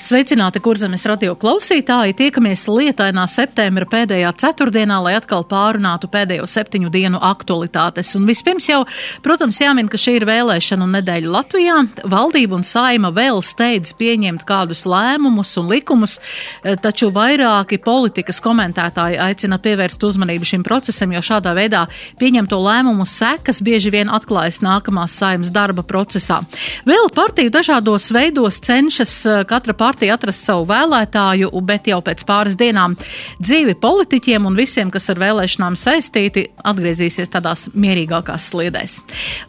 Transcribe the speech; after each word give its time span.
Sveicināti, 0.00 0.62
kurzemes 0.64 1.02
radio 1.04 1.34
klausītāji! 1.36 2.14
Tiekamies 2.16 2.62
lietainā 2.72 3.26
septembra 3.28 3.84
pēdējā 3.84 4.30
ceturtdienā, 4.40 4.96
lai 5.04 5.10
atkal 5.18 5.42
pārunātu 5.44 6.08
pēdējo 6.08 6.46
septiņu 6.48 6.88
dienu 6.94 7.18
aktualitātes. 7.20 8.14
Un 8.16 8.24
vispirms 8.24 8.64
jau, 8.70 8.78
protams, 9.20 9.58
jāmin, 9.60 9.90
ka 9.92 10.00
šī 10.00 10.14
ir 10.16 10.24
vēlēšana 10.24 10.86
nedēļa 10.94 11.32
Latvijā. 11.34 11.74
Valdība 12.14 12.56
un 12.56 12.64
saima 12.64 13.10
vēl 13.12 13.42
steidz 13.44 13.92
pieņemt 13.98 14.46
kādus 14.48 14.86
lēmumus 14.88 15.52
un 15.60 15.68
likumus, 15.68 16.16
eh, 16.16 16.80
taču 16.80 17.10
vairāki 17.12 17.76
politikas 17.84 18.40
komentētāji 18.40 19.20
aicina 19.20 19.60
pievērst 19.60 20.00
uzmanību 20.00 20.48
šim 20.48 20.64
procesam, 20.64 21.12
jo 21.12 21.20
šādā 21.20 21.52
veidā 21.52 21.84
pieņemto 22.16 22.56
lēmumu 22.56 23.04
sekas 23.04 23.60
bieži 23.60 23.92
vien 23.92 24.08
atklājas 24.08 24.62
nākamās 24.64 25.12
saimas 25.20 25.52
darba 25.52 25.84
procesā. 25.84 26.40
Vēl 26.88 27.12
partiju 27.12 27.52
dažādos 27.52 28.08
veidos 28.16 28.64
cenšas 28.64 29.26
eh, 29.26 29.44
katra 29.44 29.74
partija 29.74 29.89
partija 29.90 30.14
atrast 30.14 30.46
savu 30.46 30.68
vēlētāju, 30.70 31.50
bet 31.66 31.88
jau 31.90 31.98
pēc 32.04 32.22
pāris 32.28 32.56
dienām 32.58 32.94
dzīvi 33.42 33.74
politiķiem 33.82 34.46
un 34.46 34.58
visiem, 34.58 34.90
kas 34.92 35.10
ar 35.10 35.18
vēlēšanām 35.18 35.76
saistīti, 35.78 36.46
atgriezīsies 36.66 37.32
tādās 37.32 37.66
mierīgākās 37.74 38.50
sliedēs. 38.52 38.98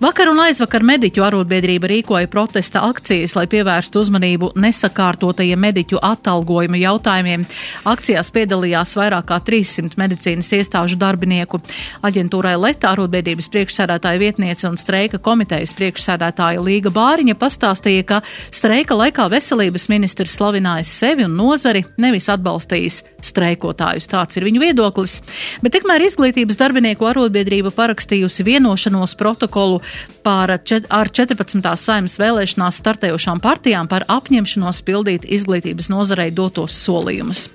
Vakar 0.02 0.32
un 0.32 0.42
aizvakar 0.48 0.86
mediķu 0.88 1.26
arotbiedrība 1.28 1.92
rīkoja 1.92 2.30
protesta 2.32 2.82
akcijas, 2.88 3.36
lai 3.38 3.46
pievērstu 3.52 4.02
uzmanību 4.02 4.54
nesakārtotajiem 4.62 5.62
mediķu 5.62 6.02
atalgojuma 6.10 6.82
jautājumiem. 6.82 7.46
Akcijās 7.92 8.34
piedalījās 8.34 8.96
vairāk 8.98 9.30
kā 9.30 9.40
300 9.52 10.00
medicīnas 10.02 10.50
iestāžu 10.58 10.98
darbinieku. 11.02 11.62
Aģentūrai 12.08 12.56
Leta 12.62 12.96
arotbiedrības 12.96 13.52
priekšsēdētāja 13.54 14.22
vietniece 14.22 14.70
un 14.70 14.80
streika 14.80 15.22
komitejas 15.22 15.76
priekšsēdētāja 15.78 16.66
Līga 16.66 16.94
Bāriņa 16.96 17.38
pastāstīja, 17.38 18.08
ka 18.08 18.22
streika 18.54 18.98
laikā 18.98 19.28
veselības 19.32 19.90
ministrs 19.92 20.21
ir 20.22 20.30
slavinājis 20.32 20.94
sevi 21.02 21.26
un 21.28 21.36
nozari, 21.38 21.84
nevis 22.02 22.30
atbalstījis 22.32 23.02
streikotājus. 23.26 24.10
Tāds 24.12 24.38
ir 24.38 24.46
viņu 24.48 24.62
viedoklis. 24.64 25.20
Bet 25.64 25.76
tikmēr 25.76 26.06
izglītības 26.08 26.60
darbinieku 26.60 27.08
arotbiedrība 27.10 27.74
parakstījusi 27.76 28.46
vienošanos 28.48 29.16
protokolu 29.20 29.82
par 30.24 30.54
čet, 30.66 30.86
ar 30.90 31.10
14. 31.10 31.66
saimas 31.78 32.18
vēlēšanās 32.22 32.78
startējošām 32.82 33.42
partijām 33.42 33.90
par 33.90 34.06
apņemšanos 34.12 34.82
pildīt 34.86 35.26
izglītības 35.26 35.90
nozarei 35.92 36.30
dotos 36.34 36.76
solījumus. 36.86 37.48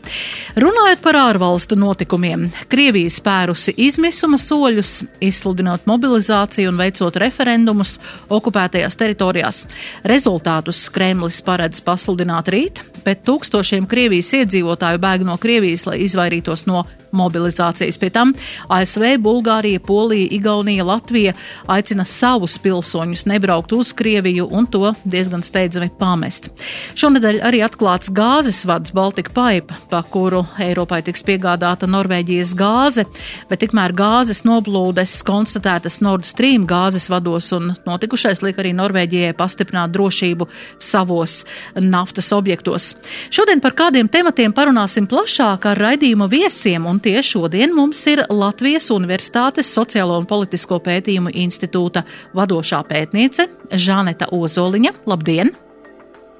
Runājot 0.58 1.02
par 1.04 1.18
ārvalstu 1.20 1.78
notikumiem, 1.78 2.48
Krievija 2.70 3.12
spērusi 3.12 3.74
izmisuma 3.86 4.38
soļus, 4.40 4.98
izsludinot 5.22 5.86
mobilizāciju 5.86 6.72
un 6.72 6.80
veicot 6.80 7.18
referendumus 7.22 7.96
okupētajās 8.32 8.98
teritorijās. 8.98 9.62
Rezultātus 10.06 10.86
Kremlis 10.92 11.42
paredz 11.46 11.82
pasludināt 11.84 12.50
rīt, 12.56 12.82
bet 13.04 13.22
tūkstošiem 13.26 13.86
Krievijas 13.90 14.32
iedzīvotāju 14.40 15.02
bēg 15.02 15.26
no 15.28 15.36
Krievijas, 15.40 15.86
lai 15.88 16.00
izvairītos 16.06 16.66
no 16.70 16.84
mobilizācijas. 17.16 17.98
Pie 18.00 18.10
tam 18.14 18.34
ASV, 18.72 19.16
Bulgārija, 19.22 19.80
Polija, 19.80 20.28
Igaunija, 20.36 20.84
Latvija 20.86 21.34
aicina 21.72 22.04
savus 22.06 22.58
pilsoņus 22.62 23.26
nebraukt 23.30 23.72
uz 23.76 23.92
Krieviju 23.96 24.48
un 24.50 24.68
to 24.70 24.92
diezgan 25.04 25.44
steidzami 25.46 25.90
pamest. 25.98 26.50
Šonadēļ 26.98 27.40
arī 27.46 27.62
atklāts 27.66 28.12
gāzes 28.14 28.62
vads 28.68 28.92
Baltika 28.96 29.32
Pipe, 29.34 29.74
pa 29.90 30.02
kuru 30.10 30.44
Eiropai 30.62 31.02
tiks 31.06 31.24
piegādāta 31.26 31.88
Norvēģijas 31.90 32.54
gāze, 32.58 33.06
bet 33.50 33.62
tikmēr 33.64 33.94
gāzes 33.96 34.44
noplūdes 34.46 35.18
konstatētas 35.26 36.00
Nord 36.04 36.26
Stream 36.28 36.66
gāzes 36.68 37.08
vados 37.12 37.50
un 37.56 37.72
notikušais 37.86 38.42
liek 38.44 38.60
arī 38.62 38.72
Norvēģijai 38.76 39.34
pastiprināt 39.38 39.94
drošību 39.94 40.48
savos 40.82 41.42
naftas 41.74 42.32
objektos. 42.36 42.92
Šodien 43.30 43.62
par 43.64 43.76
kādiem 43.78 44.10
tematiem 44.12 44.54
parunāsim 44.56 45.08
plašāk 45.10 45.68
ar 45.70 45.80
raidījuma 45.86 46.28
viesiem 46.30 46.86
un 46.88 47.00
tie 47.06 47.22
šodien 47.22 47.70
mums 47.74 48.00
ir 48.10 48.24
Latvijas 48.34 48.88
Universitātes 48.90 49.68
Sociālo 49.70 50.16
un 50.18 50.26
Politisko 50.26 50.80
pētījumu 50.82 51.30
institūta 51.38 52.02
vadošā 52.34 52.80
pētniece 52.88 53.46
Žaneta 53.70 54.32
Ozoliņa. 54.34 54.92
Labdien! 55.06 55.52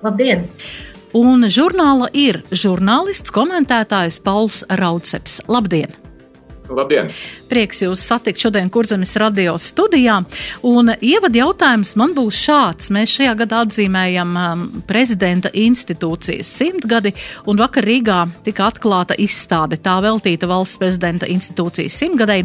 Labdien! 0.02 0.42
Un 1.16 1.46
žurnāla 1.46 2.10
ir 2.12 2.40
žurnālists, 2.50 3.30
komentētājs 3.32 4.18
Pauls 4.26 4.64
Raudseps. 4.82 5.38
Labdien! 5.46 5.94
Labdien! 6.72 7.10
Prieks 7.46 7.82
jūs 7.84 8.02
satikt 8.02 8.40
šodien 8.42 8.68
Kurzemes 8.72 9.12
radio 9.20 9.54
studijā. 9.62 10.18
Un 10.66 10.90
ievad 10.98 11.36
jautājums 11.36 11.94
man 11.98 12.14
būs 12.16 12.38
šāds. 12.42 12.90
Mēs 12.94 13.14
šajā 13.16 13.34
gadā 13.42 13.62
atzīmējam 13.66 14.34
um, 14.40 14.64
prezidenta 14.88 15.52
institūcijas 15.54 16.50
simtgadi, 16.58 17.14
un 17.46 17.60
vakar 17.60 17.86
Rīgā 17.86 18.18
tika 18.46 18.66
atklāta 18.70 19.16
izstāde 19.22 19.78
tā 19.82 19.96
veltīta 20.04 20.48
valsts 20.50 20.80
prezidenta 20.80 21.28
institūcijas 21.30 21.98
simtgadei. 22.02 22.42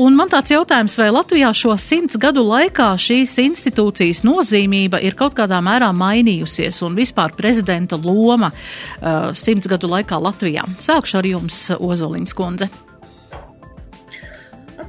Un 0.00 0.16
man 0.18 0.32
tāds 0.32 0.52
jautājums, 0.52 0.98
vai 1.00 1.10
Latvijā 1.14 1.52
šo 1.56 1.76
simts 1.80 2.20
gadu 2.20 2.44
laikā 2.46 2.92
šīs 3.00 3.36
institūcijas 3.44 4.24
nozīmība 4.26 5.00
ir 5.04 5.16
kaut 5.18 5.36
kādā 5.38 5.60
mērā 5.64 5.90
mainījusies 5.96 6.82
un 6.84 6.98
vispār 6.98 7.34
prezidenta 7.36 7.98
loma 8.00 8.52
uh, 8.52 9.30
simts 9.38 9.70
gadu 9.70 9.90
laikā 9.92 10.20
Latvijā. 10.20 10.66
Sākšu 10.80 11.22
ar 11.22 11.32
jums, 11.34 11.62
Ozoliņas 11.74 12.36
kundze. 12.36 12.72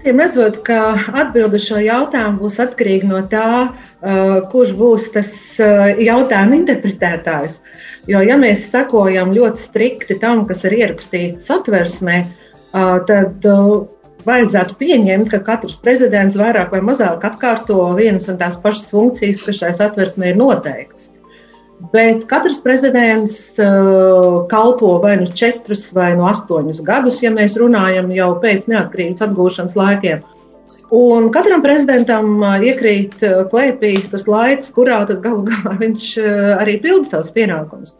Acīm 0.06 0.20
redzot, 0.22 0.58
ka 0.62 0.76
atbilde 1.18 1.58
šo 1.58 1.80
jautājumu 1.82 2.44
būs 2.44 2.60
atkarīga 2.62 3.08
no 3.10 3.22
tā, 3.26 3.46
uh, 3.74 4.36
kurš 4.52 4.76
būs 4.78 5.08
tas 5.16 5.32
uh, 5.58 5.98
jautājuma 5.98 6.60
interpretētājs. 6.60 7.56
Jo, 8.06 8.22
ja 8.22 8.38
mēs 8.38 8.68
sekojam 8.70 9.34
ļoti 9.34 9.64
strikti 9.64 10.20
tam, 10.22 10.44
kas 10.46 10.62
ir 10.70 10.78
ierakstīts 10.78 11.50
satversmē, 11.50 12.20
uh, 12.22 13.02
tad 13.10 13.50
vajadzētu 14.30 14.78
pieņemt, 14.84 15.32
ka 15.34 15.42
katrs 15.50 15.82
prezidents 15.82 16.38
vairāk 16.38 16.78
vai 16.78 16.86
mazāk 16.86 17.26
atkārto 17.26 17.82
vienas 17.98 18.30
un 18.30 18.38
tās 18.38 18.62
pašas 18.62 18.94
funkcijas, 18.94 19.42
kas 19.42 19.64
šai 19.64 19.74
satversmē 19.82 20.36
ir 20.36 20.42
noteiktas. 20.46 21.15
Bet 21.76 22.24
katrs 22.32 22.62
prezidents 22.64 23.60
uh, 23.60 24.46
kalpo 24.48 24.94
vai 25.04 25.18
nu 25.20 25.28
četrus, 25.28 25.84
vai 25.92 26.14
nu 26.16 26.24
astoņus 26.30 26.80
gadus, 26.88 27.20
ja 27.24 27.32
mēs 27.36 27.58
runājam 27.60 28.08
jau 28.16 28.30
pēc 28.40 28.70
neatkarības 28.72 29.26
atgūšanas 29.26 29.76
laikiem. 29.76 30.24
Un 30.96 31.28
katram 31.36 31.60
prezidentam 31.66 32.40
uh, 32.40 32.56
iekrīt 32.64 33.20
uh, 33.28 33.44
klēpī 33.52 33.98
tas 34.08 34.24
laiks, 34.32 34.72
kurā 34.72 35.02
galu 35.12 35.44
galā 35.50 35.76
viņš 35.84 36.08
uh, 36.24 36.56
arī 36.64 36.78
pilda 36.80 37.12
savus 37.12 37.34
pienākumus. 37.36 37.92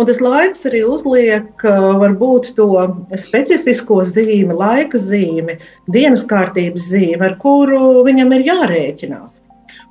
Un 0.00 0.08
tas 0.08 0.18
laiks 0.24 0.64
arī 0.66 0.80
uzliek 0.88 1.62
varbūt 1.62 2.54
to 2.56 2.66
specifisko 3.20 3.98
zīmi, 4.08 4.56
laika 4.56 4.96
zīmi, 4.96 5.58
dienas 5.92 6.24
kārtības 6.24 6.86
zīmi, 6.88 7.20
ar 7.20 7.36
kuru 7.42 8.00
viņam 8.06 8.32
ir 8.38 8.46
jārēķinās. 8.46 9.42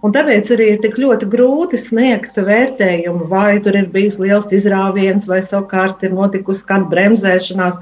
Un 0.02 0.14
tāpēc 0.16 0.48
arī 0.56 0.68
ir 0.74 0.80
tik 0.82 0.96
ļoti 0.98 1.28
grūti 1.30 1.78
sniegt 1.78 2.38
vērtējumu, 2.42 3.28
vai 3.30 3.60
tur 3.62 3.76
ir 3.78 3.90
bijis 3.94 4.18
liels 4.18 4.50
izrāviens, 4.50 5.28
vai 5.30 5.44
savukārt 5.46 6.02
ir 6.08 6.16
notikusi 6.18 6.66
kāda 6.66 6.90
bremzēšanās. 6.90 7.78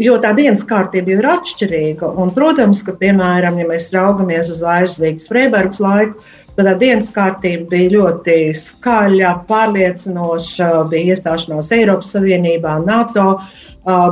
Jo 0.00 0.14
tā 0.22 0.30
dienas 0.32 0.62
kārtība 0.64 1.12
ir 1.12 1.26
atšķirīga. 1.28 2.08
Un, 2.22 2.30
protams, 2.32 2.80
ka, 2.86 2.94
piemēram, 2.96 3.58
ja 3.60 3.66
mēs 3.68 3.90
raugamies 3.92 4.48
uz 4.48 4.62
Vairsvīgas 4.64 5.28
Freibergas 5.28 5.82
laiku, 5.84 6.22
tad 6.56 6.64
tā 6.64 6.72
dienas 6.80 7.10
kārtība 7.12 7.68
bija 7.74 7.92
ļoti 7.98 8.36
skaļa, 8.56 9.34
pārliecinoša, 9.50 10.70
bija 10.88 11.16
iestāšanās 11.16 11.68
Eiropas 11.76 12.14
Savienībā, 12.14 12.78
NATO. 12.86 13.34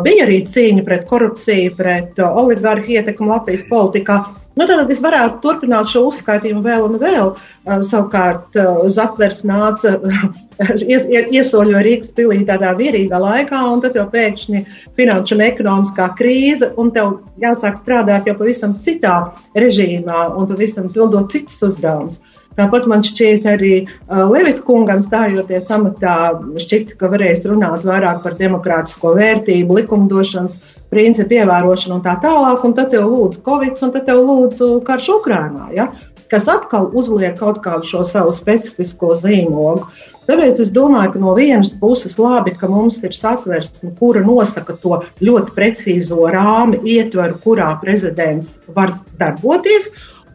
Bija 0.05 0.27
arī 0.27 0.43
cīņa 0.49 0.85
pret 0.85 1.09
korupciju, 1.09 1.73
pret 1.81 2.21
oligarhu 2.25 2.99
ietekmi 2.99 3.33
Latvijas 3.33 3.65
politikā. 3.73 4.21
Nu, 4.59 4.67
tad 4.67 4.89
es 4.91 4.99
varētu 4.99 5.39
turpināt 5.45 5.91
šo 5.93 6.09
uzskaitījumu 6.09 6.65
vēl 6.65 6.87
un 6.89 6.97
vēl. 6.99 7.29
Uh, 7.69 7.83
savukārt 7.87 8.57
uh, 8.59 8.81
Zatvers 8.91 9.45
nāca, 9.47 9.93
ies, 10.93 11.05
iesoļoja 11.07 11.83
Rīgas 11.87 12.11
pilī 12.17 12.41
tādā 12.49 12.73
vierīgā 12.79 13.21
laikā, 13.23 13.61
un 13.71 13.85
tad 13.85 13.99
jau 13.99 14.09
pēkšņi 14.11 14.65
finanšu 14.99 15.37
un 15.37 15.45
ekonomiskā 15.47 16.09
krīze, 16.19 16.73
un 16.81 16.91
tev 16.97 17.21
jāsāk 17.45 17.79
strādāt 17.85 18.27
jau 18.27 18.35
pavisam 18.41 18.75
citā 18.83 19.21
režīmā 19.55 20.25
un 20.35 20.51
pavisam 20.51 20.91
pildot 20.91 21.31
citus 21.37 21.63
uzdevumus. 21.69 22.19
Tāpat 22.59 22.89
man 22.91 23.05
šķiet, 23.07 23.47
arī 23.47 23.75
uh, 23.85 24.25
Levita 24.27 24.65
kungam 24.67 25.03
stājoties 25.05 25.71
amatā, 25.75 26.17
šķiet, 26.59 26.97
ka 26.99 27.11
varēs 27.13 27.47
runāt 27.47 27.87
vairāk 27.87 28.25
par 28.25 28.35
demokrātisko 28.41 29.15
vērtību, 29.19 29.79
likumdošanas 29.79 30.59
principu 30.91 31.39
ievērošanu 31.39 31.99
un 31.99 32.05
tā 32.05 32.17
tālāk, 32.23 32.65
un 32.65 32.75
tad 32.75 32.91
tev 32.95 33.07
lūdzu 33.07 33.45
Covid, 33.47 33.79
un 33.85 33.95
tad 33.95 34.09
tev 34.09 34.25
lūdzu 34.25 34.71
karš 34.89 35.11
Ukrainā. 35.21 35.71
Ja? 35.77 35.91
kas 36.29 36.49
atkal 36.51 36.91
uzliek 36.97 37.39
kaut 37.41 37.63
kādu 37.65 37.89
šo 37.89 38.05
savu 38.07 38.35
specifisko 38.37 39.15
zīmogu. 39.19 39.89
Tāpēc 40.29 40.61
es 40.61 40.71
domāju, 40.77 41.15
ka 41.15 41.23
no 41.23 41.33
vienas 41.39 41.71
puses 41.81 42.19
labi, 42.21 42.53
ka 42.53 42.69
mums 42.69 42.99
ir 43.01 43.15
satversme, 43.17 43.95
kura 43.97 44.21
nosaka 44.25 44.77
to 44.83 45.01
ļoti 45.25 45.55
precīzo 45.57 46.29
rāmi, 46.35 46.83
ietveru, 46.85 47.39
kurā 47.45 47.71
prezidents 47.81 48.53
var 48.77 48.99
darboties. 49.21 49.89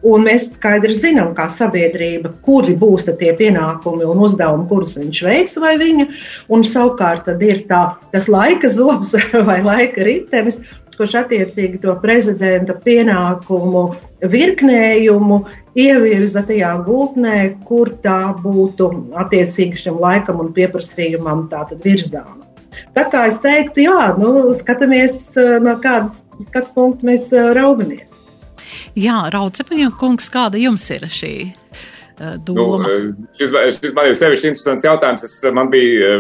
Un 0.03 0.25
mēs 0.27 0.49
skaidri 0.57 0.95
zinām, 0.99 1.29
kā 1.37 1.45
sabiedrība, 1.47 2.33
kuri 2.43 2.73
būs 2.75 3.05
tie 3.07 3.31
pienākumi 3.39 4.03
un 4.03 4.23
uzdevumi, 4.25 4.67
kurus 4.67 4.97
viņš 4.99 5.21
veiks 5.23 5.59
vai 5.63 5.77
viņa. 5.79 6.07
Un 6.51 6.65
savukārt 6.67 7.29
ir 7.39 7.63
tā, 7.69 7.83
tas 8.11 8.27
laika 8.27 8.67
zobs 8.67 9.15
vai 9.49 9.61
laika 9.63 10.03
ritenis, 10.03 10.59
kurš 10.97 11.15
attiecīgi 11.23 11.79
to 11.85 11.95
prezidenta 12.03 12.75
pienākumu 12.83 13.83
virknējumu 14.33 15.39
ievirza 15.79 16.43
tajā 16.47 16.73
gultnē, 16.85 17.37
kur 17.67 17.93
tā 18.03 18.33
būtu 18.43 18.89
attiecīgi 19.23 19.85
šim 19.85 20.01
laikam 20.03 20.43
un 20.43 20.51
pieprasījumam 20.55 21.47
virzāma. 21.83 22.41
Tā 22.93 23.05
kā 23.09 23.23
es 23.29 23.39
teiktu, 23.41 23.87
jā, 23.87 24.13
nu, 24.19 24.51
skatāmies 24.57 25.31
no 25.63 25.77
kādas 25.81 26.21
skatu 26.49 26.75
punkta 26.75 27.09
mēs 27.09 27.29
raugamies. 27.31 28.22
Jā, 28.99 29.23
Raucepaņa 29.33 29.89
kungs, 29.97 30.29
kāda 30.29 30.59
jums 30.61 30.83
ir 30.93 31.07
šī 31.09 31.33
uh, 31.49 32.35
doma? 32.45 32.77
Nu, 32.83 33.27
šis, 33.39 33.53
šis 33.79 33.93
man 33.97 34.09
ir 34.11 34.17
sevišķi 34.19 34.51
interesants 34.51 34.85
jautājums. 34.85 35.23
Es, 35.25 35.33
man 35.55 35.71
bija 35.73 36.11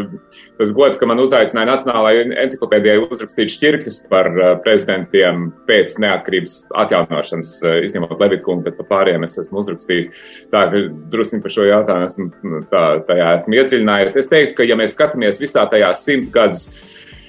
tas 0.57 0.71
gods, 0.73 0.97
ka 0.97 1.05
man 1.09 1.21
uzaicināja 1.21 1.69
Nacionālajai 1.69 2.23
enciklopēdijai 2.43 3.03
uzrakstīt 3.05 3.53
šķirkļus 3.53 3.99
par 4.09 4.29
prezidentiem 4.65 5.51
pēc 5.69 5.99
neatkarības 6.01 6.55
atjaunošanas, 6.81 7.51
izņemot 7.89 8.15
Levitkungu, 8.23 8.65
bet 8.65 8.79
par 8.81 8.89
pāriem 8.89 9.27
es 9.27 9.37
esmu 9.43 9.61
uzrakstījis. 9.61 10.09
Tā, 10.53 10.65
ka 10.73 10.85
drusku 11.13 11.43
par 11.45 11.53
šo 11.53 11.67
jautājumu 11.69 12.09
esmu, 12.09 12.63
tā, 12.73 12.85
tajā 13.09 13.35
esmu 13.37 13.59
iedziļinājies. 13.59 14.17
Es 14.23 14.33
teiktu, 14.33 14.57
ka 14.61 14.69
ja 14.69 14.79
mēs 14.81 14.97
skatāmies 14.97 15.41
visā 15.43 15.67
tajā 15.69 15.93
simt 15.99 16.33
gadus, 16.33 16.71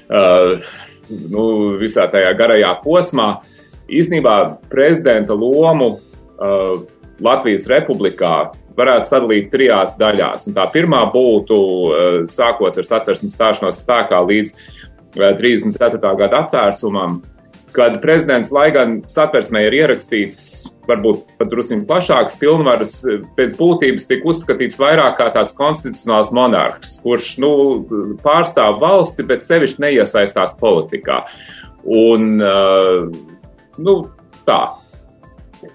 uh, 0.09 0.57
nu, 1.13 1.45
visā 1.85 2.09
tajā 2.13 2.33
garajā 2.41 2.73
posmā, 2.87 3.35
uh, 3.37 3.54
īsnībā 3.91 4.37
prezidenta 4.73 5.37
lomu 5.37 5.95
uh, 5.97 6.85
Latvijas 7.25 7.69
republikā 7.71 8.53
varētu 8.75 9.07
sadalīt 9.07 9.53
trijās 9.53 9.99
daļās. 10.01 10.49
Un 10.51 10.57
tā 10.57 10.65
pirmā 10.75 11.05
būtu 11.15 11.59
uh, 11.59 12.17
sākot 12.31 12.79
ar 12.79 12.89
satversmes 12.89 13.37
stāšanos 13.39 13.85
spēkā 13.85 14.19
līdz 14.27 14.57
uh, 14.57 14.75
34. 15.15 16.01
gada 16.19 16.43
apvērsumam, 16.45 17.21
kad 17.75 17.99
prezidents, 18.03 18.53
lai 18.55 18.69
gan 18.75 19.01
satversmē 19.11 19.65
ir 19.67 19.77
ierakstīts 19.81 20.71
varbūt 20.89 21.25
pat 21.39 21.51
drusku 21.51 21.81
plašāks 21.89 22.37
pilnvaras, 22.39 22.97
pēc 23.39 23.57
būtības 23.59 24.09
tika 24.11 24.29
uzskatīts 24.31 24.79
vairāk 24.79 25.17
kā 25.19 25.31
tāds 25.35 25.55
konstitucionāls 25.57 26.31
monarhs, 26.37 26.99
kurš 27.03 27.37
nu, 27.43 27.53
pārstāv 28.23 28.79
valsti, 28.83 29.27
bet 29.27 29.47
sevišķi 29.47 29.87
neiesaistās 29.87 30.59
politikā. 30.61 31.25
Un, 31.85 32.37
uh, 32.41 33.09
nu, 33.79 34.01
tā. 34.49 34.63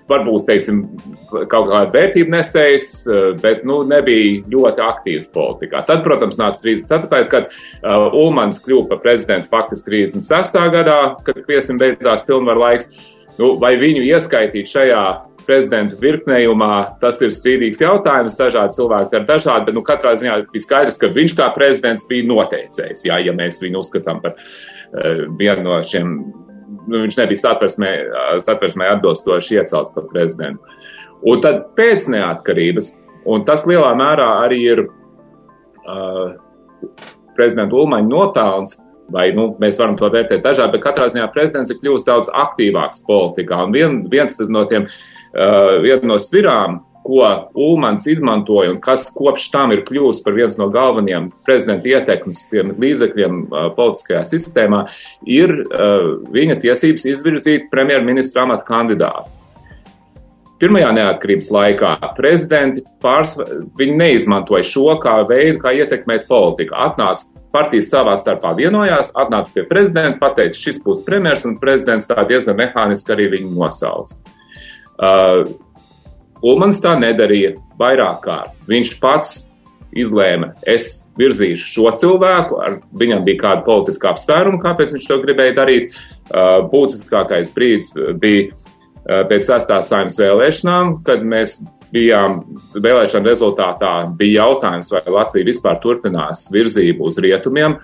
Varbūt, 0.10 0.44
teiksim, 0.46 0.84
kaut 1.32 1.48
kāda 1.50 1.88
vērtība 1.94 2.36
nesējis, 2.36 2.90
eh, 3.10 3.22
bet, 3.42 3.64
nu, 3.66 3.80
nebija 3.90 4.44
ļoti 4.50 4.84
aktīvs 4.86 5.30
politikā. 5.34 5.82
Tad, 5.88 6.04
protams, 6.06 6.38
nāca 6.38 6.62
34. 6.62 7.30
gads. 7.32 7.50
Uh, 7.80 8.10
Ulmans 8.14 8.62
kļuva 8.66 8.92
par 8.92 9.02
prezidentu 9.06 9.50
faktiski 9.50 9.96
36. 9.96 10.60
gadā, 10.76 11.00
kad 11.26 11.42
piesim 11.48 11.80
beidzās 11.82 12.26
pilnvaru 12.28 12.66
laiks. 12.66 12.92
Nu, 13.40 13.56
vai 13.62 13.78
viņu 13.80 14.04
ieskaitīt 14.04 14.70
šajā 14.70 15.04
prezidentu 15.50 15.98
virknējumā, 16.02 16.74
tas 17.02 17.22
ir 17.26 17.34
strīdīgs 17.34 17.82
jautājums. 17.82 18.38
Dažādi 18.38 18.78
cilvēki 18.78 19.18
ar 19.18 19.26
dažādi, 19.30 19.70
bet 19.70 19.78
nu, 19.78 19.86
katrā 19.86 20.14
ziņā 20.20 20.36
bija 20.52 20.66
skaidrs, 20.66 21.00
ka 21.02 21.10
viņš 21.16 21.34
kā 21.40 21.48
prezidents 21.56 22.06
bija 22.10 22.28
noteicējis, 22.30 23.08
jā, 23.10 23.18
ja 23.26 23.34
mēs 23.34 23.62
viņu 23.64 23.82
uzskatām 23.82 24.22
par 24.26 24.36
uh, 24.38 25.26
vienu 25.40 25.66
no 25.66 25.80
šiem 25.86 26.20
nu, 26.70 27.04
viņš 27.06 27.18
nebija 27.20 27.44
satversmē, 27.44 27.92
satversmē 28.46 28.90
atbilstoši 28.96 29.60
iecelts 29.60 29.94
par 29.96 30.08
prezidentu. 30.12 30.78
Un 31.28 31.42
tad 31.44 31.66
pēc 31.78 32.08
neatkarības, 32.14 32.94
un 33.30 33.44
tas 33.48 33.66
lielā 33.68 33.92
mērā 34.00 34.28
arī 34.46 34.60
ir 34.72 34.84
uh, 34.88 36.38
prezidenta 37.36 37.76
Ulmaņa 37.76 38.08
nopelns, 38.08 38.78
vai 39.14 39.30
nu, 39.36 39.50
mēs 39.62 39.80
varam 39.82 39.98
to 40.00 40.10
vērtēt 40.14 40.46
dažādi, 40.46 40.78
bet 40.78 40.86
katrā 40.86 41.10
ziņā 41.12 41.28
prezidents 41.34 41.74
ir 41.74 41.80
kļuvis 41.82 42.06
daudz 42.08 42.30
aktīvāks 42.32 43.04
politikā. 43.08 43.64
Un 43.66 43.76
vien, 43.76 43.98
viens 44.12 44.38
no 44.54 44.64
tiem, 44.70 44.86
uh, 44.86 45.80
viena 45.84 46.14
no 46.14 46.20
svirām, 46.22 46.80
ko 47.04 47.50
Ulmans 47.58 48.06
izmantoja 48.08 48.74
un 48.74 48.80
kas 48.84 49.08
kopš 49.16 49.50
tam 49.54 49.74
ir 49.74 49.84
kļuvis 49.88 50.22
par 50.26 50.36
viens 50.38 50.60
no 50.60 50.70
galvenajiem 50.74 51.32
prezidenta 51.48 51.90
ietekmes 51.90 52.46
līdzekļiem 52.54 53.42
uh, 53.48 53.68
politiskajā 53.78 54.24
sistēmā, 54.30 54.86
ir 55.26 55.54
uh, 55.56 56.16
viņa 56.34 56.60
tiesības 56.66 57.08
izvirzīt 57.14 57.70
premjerministra 57.74 58.46
amata 58.46 58.68
kandidātu. 58.68 59.36
Pirmajā 60.60 60.90
neatkarības 60.92 61.48
laikā 61.56 61.90
prezidenti 62.18 62.82
pārsvarā 63.00 63.86
neizmantoja 63.96 64.66
šo 64.68 64.98
kā 65.00 65.14
veidu, 65.30 65.62
kā 65.64 65.72
ietekmēt 65.78 66.26
politiku. 66.28 66.76
Atnāca 66.76 67.30
partijas 67.56 67.88
savā 67.94 68.18
starpā 68.20 68.52
vienojās, 68.58 69.14
atnāca 69.16 69.56
pie 69.56 69.64
prezidenta, 69.70 70.20
pateica, 70.20 70.60
šis 70.60 70.82
būs 70.84 71.00
premjers, 71.08 71.46
un 71.48 71.56
prezidents 71.62 72.10
tā 72.12 72.28
diezgan 72.28 72.60
mehāniski 72.60 73.16
arī 73.16 73.30
viņu 73.38 73.54
nosauca. 73.56 74.20
Uh, 75.00 75.48
Ulmans 76.46 76.80
tā 76.84 76.96
nedarīja 77.00 77.56
vairāk 77.80 78.24
kārt. 78.24 78.56
Viņš 78.70 78.96
pats 79.04 79.38
izlēma, 79.96 80.54
es 80.70 81.04
virzīšu 81.20 81.72
šo 81.74 81.92
cilvēku, 81.98 82.60
ar 82.62 82.80
viņam 83.00 83.26
bija 83.26 83.42
kāda 83.44 83.66
politiska 83.66 84.14
apsvēruma, 84.14 84.62
kāpēc 84.64 84.96
viņš 84.96 85.08
to 85.10 85.20
gribēja 85.24 85.58
darīt. 85.58 85.98
Uh, 86.30 86.62
būtiskākais 86.70 87.52
brīdis 87.56 87.92
bija 88.22 88.52
uh, 88.52 89.24
pēc 89.30 89.48
sastās 89.50 89.90
saimnes 89.90 90.20
vēlēšanām, 90.22 91.00
kad 91.08 91.26
mēs 91.26 91.60
bijām 91.90 92.44
vēlēšana 92.78 93.26
rezultātā, 93.26 93.94
bija 94.18 94.44
jautājums, 94.46 94.92
vai 94.94 95.02
Latvija 95.10 95.50
vispār 95.50 95.80
turpinās 95.82 96.46
virzību 96.54 97.10
uz 97.10 97.18
rietumiem. 97.26 97.80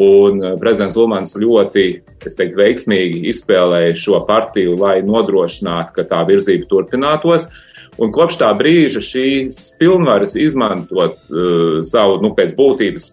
Un 0.00 0.40
uh, 0.40 0.54
prezidents 0.56 0.96
Ulmans 0.96 1.36
ļoti, 1.36 1.88
es 2.24 2.38
teiktu, 2.38 2.62
veiksmīgi 2.62 3.26
izspēlēja 3.34 3.98
šo 4.00 4.24
partiju, 4.24 4.78
lai 4.80 5.02
nodrošinātu, 5.04 5.98
ka 5.98 6.08
tā 6.08 6.24
virzība 6.30 6.70
turpinātos. 6.72 7.50
Uh, 7.50 7.66
Un 7.98 8.12
kopš 8.14 8.38
tā 8.40 8.50
brīža 8.56 9.02
šīs 9.02 9.58
pilnvaras 9.80 10.36
izmantot 10.38 11.18
uh, 11.30 11.80
savu, 11.86 12.20
nu, 12.22 12.32
pēc 12.36 12.54
būtības 12.58 13.10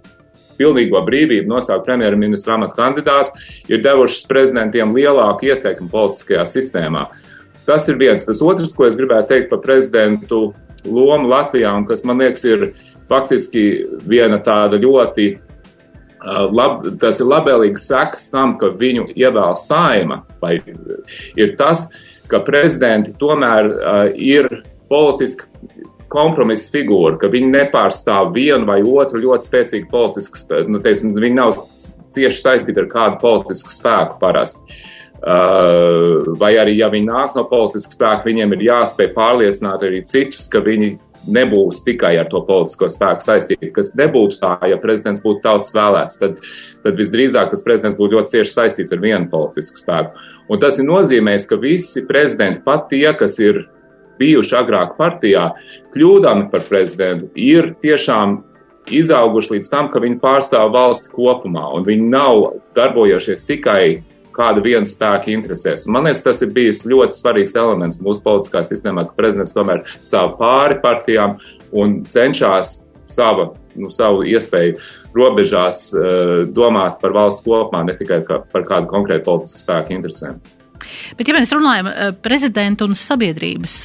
pilnīgo 0.57 1.01
brīvību 1.05 1.49
nosaukt 1.51 1.85
premjerministra 1.85 2.55
amatu 2.57 2.77
kandidātu, 2.79 3.47
ir 3.69 3.81
devušas 3.83 4.25
prezidentiem 4.29 4.93
lielāku 4.95 5.51
ietekmi 5.51 5.89
politiskajā 5.91 6.45
sistēmā. 6.49 7.07
Tas 7.67 7.87
ir 7.91 7.99
viens. 7.99 8.25
Tas 8.25 8.41
otrs, 8.41 8.73
ko 8.73 8.87
es 8.87 8.97
gribētu 8.97 9.33
teikt 9.33 9.51
par 9.51 9.61
prezidentu 9.65 10.51
lomu 10.85 11.29
Latvijā, 11.33 11.73
un 11.75 11.85
kas 11.89 12.05
man 12.07 12.23
liekas 12.23 12.45
ir 12.47 12.69
faktiski 13.09 13.65
viena 14.07 14.39
tāda 14.43 14.79
ļoti, 14.81 15.29
uh, 15.35 16.45
lab, 16.47 16.85
tas 17.01 17.21
ir 17.21 17.29
labvēlīgs 17.29 17.89
sekas 17.91 18.29
tam, 18.33 18.55
ka 18.61 18.71
viņu 18.77 19.09
ievēl 19.15 19.57
saima, 19.59 20.23
vai 20.41 20.57
ir 20.63 21.57
tas, 21.59 21.89
ka 21.91 22.06
prezidenti 22.47 23.15
tomēr 23.19 23.69
uh, 23.71 24.01
ir 24.13 24.49
politiska 24.91 25.47
kompromisa 26.11 26.71
figūra, 26.71 27.17
ka 27.19 27.29
viņi 27.31 27.49
nepārstāv 27.51 28.31
vienu 28.35 28.67
vai 28.67 28.79
otru 28.81 29.19
ļoti 29.23 29.49
spēcīgu 29.49 29.89
politisku 29.91 30.39
spēku. 30.39 30.71
Nu, 30.71 30.79
teiksim, 30.83 31.15
viņi 31.17 31.39
nav 31.39 31.55
cieši 32.15 32.43
saistīti 32.43 32.83
ar 32.83 32.87
kādu 32.91 33.19
politisku 33.23 33.73
spēku 33.75 34.19
parasti. 34.21 34.79
Uh, 35.17 36.27
vai 36.37 36.51
arī, 36.61 36.75
ja 36.77 36.91
viņi 36.93 37.09
nāk 37.09 37.33
no 37.35 37.47
politiska 37.49 37.95
spēka, 37.97 38.27
viņiem 38.27 38.53
ir 38.53 38.67
jāspēj 38.67 39.09
pārliecināt 39.15 39.83
arī 39.87 40.03
citus, 40.05 40.45
ka 40.51 40.61
viņi 40.61 40.93
nebūs 41.27 41.81
tikai 41.85 42.13
ar 42.21 42.29
to 42.31 42.41
politisko 42.47 42.89
spēku 42.91 43.25
saistīti. 43.25 43.71
Kas 43.75 43.93
nebūtu 43.97 44.39
tā, 44.41 44.53
ja 44.69 44.77
prezidents 44.81 45.23
būtu 45.23 45.41
tautas 45.43 45.73
vēlēts, 45.75 46.19
tad, 46.21 46.37
tad 46.85 46.99
visdrīzāk 47.01 47.51
tas 47.51 47.65
prezidents 47.65 47.97
būtu 47.99 48.17
ļoti 48.17 48.37
cieši 48.37 48.53
saistīts 48.53 48.95
ar 48.95 49.03
vienu 49.03 49.29
politisku 49.31 49.81
spēku. 49.81 50.27
Un 50.47 50.61
tas 50.61 50.79
ir 50.79 50.87
nozīmējis, 50.87 51.47
ka 51.49 51.59
visi 51.59 52.05
prezidenti, 52.07 52.63
pat 52.65 52.87
tie, 52.91 53.07
kas 53.19 53.35
ir 53.43 53.65
bijuši 54.17 54.55
agrāk 54.57 54.95
partijā, 54.97 55.49
kļūdami 55.93 56.47
par 56.51 56.63
prezidentu, 56.69 57.29
ir 57.35 57.73
tiešām 57.83 58.39
izauguši 58.87 59.57
līdz 59.57 59.71
tam, 59.71 59.89
ka 59.91 60.01
viņi 60.03 60.21
pārstāv 60.23 60.71
valsti 60.73 61.11
kopumā, 61.13 61.65
un 61.75 61.85
viņi 61.87 62.07
nav 62.13 62.43
darbojušies 62.77 63.43
tikai 63.47 63.81
kāda 64.37 64.61
viena 64.63 64.85
spēka 64.87 65.31
interesēs. 65.33 65.87
Un 65.87 65.95
man 65.97 66.07
liekas, 66.07 66.23
tas 66.27 66.41
ir 66.45 66.51
bijis 66.53 66.83
ļoti 66.87 67.17
svarīgs 67.17 67.57
elements 67.57 68.01
mūsu 68.05 68.23
politiskā 68.25 68.61
sistēmā, 68.65 69.07
ka 69.07 69.17
prezidents 69.17 69.55
tomēr 69.55 69.83
stāv 70.05 70.35
pāri 70.39 70.77
partijām 70.83 71.39
un 71.75 72.01
cenšas 72.07 72.77
sava, 73.11 73.51
nu, 73.75 73.91
savu 73.93 74.25
iespēju 74.27 74.77
robežās 75.17 75.87
uh, 75.95 76.45
domāt 76.53 76.99
par 77.01 77.15
valstu 77.15 77.47
kopumā, 77.47 77.85
ne 77.87 77.97
tikai 77.97 78.21
par 78.27 78.67
kādu 78.67 78.91
konkrētu 78.91 79.27
politisku 79.29 79.63
spēku 79.63 79.95
interesēm. 79.97 80.41
Bet, 81.15 81.29
ja 81.29 81.35
mēs 81.37 81.53
runājam 81.55 81.89
prezidentu 82.23 82.87
un 82.87 82.95
sabiedrības, 82.97 83.75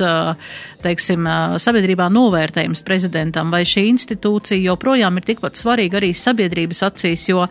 teiksim, 0.83 1.29
sabiedrībā 1.62 2.09
novērtējums 2.12 2.83
prezidentam, 2.87 3.52
vai 3.55 3.62
šī 3.69 3.87
institūcija 3.93 4.59
joprojām 4.64 5.21
ir 5.21 5.29
tikpat 5.31 5.61
svarīga 5.61 6.00
arī 6.00 6.12
sabiedrības 6.17 6.83
acīs, 6.88 7.29
jo, 7.31 7.47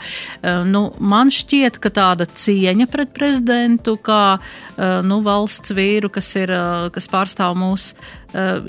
nu, 0.68 0.84
man 1.00 1.32
šķiet, 1.32 1.80
ka 1.82 1.94
tāda 1.96 2.28
cieņa 2.28 2.90
pret 2.92 3.14
prezidentu, 3.16 3.96
kā, 4.04 4.38
nu, 5.08 5.22
valsts 5.26 5.76
vīru, 5.78 6.12
kas 6.14 6.34
ir, 6.40 6.54
kas 6.94 7.08
pārstāv 7.12 7.56
mūs, 7.60 7.92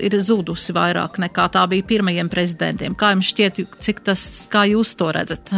ir 0.02 0.18
zudusi 0.22 0.74
vairāk 0.74 1.20
nekā 1.22 1.46
tā 1.54 1.62
bija 1.70 1.86
pirmajiem 1.86 2.30
prezidentiem. 2.32 2.96
Kā 2.98 3.12
jums 3.14 3.30
šķiet, 3.30 3.62
cik 3.82 4.02
tas, 4.06 4.26
kā 4.52 4.66
jūs 4.70 4.96
to 4.98 5.12
redzat, 5.14 5.54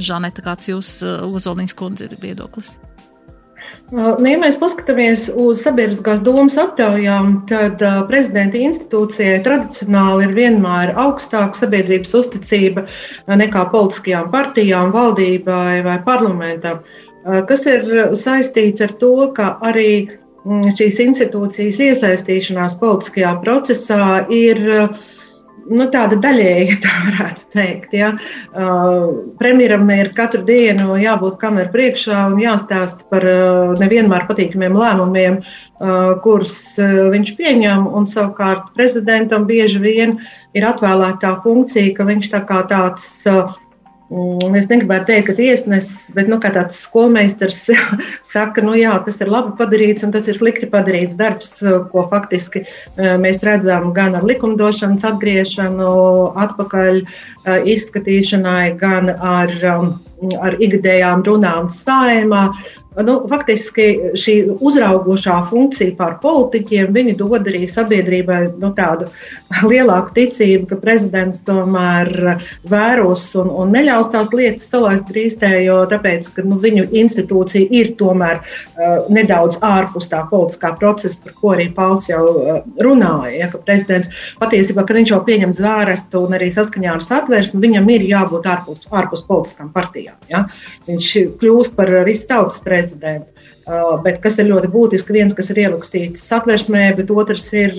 Žaneta, 0.00 0.44
kāds 0.44 0.72
jūs, 0.72 0.94
Ozolnīs 1.30 1.76
kundze, 1.76 2.10
ir 2.10 2.20
viedoklis? 2.20 2.76
Nu, 3.90 4.12
ja 4.22 4.38
mēs 4.38 4.54
paskatāmies 4.60 5.24
uz 5.34 5.64
sabiedriskās 5.64 6.20
domas 6.22 6.54
aptaujām, 6.62 7.40
tad 7.50 7.80
uh, 7.82 8.04
prezidenta 8.06 8.60
institūcijai 8.62 9.40
tradicionāli 9.42 10.28
ir 10.28 10.34
vienmēr 10.36 10.92
augstāka 10.94 11.58
sabiedrības 11.58 12.14
uzticība 12.20 12.84
nekā 13.40 13.64
politiskajām 13.72 14.30
partijām, 14.30 14.92
valdībai 14.94 15.80
vai 15.86 15.98
parlamentam, 16.06 16.84
uh, 16.84 17.40
kas 17.50 17.66
ir 17.66 17.90
saistīts 18.20 18.86
ar 18.86 18.94
to, 19.02 19.14
ka 19.34 19.56
arī 19.72 19.90
šīs 20.78 21.02
institūcijas 21.08 21.82
iesaistīšanās 21.90 22.78
politiskajā 22.78 23.34
procesā 23.42 24.04
ir 24.30 24.62
uh, 24.70 25.00
nu, 25.70 25.86
tāda 25.92 26.18
daļēja, 26.20 26.76
tā 26.84 26.92
varētu 27.06 27.46
teikt. 27.54 27.94
Ja. 27.96 28.12
Uh, 28.50 29.32
premjeram 29.40 29.88
ir 29.94 30.12
katru 30.16 30.42
dienu 30.48 30.98
jābūt 31.00 31.38
kameru 31.42 31.72
priekšā 31.74 32.26
un 32.32 32.38
jāstāsta 32.42 33.06
par 33.12 33.26
uh, 33.26 33.72
nevienmēr 33.80 34.26
patīkamiem 34.28 34.76
lēmumiem, 34.80 35.40
uh, 35.40 36.12
kurus 36.24 36.56
uh, 36.80 37.08
viņš 37.14 37.34
pieņem. 37.38 37.88
Un 37.88 38.10
savukārt 38.10 38.70
prezidentam 38.76 39.48
bieži 39.50 39.82
vien 39.82 40.18
ir 40.56 40.68
atvēlēta 40.68 41.22
tā 41.24 41.34
funkcija, 41.44 41.94
ka 41.96 42.08
viņš 42.08 42.32
tā 42.34 42.44
kā 42.48 42.62
tāds. 42.70 43.10
Uh, 43.28 43.56
Es 44.10 44.64
negribētu 44.66 45.06
teikt, 45.06 45.28
ka 45.28 45.34
tiesnesis, 45.38 46.08
bet 46.16 46.26
nu, 46.26 46.40
tāds 46.42 46.80
skolmeistars 46.82 47.60
saka, 48.32 48.64
nu 48.66 48.74
jā, 48.74 48.96
tas 49.06 49.20
ir 49.22 49.30
labi 49.30 49.54
padarīts 49.60 50.02
un 50.02 50.10
tas 50.16 50.26
ir 50.26 50.34
slikti 50.34 50.66
padarīts 50.72 51.14
darbs, 51.18 51.52
ko 51.92 52.02
faktiski 52.10 52.64
eh, 52.64 53.14
mēs 53.22 53.44
redzam 53.46 53.92
gan 53.94 54.18
ar 54.18 54.26
likumdošanas 54.26 55.06
atgriešanu 55.12 55.92
atpakaļ 56.42 56.98
eh, 57.04 57.70
izskatīšanai, 57.76 58.74
gan 58.82 59.14
ar, 59.14 59.54
um, 59.76 59.94
ar 60.42 60.58
ikgadējām 60.58 61.22
runām 61.30 61.70
saimā. 61.78 62.48
Nu, 62.98 63.12
faktiski 63.30 63.84
šī 64.18 64.32
uzraugošā 64.66 65.36
funkcija 65.46 65.94
pār 65.94 66.16
politiķiem 66.22 66.96
dod 67.14 67.46
arī 67.46 67.68
sabiedrībai 67.70 68.40
nu, 68.58 68.72
tādu 68.74 69.06
lielāku 69.62 70.10
ticību, 70.16 70.66
ka 70.72 70.78
prezidents 70.82 71.38
tomēr 71.46 72.10
vēros 72.66 73.22
un, 73.38 73.52
un 73.62 73.70
neļaus 73.70 74.10
tās 74.10 74.32
lietas 74.34 74.66
salaist 74.72 75.06
drīztē, 75.06 75.52
jo 75.68 75.84
tāpēc, 75.90 76.26
ka 76.34 76.42
nu, 76.42 76.58
viņu 76.58 76.88
institūcija 76.90 77.70
ir 77.70 77.92
tomēr 78.00 78.42
uh, 78.42 79.06
nedaudz 79.06 79.60
ārpus 79.62 80.10
tā 80.10 80.24
politiskā 80.30 80.74
procesa, 80.80 81.14
par 81.22 81.38
ko 81.38 81.54
arī 81.54 81.68
Pauls 81.76 82.10
jau 82.10 82.24
uh, 82.26 82.58
runāja, 82.82 83.36
ja, 83.36 83.50
ka 83.54 83.62
prezidents 83.70 84.10
patiesībā, 84.42 84.82
kad 84.82 84.98
viņš 84.98 85.14
jau 85.14 85.20
pieņem 85.30 85.54
zvērestu 85.60 86.24
un 86.26 86.34
arī 86.40 86.50
saskaņā 86.58 86.98
ar 86.98 87.06
satversmi, 87.06 87.62
viņam 87.68 87.94
ir 87.94 88.08
jābūt 88.10 88.50
ārpus, 88.50 88.90
ārpus 88.90 89.24
politiskām 89.30 89.70
partijām. 89.78 90.18
Ja. 90.32 90.44
Viņš 90.90 91.14
kļūst 91.38 91.78
par 91.78 91.94
visu 92.10 92.26
tautas 92.26 92.58
prezidentu 92.58 92.80
prezidentu. 92.90 93.28
Uh, 93.70 94.00
bet 94.02 94.18
kas 94.22 94.38
ir 94.40 94.48
ļoti 94.48 94.70
būtiski, 94.72 95.14
viens, 95.14 95.34
kas 95.36 95.50
ir 95.52 95.60
ierakstīts 95.62 96.24
satversmē, 96.26 96.96
bet 96.96 97.10
otrs 97.10 97.46
ir, 97.54 97.76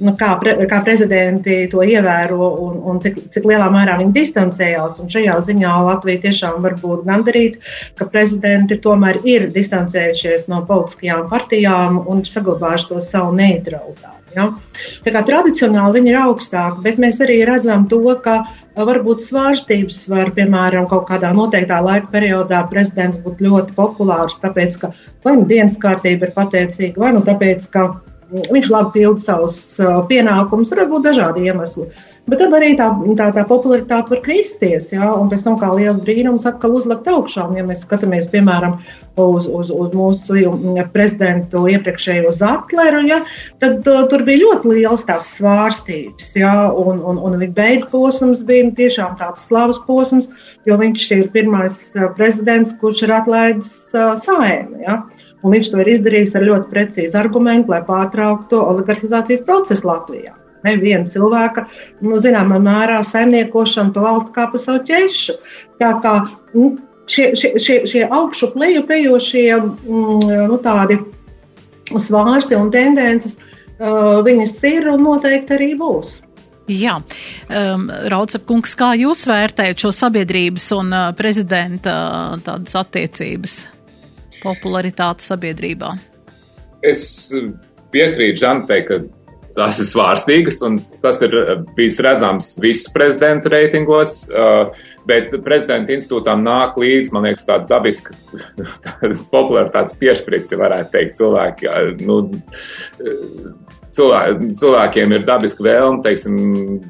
nu, 0.00 0.12
kā, 0.18 0.34
pre, 0.40 0.56
kā 0.68 0.82
prezidenti 0.84 1.62
to 1.70 1.80
ievēro 1.86 2.50
un, 2.60 2.76
un 2.90 3.00
cik, 3.00 3.16
cik 3.32 3.48
lielā 3.48 3.70
mērā 3.72 3.96
viņi 4.02 4.12
distancējās. 4.18 5.00
Un 5.00 5.10
šajā 5.12 5.38
ziņā 5.48 5.72
Latvija 5.86 6.24
tiešām 6.26 6.60
var 6.66 6.76
būt 6.82 7.06
gandarīta, 7.08 7.62
ka 7.96 8.10
prezidenti 8.12 8.80
tomēr 8.84 9.22
ir 9.24 9.48
distancējušies 9.54 10.48
no 10.52 10.64
politiskajām 10.68 11.28
partijām 11.32 12.02
un 12.06 12.24
saglabājuši 12.28 12.90
to 12.92 13.04
savu 13.04 13.36
neutralitāti. 13.38 14.19
Ja? 14.36 14.48
Tā 15.04 15.12
kā 15.14 15.22
tradicionāli 15.26 15.98
viņi 15.98 16.12
ir 16.12 16.18
augstāki, 16.22 16.82
bet 16.84 17.00
mēs 17.02 17.20
arī 17.24 17.40
redzam 17.48 17.86
to, 17.90 18.00
ka 18.24 18.42
varbūt 18.78 19.24
svārstības 19.26 20.04
var, 20.10 20.30
piemēram, 20.36 20.86
kaut 20.90 21.08
kādā 21.10 21.32
noteiktā 21.36 21.80
laika 21.84 22.08
periodā 22.12 22.62
prezidents 22.70 23.18
būt 23.24 23.42
ļoti 23.44 23.74
populārs, 23.76 24.38
tāpēc, 24.42 24.78
ka 24.80 24.92
vai 25.26 25.36
nu 25.40 25.48
dienas 25.50 25.78
kārtība 25.82 26.28
ir 26.28 26.36
pateicīga, 26.36 27.02
vai 27.02 27.12
nu 27.16 27.24
tāpēc, 27.26 27.66
ka 27.74 27.88
viņš 28.30 28.70
labi 28.70 28.94
pilda 29.00 29.24
savus 29.24 29.58
pienākumus, 30.10 30.70
var 30.76 30.88
būt 30.92 31.10
dažādi 31.10 31.50
iemesli. 31.50 31.90
Bet 32.28 32.38
tad 32.38 32.52
arī 32.54 32.74
tā, 32.78 32.86
tā, 33.18 33.30
tā 33.34 33.42
popularitāte 33.48 34.12
var 34.12 34.20
kristies, 34.22 34.90
ja? 34.92 35.08
un 35.16 35.30
pēc 35.30 35.42
tam 35.46 35.56
kā 35.58 35.70
liels 35.74 35.98
brīnums 36.04 36.44
atkal 36.46 36.76
uzlikt 36.78 37.08
augšā. 37.10 37.46
Un, 37.48 37.56
ja 37.58 37.64
mēs 37.66 37.80
skatāmies, 37.86 38.28
piemēram, 38.30 38.76
uz, 39.18 39.48
uz, 39.48 39.70
uz 39.72 39.94
mūsu 39.96 40.36
prezidentu 40.94 41.64
iepriekšējo 41.72 42.30
Zatleru, 42.36 43.02
ja? 43.08 43.22
tad 43.62 43.88
uh, 43.88 44.04
tur 44.12 44.22
bija 44.28 44.44
ļoti 44.44 44.74
liels 44.76 45.06
tās 45.08 45.32
svārstības. 45.38 46.34
Ja? 46.38 46.52
Un, 46.70 47.00
un, 47.00 47.18
un 47.18 47.38
viņa 47.40 47.56
beigu 47.56 47.88
posms 47.90 48.44
bija 48.46 48.68
tiešām 48.78 49.16
tāds 49.18 49.48
slavas 49.48 49.80
posms, 49.88 50.28
jo 50.68 50.76
viņš 50.78 51.06
ir 51.16 51.30
pirmais 51.34 51.80
prezidents, 52.18 52.76
kurš 52.82 53.06
ir 53.08 53.16
atlaidis 53.16 53.72
uh, 53.96 54.12
saēmu. 54.20 54.84
Ja? 54.84 55.00
Un 55.40 55.56
viņš 55.56 55.72
to 55.72 55.80
ir 55.80 55.94
izdarījis 55.96 56.36
ar 56.36 56.46
ļoti 56.46 56.70
precīzu 56.70 57.18
argumentu, 57.18 57.72
lai 57.72 57.80
pārtrauktu 57.88 58.60
oligarhizācijas 58.60 59.42
procesu 59.48 59.88
Latvijā. 59.88 60.36
Neviena 60.66 61.08
cilvēka, 61.08 61.66
nu, 62.04 62.18
zināmā 62.20 62.58
mērā, 62.60 63.00
saimniekošana 63.06 63.94
pa 63.94 64.04
valsts 64.04 64.34
kā 64.34 64.46
pa 64.52 64.60
savu 64.60 64.82
ķešu. 64.88 65.36
Tā 65.80 65.92
kā 66.04 66.14
nu, 66.52 66.74
šie, 67.10 67.30
šie, 67.38 67.52
šie, 67.58 67.78
šie 67.90 68.02
augšu 68.06 68.50
pleju 68.54 68.84
pejošie 68.88 69.46
mm, 69.56 70.26
nu, 70.50 70.58
tādi 70.64 71.00
svārsti 71.90 72.58
un 72.58 72.68
tendences, 72.74 73.38
uh, 73.80 74.20
viņas 74.26 74.58
ir 74.68 74.90
un 74.92 75.06
noteikti 75.08 75.56
arī 75.56 75.72
būs. 75.78 76.20
Jā, 76.70 77.00
um, 77.50 77.88
Raucepkungs, 78.12 78.76
kā 78.78 78.92
jūs 79.00 79.24
vērtējat 79.26 79.82
šo 79.82 79.90
sabiedrības 79.96 80.68
un 80.76 80.92
uh, 80.94 81.08
prezidenta 81.18 81.94
uh, 81.96 82.36
tādas 82.46 82.76
attiecības, 82.78 83.56
popularitāti 84.44 85.26
sabiedrībā? 85.26 85.90
Es 86.86 87.02
piekrītu 87.90 88.44
Žantei, 88.44 88.84
ka 88.86 89.00
tās 89.56 89.80
ir 89.82 89.88
svārstīgas, 89.88 90.60
un 90.66 90.78
tas 91.02 91.20
ir 91.26 91.34
eh, 91.36 91.56
bijis 91.76 91.98
redzams 92.04 92.54
visu 92.62 92.92
prezidentu 92.94 93.52
reitingos. 93.52 94.22
Uh, 94.30 94.86
bet 95.08 95.32
prezidenta 95.44 95.94
institūtām 95.94 96.42
nāk 96.44 96.76
līdzi, 96.80 97.12
man 97.14 97.24
liekas, 97.26 97.46
tāda 97.48 97.66
dabiska, 97.70 98.14
tāda 98.84 99.14
popularitātes 99.32 99.96
piešprits, 100.00 100.52
ja 100.52 100.60
varētu 100.60 100.92
teikt, 100.94 101.16
cilvēki. 101.18 101.70
Nu, 102.06 102.18
cilvēki, 103.96 104.52
cilvēkiem 104.60 105.16
ir 105.16 105.26
dabiska 105.26 105.66
vēlme, 105.66 106.02
teiksim, 106.06 106.36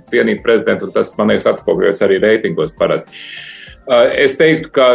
cienīt 0.08 0.42
prezidentu, 0.44 0.88
un 0.88 0.96
tas, 0.96 1.14
man 1.20 1.32
liekas, 1.32 1.48
atspoguļojas 1.52 2.04
arī 2.06 2.20
reitingos 2.24 2.74
parasti. 2.78 3.24
Es 4.20 4.36
teiktu, 4.38 4.72
ka 4.74 4.90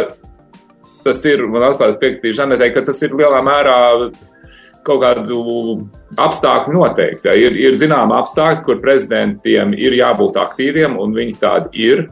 tas 1.06 1.22
ir, 1.28 1.42
man 1.50 1.68
atklājas 1.68 1.98
piekritīs 2.00 2.38
Žanetei, 2.38 2.72
ka 2.74 2.84
tas 2.86 3.02
ir 3.06 3.14
lielā 3.16 3.42
mērā 3.44 3.78
kaut 4.86 5.02
kādu 5.02 5.38
apstākļu 6.20 6.74
noteikts. 6.76 7.26
Ja. 7.28 7.34
Ir, 7.38 7.56
ir 7.58 7.78
zināma 7.78 8.20
apstākļi, 8.22 8.64
kur 8.66 8.82
prezidentiem 8.82 9.74
ir 9.76 9.96
jābūt 9.98 10.38
aktīviem, 10.40 10.98
un 11.02 11.16
viņi 11.16 11.38
tādi 11.42 11.86
ir, 11.88 12.06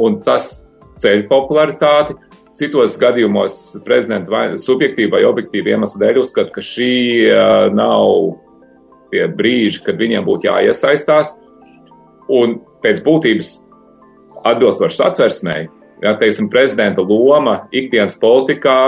un 0.00 0.20
tas 0.24 0.56
ceļ 1.00 1.26
popularitāti. 1.30 2.16
Citos 2.54 2.94
gadījumos 3.00 3.54
prezidenta 3.86 4.30
vai 4.30 4.44
subjektīva 4.62 5.16
vai 5.16 5.24
objektīva 5.26 5.74
iemesla 5.74 6.04
dēļ 6.04 6.20
uzskata, 6.22 6.52
ka 6.54 6.62
šī 6.62 6.94
uh, 7.26 7.66
nav 7.74 8.36
tie 9.10 9.26
brīži, 9.26 9.82
kad 9.82 9.98
viņiem 9.98 10.26
būtu 10.26 10.46
jāiesaistās. 10.46 11.34
Un 12.30 12.60
pēc 12.84 13.02
būtības 13.04 13.50
atbilstoši 14.46 15.00
satversmei, 15.00 15.66
ja 16.04 16.14
teiksim, 16.20 16.46
prezidenta 16.52 17.02
loma 17.02 17.64
ikdienas 17.74 18.16
politikā 18.22 18.78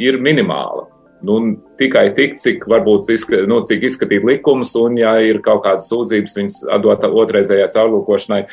ir 0.00 0.18
minimāla. 0.22 0.88
Nu, 1.26 1.38
tikai 1.80 2.12
tik, 2.14 2.36
cik 2.38 2.66
varbūt 2.70 3.08
izska, 3.10 3.40
nu, 3.50 3.60
cik 3.66 3.88
izskatīt 3.88 4.26
likumus, 4.26 4.70
un, 4.78 4.98
ja 5.00 5.16
ir 5.24 5.40
kaut 5.42 5.64
kādas 5.64 5.88
sūdzības, 5.90 6.36
viņas 6.38 6.58
atdot 6.76 7.06
otrreizējā 7.08 7.66
caurlūkošanai 7.74 8.44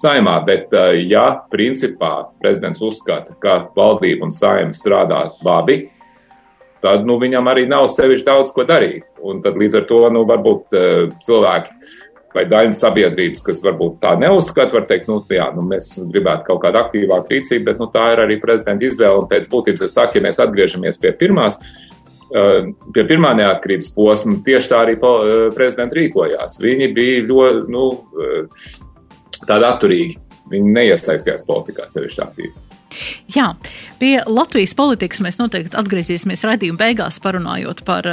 saimā. 0.00 0.38
Bet, 0.46 0.72
eh, 0.72 1.02
ja 1.10 1.26
principā 1.52 2.30
prezidents 2.40 2.80
uzskata, 2.80 3.36
ka 3.40 3.68
valdība 3.76 4.24
un 4.24 4.32
saima 4.32 4.72
strādā 4.72 5.26
labi, 5.44 5.90
tad 6.84 7.04
nu, 7.08 7.18
viņam 7.20 7.48
arī 7.48 7.66
nav 7.68 7.88
sevišķi 7.92 8.28
daudz 8.28 8.52
ko 8.56 8.64
darīt. 8.68 9.04
Un 9.24 9.40
tad 9.44 9.56
līdz 9.60 9.80
ar 9.80 9.86
to 9.88 10.00
nu, 10.12 10.24
varbūt 10.28 10.76
uh, 10.76 11.12
cilvēki 11.24 11.78
vai 12.34 12.44
daļa 12.50 12.74
sabiedrības, 12.76 13.44
kas 13.46 13.62
varbūt 13.64 14.00
tā 14.02 14.12
neuzskata, 14.18 14.74
var 14.74 14.84
teikt, 14.90 15.06
nu, 15.08 15.20
jā, 15.30 15.46
nu, 15.54 15.62
mēs 15.70 15.94
gribētu 16.10 16.48
kaut 16.48 16.64
kādu 16.64 16.80
aktīvāku 16.82 17.30
rīcību, 17.30 17.64
bet 17.68 17.80
nu, 17.80 17.88
tā 17.94 18.08
ir 18.12 18.24
arī 18.24 18.40
prezidenta 18.42 18.84
izvēle. 18.88 19.22
Un 19.22 19.30
pēc 19.30 19.46
būtības 19.52 19.86
es 19.86 19.94
saku, 19.96 20.18
ja 20.18 20.26
mēs 20.26 20.42
atgriežamies 20.42 21.00
pie 21.00 21.14
pirmās 21.16 21.60
pie 22.30 23.04
pirmā 23.08 23.34
neatkarības 23.38 23.90
posma 23.94 24.38
tieši 24.46 24.70
tā 24.72 24.82
arī 24.84 24.96
prezidenti 25.54 26.00
rīkojās. 26.00 26.60
Viņi 26.62 26.90
bija 26.96 27.24
ļoti, 27.28 27.64
nu, 27.74 27.88
tādi 29.44 29.68
atturīgi. 29.70 30.20
Viņi 30.52 30.74
neiesaistījās 30.76 31.46
politikā 31.48 31.86
sevišķi 31.88 32.20
aktīvi. 32.20 32.52
Jā, 33.34 33.48
pie 33.98 34.18
Latvijas 34.28 34.74
politikas 34.78 35.22
mēs 35.24 35.40
noteikti 35.40 35.78
atgriezīsimies 35.80 36.44
raidījuma 36.46 36.78
beigās, 36.82 37.16
parunājot 37.24 37.80
par 37.88 38.06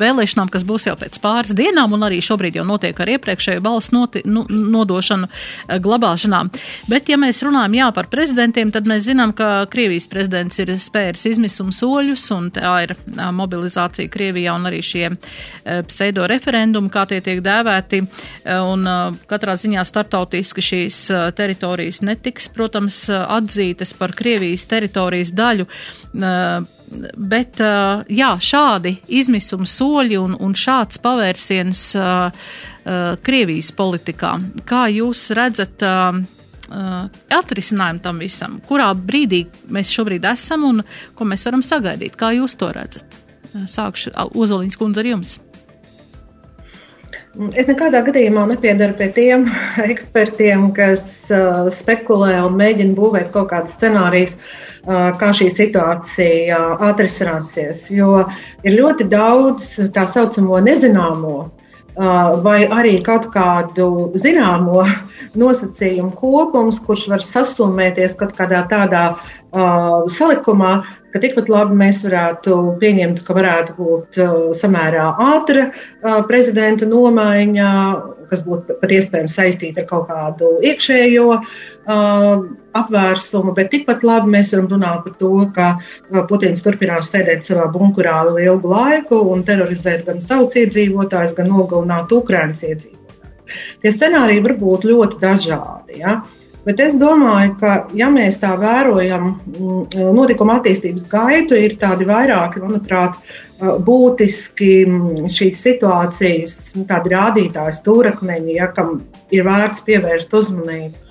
vēlēšanām, 0.00 0.50
kas 0.52 0.64
būs 0.66 0.88
jau 0.88 0.96
pēc 0.98 1.18
pāris 1.22 1.54
dienām, 1.56 1.94
un 1.96 2.06
arī 2.06 2.20
šobrīd 2.24 2.58
jau 2.58 2.66
notiek 2.68 2.98
ar 3.00 3.12
iepriekšēju 3.16 3.64
balsu 3.64 3.94
noti, 3.96 4.22
nu, 4.28 4.44
nodošanu 4.48 5.28
eh, 5.28 5.78
glabāšanā. 5.82 6.42
Bet, 6.90 7.10
ja 7.12 7.18
mēs 7.20 7.42
runājam 7.46 7.78
jā, 7.78 7.90
par 7.96 8.10
prezidentiem, 8.12 8.72
tad 8.74 8.88
mēs 8.88 9.06
zinām, 9.08 9.34
ka 9.36 9.66
Krievijas 9.72 10.08
prezidents 10.10 10.60
ir 10.62 10.74
spēris 10.80 11.26
izmisuma 11.32 11.74
soļus, 11.74 12.26
un 12.36 12.50
tā 12.54 12.74
ir 12.86 12.94
mobilizācija 13.36 14.10
Krievijā 14.12 14.54
un 14.56 14.68
arī 14.68 14.82
šie 14.84 15.10
pseido 15.88 16.26
referendumi, 16.30 16.90
kā 16.92 17.06
tie 17.10 17.20
tiek 17.24 17.42
dēvēti, 17.44 18.02
un 18.66 18.86
katrā 19.30 19.56
ziņā 19.60 19.84
startautiski 19.86 20.64
šīs 20.64 21.00
teritorijas 21.38 22.02
netiks, 22.06 22.50
protams, 22.54 23.04
atzītas 23.10 23.94
par 23.98 24.14
Krievijas 24.16 24.66
teritorijas 24.70 25.34
daļu 25.36 25.68
bet 27.16 27.60
jā, 28.12 28.30
šādi 28.42 28.96
izmisuma 29.18 29.66
soļi 29.68 30.18
un, 30.20 30.36
un 30.40 30.54
šāds 30.56 31.00
pavērsiens 31.02 31.82
Krievijas 33.26 33.72
politikā, 33.74 34.36
kā 34.68 34.86
jūs 34.94 35.24
redzat 35.34 35.82
atrisinājumu 36.70 38.02
tam 38.02 38.22
visam? 38.22 38.60
Kurā 38.68 38.92
brīdī 38.94 39.44
mēs 39.74 39.90
šobrīd 39.94 40.26
esam 40.30 40.68
un 40.68 40.84
ko 41.14 41.26
mēs 41.26 41.46
varam 41.48 41.64
sagaidīt? 41.66 42.14
Kā 42.18 42.32
jūs 42.36 42.56
to 42.58 42.70
redzat? 42.74 43.18
Sākšu 43.56 44.12
Ozoliņas 44.36 44.78
kundze 44.78 45.02
ar 45.02 45.10
jums. 45.10 45.36
Es 47.52 47.66
nekādā 47.68 48.00
gadījumā 48.06 48.46
nepiedaru 48.48 48.96
pie 48.96 49.10
tiem 49.12 49.44
ekspertiem, 49.92 50.70
kas 50.76 51.04
uh, 51.28 51.66
spekulē 51.72 52.38
un 52.46 52.56
mēģina 52.56 52.96
būvēt 52.96 53.28
kaut 53.34 53.50
kādus 53.50 53.74
scenārijus, 53.76 54.32
uh, 54.38 54.65
kā 54.86 55.30
šī 55.34 55.50
situācija 55.50 56.58
atrisināsies. 56.88 57.88
Jo 57.90 58.24
ir 58.62 58.78
ļoti 58.78 59.08
daudz 59.10 59.72
tā 59.94 60.06
saucamo 60.10 60.60
nezināmo, 60.62 61.36
vai 62.44 62.66
arī 62.68 62.98
kaut 63.04 63.30
kādu 63.34 64.12
zināmo 64.20 64.84
nosacījumu 65.40 66.12
kopums, 66.20 66.80
kurš 66.84 67.08
var 67.12 67.24
sasumēties 67.24 68.16
kaut 68.20 68.36
kādā 68.36 68.62
tādā 68.70 69.06
uh, 69.56 70.04
salikumā, 70.12 70.72
ka 71.14 71.20
tikpat 71.22 71.48
labi 71.48 71.78
mēs 71.80 72.02
varētu 72.04 72.56
pieņemt, 72.82 73.22
ka 73.26 73.36
varētu 73.36 73.76
būt 73.78 74.18
uh, 74.20 74.34
samērā 74.58 75.06
ātra 75.32 75.70
uh, 75.70 76.20
prezidenta 76.28 76.88
nomaiņa, 76.88 77.70
kas 78.30 78.42
būtu 78.44 78.76
pat 78.80 78.92
iespējams 78.92 79.36
saistīta 79.38 79.84
ar 79.84 79.88
kaut 79.88 80.10
kādu 80.10 80.50
iekšējo 80.66 81.26
uh, 81.32 82.44
apvērsumu, 82.76 83.54
bet 83.56 83.72
tikpat 83.72 84.04
labi 84.04 84.34
mēs 84.36 84.52
varam 84.52 84.68
runāt 84.74 85.06
par 85.06 85.16
to, 85.22 85.32
ka 85.56 85.70
Putins 86.28 86.64
turpinās 86.64 87.08
sēdēt 87.14 87.48
savā 87.48 87.70
bunkurā 87.72 88.20
ilgu 88.44 88.74
laiku 88.74 89.22
un 89.32 89.46
terorizēt 89.48 90.04
gan 90.08 90.20
savus 90.24 90.58
iedzīvotājus, 90.60 91.36
gan 91.38 91.52
nogalināt 91.54 92.12
Ukraiņas 92.12 92.64
iedzīvotājus. 92.68 93.02
Tie 93.82 93.92
scenāriji 93.94 94.42
var 94.42 94.56
būt 94.60 94.88
ļoti 94.90 95.20
dažādi. 95.22 96.00
Ja? 96.02 96.20
Bet 96.66 96.80
es 96.82 96.96
domāju, 96.98 97.52
ka, 97.60 97.72
ja 97.94 98.08
mēs 98.10 98.40
tā 98.42 98.56
vērojam 98.58 99.28
mm, 99.30 99.98
notikuma 100.16 100.56
attīstības 100.58 101.04
gaitu, 101.12 101.54
ir 101.54 101.76
tādi 101.78 102.08
vairāki, 102.08 102.58
manuprāt, 102.64 103.20
būtiski 103.60 104.70
mm, 104.88 105.28
šīs 105.30 105.62
situācijas 105.62 106.56
nu, 106.74 106.84
rādītāji, 106.90 107.76
stūrakmeņi, 107.78 108.56
ja, 108.58 108.66
kam 108.74 108.98
ir 109.30 109.46
vērts 109.46 109.84
pievērst 109.86 110.34
uzmanību. 110.34 111.04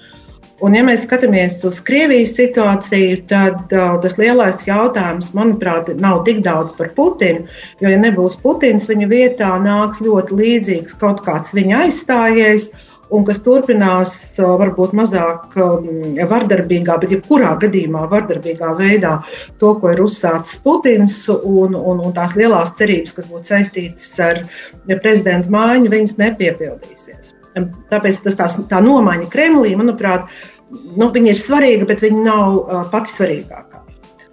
Un, 0.64 0.76
ja 0.76 0.84
mēs 0.88 1.02
skatāmies 1.04 1.58
uz 1.68 1.82
Krievijas 1.84 2.32
situāciju, 2.36 3.18
tad 3.28 3.74
uh, 3.76 3.96
tas 4.04 4.16
lielais 4.20 4.62
jautājums, 4.64 5.34
manuprāt, 5.36 5.90
nav 6.00 6.22
tik 6.28 6.40
daudz 6.46 6.72
par 6.78 6.94
Putinu. 6.96 7.48
Jo, 7.84 7.92
ja 7.92 8.00
nebūs 8.00 8.38
Putins, 8.44 8.88
viņa 8.88 9.10
vietā 9.12 9.52
nāks 9.60 10.00
ļoti 10.04 10.40
līdzīgs 10.40 10.96
kaut 11.02 11.24
kāds 11.28 11.52
viņa 11.56 11.84
aizstājies, 11.84 12.70
uh, 12.72 12.95
un 13.14 13.26
kas 13.28 13.42
turpinās 13.46 14.14
varbūt 14.40 14.96
mazāk 14.98 15.56
vardarbīgā, 16.32 16.98
bet 17.02 17.14
jebkurā 17.16 17.54
gadījumā 17.62 18.06
vardarbīgā 18.12 18.72
veidā 18.80 19.18
to, 19.62 19.76
ko 19.82 19.94
ir 19.94 20.02
uzsācis 20.06 20.60
Putins 20.64 21.20
un, 21.36 21.76
un, 21.76 22.02
un 22.02 22.16
tās 22.16 22.36
lielās 22.40 22.74
cerības, 22.80 23.16
kas 23.18 23.30
būtu 23.32 23.54
saistītas 23.54 24.12
ar 24.26 24.44
prezidentu 25.04 25.54
mājiņu, 25.54 25.94
viņas 25.94 26.20
nepiepildīsies. 26.22 27.34
Tāpēc 27.92 28.20
tas 28.26 28.36
tās, 28.36 28.58
tā 28.72 28.82
nomaiņa 28.84 29.30
Kremlī, 29.32 29.76
manuprāt, 29.80 30.28
nu, 31.00 31.08
ir 31.22 31.40
svarīga, 31.40 31.88
bet 31.88 32.04
viņa 32.04 32.24
nav 32.26 32.58
uh, 32.58 32.84
pati 32.92 33.14
svarīgākā. 33.14 33.84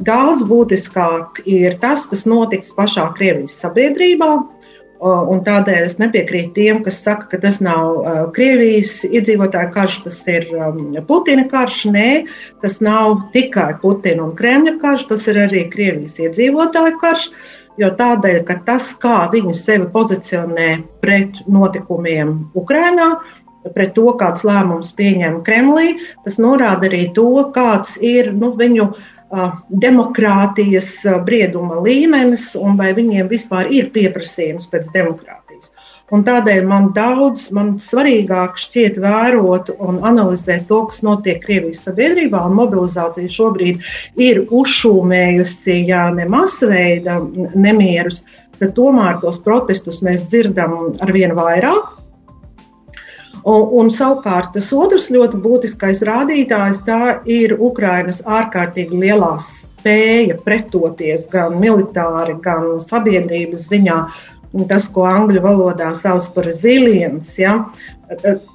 Daudz 0.03 0.43
būtiskāk 0.49 1.45
ir 1.47 1.77
tas, 1.83 2.09
kas 2.11 2.25
notiks 2.27 2.73
pašā 2.75 3.05
Krievijas 3.15 3.61
sabiedrībā, 3.63 4.33
Un 5.03 5.41
tādēļ 5.43 5.87
es 5.89 5.97
nepiekrītu 5.99 6.53
tiem, 6.55 6.77
kas 6.85 7.01
saka, 7.03 7.27
ka 7.33 7.39
tas 7.43 7.57
nav 7.65 7.87
uh, 7.97 8.19
Krievijas 8.37 9.01
iedzīvotāju 9.09 9.73
karš, 9.75 9.97
tas 10.05 10.21
ir 10.31 10.47
um, 10.55 10.93
Putina 11.09 11.49
karš. 11.51 11.81
Nē, 11.91 12.11
tas 12.63 12.79
nav 12.85 13.17
tikai 13.35 13.73
Putina 13.83 14.29
un 14.29 14.37
Kremļa 14.39 14.77
karš, 14.83 15.09
tas 15.11 15.27
ir 15.33 15.41
arī 15.43 15.65
Krievijas 15.73 16.21
iedzīvotāju 16.23 17.01
karš. 17.03 17.27
Jo 17.81 17.89
tādēļ, 17.99 18.43
ka 18.47 18.61
tas, 18.67 18.93
kā 19.03 19.25
viņi 19.33 19.57
sevi 19.59 19.89
pozicionē 19.91 20.69
pret 21.03 21.41
notikumiem 21.51 22.37
Ukrajinā, 22.55 23.09
pret 23.75 23.97
to, 23.97 24.07
kāds 24.21 24.45
lēmums 24.47 24.93
pieņem 24.95 25.41
Kremlī, 25.47 25.97
tas 26.23 26.39
norāda 26.39 26.87
arī 26.87 27.09
to, 27.17 27.31
kāds 27.57 27.97
ir 27.99 28.31
nu, 28.37 28.53
viņu 28.61 28.87
uh, 28.93 29.09
demokrātijas 29.83 30.91
brieduma 31.27 31.81
līmenis 31.81 32.53
un 32.59 32.77
vai 32.81 32.93
viņiem 32.97 33.31
vispār 33.31 33.71
ir 33.73 33.89
pieprasījums 33.95 34.69
pēc 34.73 34.91
demokrātijas. 34.93 35.71
Un 36.13 36.27
tādēļ 36.27 36.67
man 36.69 36.91
daudz, 36.93 37.47
man 37.57 37.79
svarīgāk 37.81 38.59
šķiet 38.61 38.99
vērot 39.01 39.71
un 39.81 40.03
analizēt 40.05 40.67
to, 40.69 40.83
kas 40.91 41.01
notiek 41.07 41.41
Krievijas 41.41 41.87
sabiedrībā, 41.87 42.43
mobilizācija 42.53 43.33
šobrīd 43.33 43.81
ir 44.21 44.43
uzšūmējusi, 44.53 45.79
ja 45.89 46.11
ne 46.13 46.29
masveida 46.29 47.17
nemierus, 47.57 48.21
tad 48.61 48.77
tomēr 48.77 49.23
tos 49.25 49.41
protestus 49.41 50.03
mēs 50.05 50.29
dzirdam 50.29 50.77
arvien 51.01 51.33
vairāk, 51.39 52.02
Un, 53.43 53.65
un 53.81 53.91
savukārt 53.91 54.53
tas 54.55 54.69
otrs 54.77 55.09
ļoti 55.11 55.41
būtiskais 55.43 56.03
rādītājs 56.07 56.79
ir 57.27 57.57
Ukrainas 57.59 58.23
ārkārtīgi 58.23 59.01
lielā 59.03 59.37
spēja 59.43 60.39
pretoties 60.45 61.27
gan 61.33 61.59
militāri, 61.59 62.39
gan 62.43 62.79
sabiedrības 62.87 63.67
ziņā. 63.73 63.99
Tas, 64.69 64.85
ko 64.93 65.07
angļu 65.09 65.41
valodā 65.41 65.95
sauc 65.97 66.27
par 66.35 66.51
ziliens, 66.53 67.39
ja? 67.41 67.57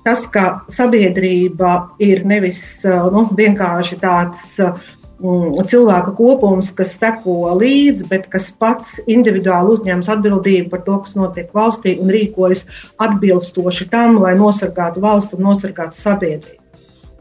tas, 0.06 0.28
ka 0.30 0.62
sabiedrība 0.70 1.72
ir 1.98 2.22
nevis 2.30 2.62
nu, 2.86 3.24
vienkārši 3.34 3.98
tāds 4.04 4.60
Mm, 4.62 4.97
cilvēku 5.18 6.14
kopums, 6.18 6.70
kas 6.78 6.94
seko 7.00 7.56
līdzi, 7.58 8.06
bet 8.10 8.28
kas 8.30 8.52
pats 8.52 9.00
individuāli 9.08 9.74
uzņems 9.74 10.10
atbildību 10.14 10.70
par 10.70 10.84
to, 10.86 11.00
kas 11.06 11.16
notiek 11.18 11.50
valstī 11.54 11.98
un 12.00 12.12
rīkojas 12.14 12.66
atbilstoši 13.02 13.90
tam, 13.90 14.20
lai 14.22 14.36
nosargātu 14.38 15.02
valstu 15.02 15.38
un 15.38 15.50
nosargātu 15.50 15.98
sabiedrību. 15.98 16.62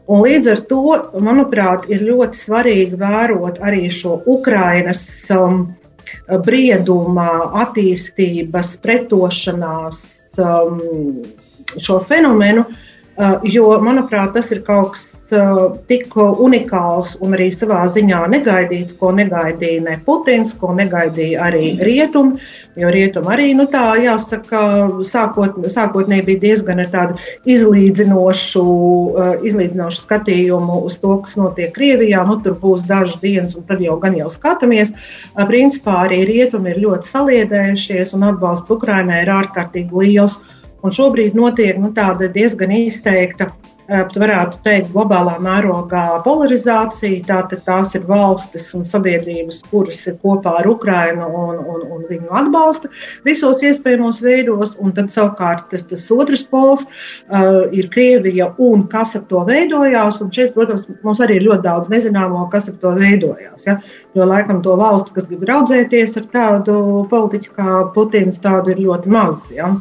Un 0.07 0.21
līdz 0.23 0.51
ar 0.53 0.61
to, 0.69 0.83
manuprāt, 1.19 1.89
ir 1.91 2.05
ļoti 2.05 2.39
svarīgi 2.45 2.99
vērot 3.01 3.57
arī 3.59 3.89
šo 3.91 4.21
Ukrainas 4.29 5.01
um, 5.35 5.65
brieduma, 6.45 7.27
attīstības, 7.65 8.77
pretošanās 8.85 10.05
um, 10.39 10.79
šo 11.75 11.99
fenomenu, 12.07 12.63
uh, 12.63 13.43
jo, 13.43 13.73
manuprāt, 13.83 14.31
tas 14.37 14.53
ir 14.53 14.63
kaut 14.63 14.95
kas 14.95 15.06
tik 15.89 16.13
unikāls 16.15 17.15
un 17.23 17.35
arī 17.35 17.49
savā 17.51 17.81
ziņā 17.91 18.21
negaidīts, 18.31 18.95
ko 18.99 19.11
negaidīja 19.15 19.83
ne 19.83 19.97
Putins, 20.05 20.53
ko 20.55 20.71
negaidīja 20.77 21.49
arī 21.49 21.75
rietumi. 21.83 22.39
Jo 22.77 22.91
rietumi 22.93 23.31
arī, 23.33 23.45
nu 23.57 23.65
tā 23.71 23.95
jāsaka, 23.97 24.59
sākot, 25.07 25.55
sākotnēji 25.73 26.25
bija 26.27 26.41
diezgan 26.43 26.83
ar 26.83 26.91
tādu 26.93 27.15
izlīdzinošu, 27.49 28.63
uh, 28.63 29.31
izlīdzinošu 29.49 30.03
skatījumu 30.03 30.83
uz 30.85 30.99
to, 31.01 31.15
kas 31.25 31.33
notiek 31.39 31.73
Krievijā. 31.73 32.21
Nu, 32.27 32.37
tur 32.45 32.53
būs 32.61 32.85
dažas 32.85 33.17
dienas, 33.23 33.55
un 33.57 33.65
tad 33.65 33.81
jau 33.81 33.97
gan 34.03 34.13
jau 34.19 34.29
skatāmies. 34.29 34.93
Uh, 35.33 35.47
principā 35.49 36.03
arī 36.05 36.21
rietumi 36.29 36.75
ir 36.75 36.83
ļoti 36.85 37.09
saliedējušies, 37.15 38.13
un 38.13 38.27
atbalsts 38.29 38.77
Ukrainai 38.77 39.23
ir 39.25 39.33
ārkārtīgi 39.39 40.05
liels. 40.05 40.37
Un 40.85 40.93
šobrīd 40.93 41.33
notiek 41.33 41.81
nu, 41.81 41.89
tāda 41.97 42.29
diezgan 42.29 42.71
izteikta 42.77 43.49
varētu 43.87 44.59
teikt, 44.65 44.91
globālā 44.91 45.37
mērogā 45.43 46.21
polarizācija. 46.25 47.23
Tātad 47.27 47.63
tās 47.65 47.95
ir 47.95 48.03
valstis 48.07 48.73
un 48.75 48.83
sabiedrības, 48.85 49.61
kuras 49.71 50.01
ir 50.07 50.17
kopā 50.23 50.57
ar 50.59 50.67
Ukrainu 50.67 51.27
un, 51.27 51.61
un, 51.63 51.85
un 51.95 52.03
viņu 52.09 52.27
atbalsta 52.35 52.91
visos 53.25 53.63
iespējamos 53.63 54.21
veidos. 54.21 54.75
Un 54.83 54.91
tad 54.97 55.11
savukārt 55.13 55.69
tas, 55.71 55.85
tas 55.87 56.07
otrs 56.11 56.43
pols 56.51 56.83
uh, 56.83 57.67
ir 57.71 57.89
Krievija 57.93 58.51
un 58.57 58.87
kas 58.91 59.15
ar 59.15 59.23
to 59.31 59.45
veidojās. 59.47 60.19
Un 60.21 60.31
šeit, 60.35 60.53
protams, 60.57 60.87
mums 61.03 61.23
arī 61.23 61.39
ir 61.39 61.47
ļoti 61.47 61.67
daudz 61.67 61.91
nezināmo, 61.93 62.47
kas 62.51 62.67
ar 62.71 62.79
to 62.81 62.95
veidojās. 62.97 63.67
Ja? 63.67 63.79
Jo 64.17 64.27
laikam 64.27 64.63
to 64.65 64.75
valstu, 64.79 65.13
kas 65.15 65.27
grib 65.29 65.45
draudzēties 65.45 66.17
ar 66.19 66.31
tādu 66.33 66.79
politiķu 67.11 67.55
kā 67.55 67.83
Putins, 67.95 68.41
tādu 68.43 68.75
ir 68.75 68.83
ļoti 68.83 69.13
maz. 69.13 69.39
Ja? 69.53 69.71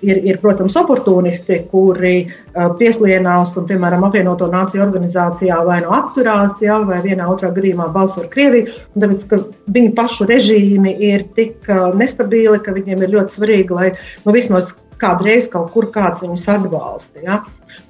Ir, 0.00 0.16
ir, 0.24 0.38
protams, 0.40 0.72
oportunisti, 0.80 1.58
kuri 1.68 2.14
uh, 2.24 2.70
pieslienās 2.78 3.52
un, 3.60 3.66
piemēram, 3.68 4.06
apvienoto 4.06 4.46
nāciju 4.48 4.80
organizācijā 4.86 5.58
vai 5.66 5.82
nu 5.82 5.90
no 5.90 5.96
apturās, 5.98 6.54
ja, 6.64 6.78
vai 6.88 7.02
vienā 7.04 7.26
otrā 7.28 7.50
gadījumā 7.52 7.90
balso 7.92 8.22
ar 8.22 8.30
Krieviju. 8.32 8.72
Tāpēc, 8.96 9.26
ka 9.28 9.40
viņu 9.76 9.92
pašu 9.98 10.28
režīmi 10.30 10.94
ir 11.10 11.26
tik 11.36 11.68
uh, 11.68 11.90
nestabili, 12.00 12.56
ka 12.64 12.72
viņiem 12.76 13.04
ir 13.04 13.12
ļoti 13.18 13.36
svarīgi, 13.36 13.76
lai 13.76 13.90
nu, 14.24 14.32
vismaz 14.36 14.72
kādreiz 15.00 15.48
kaut 15.52 15.72
kur 15.74 15.90
kāds 15.92 16.24
viņus 16.24 16.48
atbalsta. 16.56 17.24
Ja. 17.24 17.42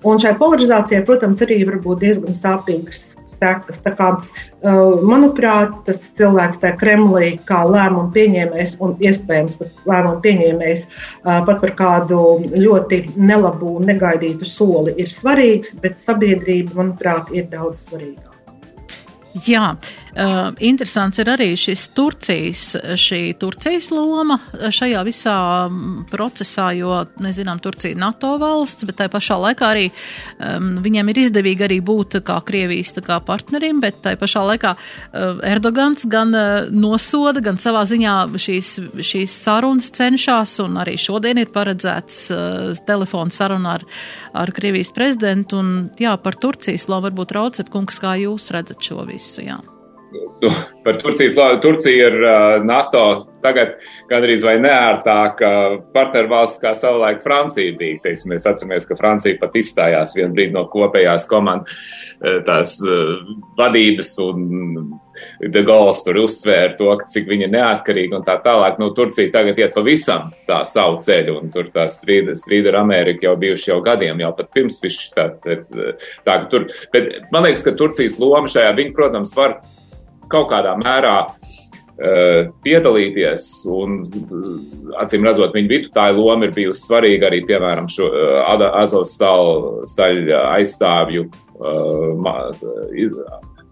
Un 0.07 0.19
šai 0.23 0.35
polarizācijai, 0.41 1.05
protams, 1.07 1.43
arī 1.45 1.63
var 1.69 1.79
būt 1.85 2.03
diezgan 2.05 2.37
sāpīgas 2.37 3.10
sekas. 3.41 3.81
Tā 3.85 3.93
kā, 3.99 4.09
uh, 4.21 5.03
manuprāt, 5.07 5.75
tas 5.89 6.05
cilvēks 6.19 6.61
tajā 6.63 6.79
Kremlī 6.81 7.33
kā 7.49 7.63
lēmumu 7.69 8.13
pieņēmējs 8.15 8.77
un 8.85 8.97
iespējams 9.01 9.59
pat 9.61 9.85
lēmumu 9.91 10.23
pieņēmējs 10.27 10.87
uh, 10.87 11.41
pat 11.49 11.61
par 11.65 11.77
kādu 11.79 12.25
ļoti 12.55 13.05
nelabu 13.17 13.77
un 13.81 13.89
negaidītu 13.91 14.49
soli 14.49 14.97
ir 15.01 15.13
svarīgs, 15.13 15.75
bet 15.83 16.03
sabiedrība, 16.05 16.77
manuprāt, 16.79 17.33
ir 17.35 17.49
daudz 17.53 17.89
svarīgāka. 17.89 18.29
Jā, 19.47 19.75
uh, 19.77 19.91
interesants 20.61 21.21
ir 21.23 21.31
arī 21.31 21.53
šis 21.59 21.87
Turcijas, 21.95 22.65
šī 22.99 23.21
Turcijas 23.41 23.91
loma 23.95 24.39
šajā 24.51 25.03
visā 25.07 25.37
procesā, 26.11 26.71
jo, 26.77 27.05
nezinām, 27.23 27.61
Turcija 27.63 27.95
ir 27.95 28.01
NATO 28.01 28.35
valsts, 28.41 28.87
bet 28.89 28.99
tai 29.01 29.09
pašā 29.13 29.39
laikā 29.41 29.71
arī 29.71 29.87
um, 29.91 30.73
viņiem 30.83 31.13
ir 31.13 31.23
izdevīgi 31.25 31.67
arī 31.67 31.81
būt 31.85 32.21
kā 32.27 32.41
Krievijas 32.47 32.95
kā 33.07 33.21
partnerim, 33.25 33.81
bet 33.83 34.01
tai 34.05 34.17
pašā 34.21 34.43
laikā 34.53 34.75
uh, 34.77 35.41
Erdogans 35.47 36.07
gan 36.11 36.35
uh, 36.37 36.69
nosoda, 36.73 37.43
gan 37.45 37.61
savā 37.61 37.85
ziņā 37.89 38.17
šīs, 38.41 38.73
šīs 39.11 39.37
sarunas 39.47 39.91
cenšas, 39.97 40.59
un 40.65 40.81
arī 40.83 40.97
šodien 41.01 41.41
ir 41.43 41.53
paredzēts 41.55 42.23
uh, 42.35 42.71
telefona 42.87 43.35
saruna 43.35 43.77
ar, 43.79 43.87
ar 44.45 44.55
Krievijas 44.57 44.93
prezidentu, 44.95 45.61
un 45.61 45.91
jā, 46.01 46.17
par 46.23 46.39
Turcijas 46.41 46.89
lomu 46.91 47.09
varbūt 47.09 47.37
Raucet 47.37 47.73
kungs, 47.73 48.01
kā 48.03 48.17
jūs 48.21 48.51
redzat 48.55 48.83
šo 48.85 49.05
visu. 49.09 49.45
Jā. 49.47 49.61
Par 50.85 50.97
Turcijas. 51.01 51.37
Turcija 51.63 52.09
ir 52.11 52.17
NATO 52.67 53.05
tagad 53.45 53.77
gandrīz 54.11 54.43
vai 54.45 54.57
neērtāka 54.61 55.51
partnervalsts, 55.95 56.61
kā 56.63 56.75
savulaik 56.77 57.23
Francija 57.25 57.73
bija. 57.79 58.01
Teiksim, 58.05 58.35
mēs 58.35 58.49
atceramies, 58.51 58.89
ka 58.89 58.99
Francija 58.99 59.39
pat 59.41 59.57
izstājās 59.61 60.15
vienu 60.17 60.35
brīdi 60.37 60.57
no 60.57 60.67
kopējās 60.73 61.29
komandas 61.31 61.79
tās 62.21 62.75
vadības 63.57 64.11
un 64.21 64.43
De 65.41 65.63
Gauls 65.65 66.03
tur 66.05 66.19
uzsvēra 66.21 66.75
to, 66.79 66.91
cik 67.13 67.27
viņa 67.29 67.47
ir 67.47 67.53
neatkarīga 67.55 68.19
un 68.19 68.27
tā 68.27 68.37
tālāk. 68.45 68.79
Nu, 68.81 68.91
Turcija 68.97 69.33
tagad 69.33 69.59
iet 69.61 69.75
pavisam 69.77 70.31
tā 70.49 70.61
savu 70.69 71.01
ceļu 71.05 71.39
un 71.41 71.51
tur 71.55 71.71
tā 71.75 71.87
strīda, 71.91 72.37
strīda 72.39 72.75
ar 72.75 72.81
Ameriku 72.83 73.29
jau 73.29 73.35
bijuši 73.41 73.73
jau 73.73 73.81
gadiem, 73.85 74.21
jau 74.21 74.33
pat 74.37 74.53
pirms 74.57 74.81
viss 74.85 75.11
tā, 75.17 75.31
tā, 75.45 75.61
tā, 75.73 76.35
ka 76.35 76.45
tur. 76.53 76.69
Bet 76.93 77.11
man 77.33 77.49
liekas, 77.49 77.65
ka 77.67 77.77
Turcijas 77.77 78.21
loma 78.21 78.53
šajā, 78.53 78.73
viņi, 78.77 78.97
protams, 78.97 79.35
var 79.37 79.61
kaut 80.31 80.49
kādā 80.53 80.77
mērā 80.81 81.17
uh, 81.27 82.51
piedalīties, 82.65 83.49
un 83.71 84.01
acīm 85.03 85.27
redzot, 85.29 85.55
viņa 85.57 85.73
vidutāja 85.75 86.17
loma 86.17 86.49
ir 86.49 86.57
bijusi 86.57 86.87
svarīga 86.87 87.31
arī, 87.31 87.43
piemēram, 87.49 87.91
šo 87.93 88.11
uh, 88.11 88.67
Azovas 88.83 89.17
staļu 89.17 90.37
aizstāvju 90.41 91.27
uh, 91.27 92.63
iz, 92.97 93.17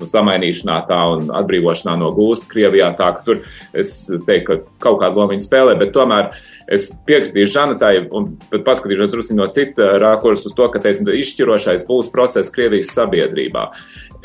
samainīšanā 0.06 0.76
tā 0.88 0.98
un 1.16 1.32
atbrīvošanā 1.34 1.96
no 1.98 2.10
gūsta 2.14 2.50
Krievijā. 2.52 2.92
Tā 2.98 3.10
ka 3.16 3.24
tur 3.26 3.42
es 3.72 3.94
teiktu, 4.26 4.46
ka 4.46 4.86
kaut 4.86 5.00
kādu 5.02 5.20
lomu 5.20 5.34
viņi 5.34 5.46
spēlē, 5.46 5.76
bet 5.80 5.94
tomēr 5.96 6.30
es 6.70 6.90
piekritīšu 7.08 7.54
Žanatai 7.54 7.92
un 8.14 8.30
paskatīšos 8.52 9.16
rusiņo 9.18 9.40
no 9.40 9.48
cita 9.52 9.94
rākurs 10.02 10.46
uz 10.46 10.54
to, 10.56 10.68
ka, 10.72 10.82
teiksim, 10.84 11.08
izšķirošais 11.18 11.86
būs 11.88 12.12
process 12.14 12.52
Krievijas 12.54 12.94
sabiedrībā. 12.96 13.68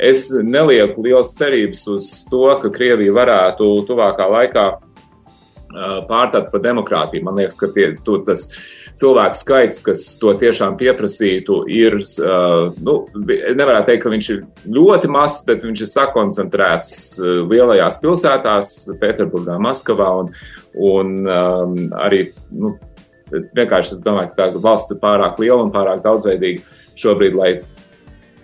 Es 0.02 0.26
nelieku 0.34 1.04
liels 1.06 1.34
cerības 1.38 1.84
uz 1.90 2.08
to, 2.30 2.46
ka 2.62 2.72
Krievija 2.74 3.14
varētu 3.14 3.70
tuvākā 3.88 4.26
laikā 4.30 4.66
pārtāpt 6.08 6.52
par 6.52 6.62
demokrātiju. 6.62 7.24
Man 7.26 7.38
liekas, 7.40 7.58
ka 7.58 7.70
tie, 7.74 7.92
tu, 8.04 8.18
tas 8.26 8.48
cilvēku 9.00 9.38
skaits, 9.38 9.82
kas 9.84 10.04
to 10.20 10.32
tiešām 10.38 10.76
pieprasītu, 10.80 11.60
ir, 11.72 11.98
nu, 12.84 12.96
nevarētu 13.14 13.88
teikt, 13.90 14.02
ka 14.04 14.12
viņš 14.12 14.30
ir 14.34 14.42
ļoti 14.76 15.10
mazs, 15.12 15.42
bet 15.48 15.64
viņš 15.66 15.84
ir 15.84 15.90
sakoncentrēts 15.90 16.94
lielajās 17.50 17.98
pilsētās, 18.02 18.74
Pēterburgā, 19.00 19.58
Maskavā 19.62 20.10
un, 20.22 20.30
un 20.74 21.14
um, 21.24 21.76
arī, 22.06 22.28
nu, 22.54 22.76
vienkārši 23.32 24.00
domāju, 24.04 24.32
ka 24.32 24.48
tā 24.48 24.62
valsts 24.62 24.94
ir 24.94 25.02
pārāk 25.02 25.42
liela 25.42 25.64
un 25.64 25.74
pārāk 25.74 26.04
daudzveidīga 26.04 26.62
šobrīd, 27.00 27.36
lai 27.38 27.52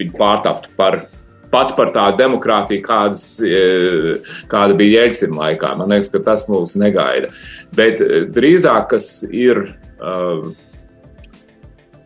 viņu 0.01 0.19
pārtaptu 0.19 0.75
par 0.79 1.03
pat 1.51 1.73
par 1.77 1.91
tādu 1.95 2.21
demokrātiju, 2.21 2.83
kādas, 2.85 3.25
e, 3.43 4.19
kāda 4.51 4.77
bija 4.79 5.01
Jēlcina 5.03 5.39
laikā. 5.41 5.73
Man 5.79 5.91
liekas, 5.91 6.13
ka 6.13 6.23
tas 6.23 6.47
mūs 6.51 6.77
negaida. 6.79 7.33
Bet 7.77 7.99
drīzāk, 8.35 8.87
kas 8.93 9.11
ir, 9.27 9.65
uh, 10.01 10.51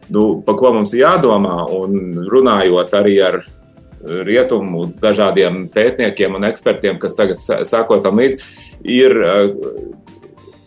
nu, 0.09 0.25
pa 0.47 0.55
ko 0.59 0.73
mums 0.77 0.95
jādomā, 0.97 1.65
un 1.73 2.27
runājot 2.31 2.95
arī 2.99 3.19
ar 3.25 3.43
rietumu 4.05 4.87
dažādiem 5.01 5.67
pētniekiem 5.73 6.37
un 6.37 6.45
ekspertiem, 6.51 6.99
kas 7.01 7.17
tagad 7.17 7.41
sako 7.41 8.01
tam 8.05 8.21
līdzi, 8.21 8.41
ir 8.85 9.15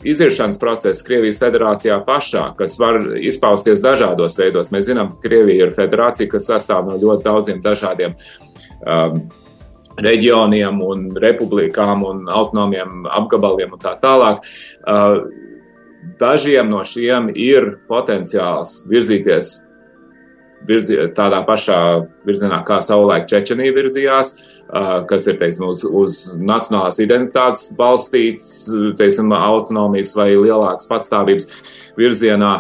iziešanas 0.08 0.60
process 0.62 1.04
Krievijas 1.06 1.42
federācijā 1.42 1.98
pašā, 2.06 2.52
kas 2.58 2.78
var 2.82 3.00
izpausties 3.18 3.84
dažādos 3.84 4.38
veidos. 4.40 4.72
Mēs 4.74 4.88
zinām, 4.90 5.12
ka 5.13 5.28
Krievija 5.28 5.68
ir 5.68 5.76
federācija, 5.76 6.30
kas 6.32 6.50
sastāv 6.50 6.88
no 6.90 6.98
ļoti 7.02 7.26
daudziem 7.26 7.62
dažādiem 7.66 8.16
um, 8.16 9.22
reģioniem 9.98 10.82
un 10.86 11.08
republikām 11.18 12.06
un 12.06 12.28
autonomiem 12.30 13.06
apgabaliem 13.10 13.74
un 13.74 13.82
tā 13.82 13.96
tālāk. 14.02 14.46
Uh, 14.88 15.46
dažiem 16.20 16.70
no 16.72 16.84
šiem 16.88 17.32
ir 17.36 17.78
potenciāls 17.89 18.84
virzīties 18.89 19.58
virzi, 20.67 20.98
tādā 21.15 21.43
pašā 21.48 21.80
virzienā, 22.28 22.62
kā 22.67 22.80
savulaik 22.86 23.28
Čečenija 23.30 23.76
virzījās, 23.76 24.34
kas 25.08 25.28
ir, 25.30 25.38
teiksim, 25.39 25.67
uz, 25.70 25.84
uz 25.86 26.20
nacionālās 26.36 27.00
identitātes 27.04 27.70
balstīts, 27.78 28.67
teiksim, 29.00 29.32
autonomijas 29.38 30.15
vai 30.17 30.34
lielākas 30.34 30.89
patstāvības 30.89 31.50
virzienā. 32.00 32.54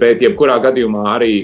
Bet 0.00 0.24
jebkurā 0.24 0.56
gadījumā 0.64 1.04
arī 1.12 1.34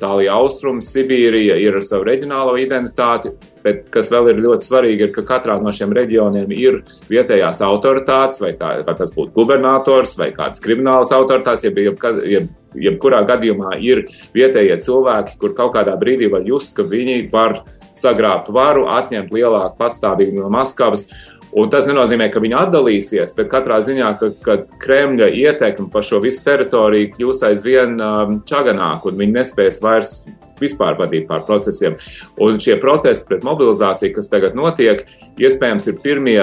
Tālija 0.00 0.36
Austrums, 0.38 0.90
Sibīrija 0.94 1.56
ir 1.62 1.78
ar 1.78 1.84
savu 1.86 2.06
reģionālo 2.08 2.54
identitāti, 2.60 3.32
bet 3.64 3.86
kas 3.94 4.10
vēl 4.12 4.32
ir 4.32 4.42
ļoti 4.44 4.68
svarīgi, 4.68 5.08
ir, 5.08 5.12
ka 5.14 5.24
katrā 5.26 5.58
no 5.62 5.72
šiem 5.74 5.94
reģioniem 5.96 6.52
ir 6.56 6.80
vietējās 7.10 7.62
autoritātes, 7.66 8.42
vai, 8.44 8.52
tā, 8.58 8.76
vai 8.86 8.96
tas 8.98 9.14
būtu 9.14 9.34
gubernators 9.36 10.16
vai 10.20 10.30
kāds 10.36 10.62
krimināls 10.64 11.12
autoritāts, 11.16 11.66
jeb, 11.66 11.80
jeb, 11.82 12.06
jeb, 12.28 12.52
jebkurā 12.88 13.24
gadījumā 13.28 13.78
ir 13.84 14.06
vietējie 14.36 14.78
cilvēki, 14.86 15.38
kur 15.42 15.56
kaut 15.58 15.74
kādā 15.76 15.96
brīdī 16.00 16.30
var 16.32 16.46
just, 16.46 16.76
ka 16.76 16.86
viņi 16.86 17.24
var 17.32 17.62
sagrābt 17.98 18.50
varu, 18.54 18.86
atņemt 18.94 19.32
lielāku 19.34 19.78
patstāvību 19.80 20.38
no 20.38 20.52
Maskavas 20.54 21.08
Un 21.56 21.70
tas 21.72 21.86
nenozīmē, 21.88 22.26
ka 22.28 22.42
viņi 22.44 22.56
atdalīsies, 22.58 23.32
bet 23.36 23.48
katrā 23.48 23.78
ziņā, 23.84 24.10
ka, 24.20 24.28
kad 24.44 24.66
Kremļa 24.82 25.30
ietekme 25.32 25.88
par 25.92 26.04
šo 26.04 26.20
visu 26.20 26.42
teritoriju 26.44 27.14
kļūs 27.14 27.40
aizvien 27.48 27.96
um, 28.04 28.34
čaganāka 28.48 29.08
un 29.08 29.16
viņi 29.22 29.36
nespēs 29.38 29.80
vairs 29.80 30.12
vispār 30.60 30.98
vadīt 30.98 31.24
pār 31.30 31.46
procesiem. 31.48 31.96
Un 32.44 32.60
šie 32.60 32.76
protesti 32.82 33.30
pret 33.30 33.46
mobilizāciju, 33.48 34.12
kas 34.18 34.28
tagad 34.28 34.58
notiek, 34.58 35.06
iespējams 35.40 35.88
ir 35.88 36.00
pirmie 36.04 36.40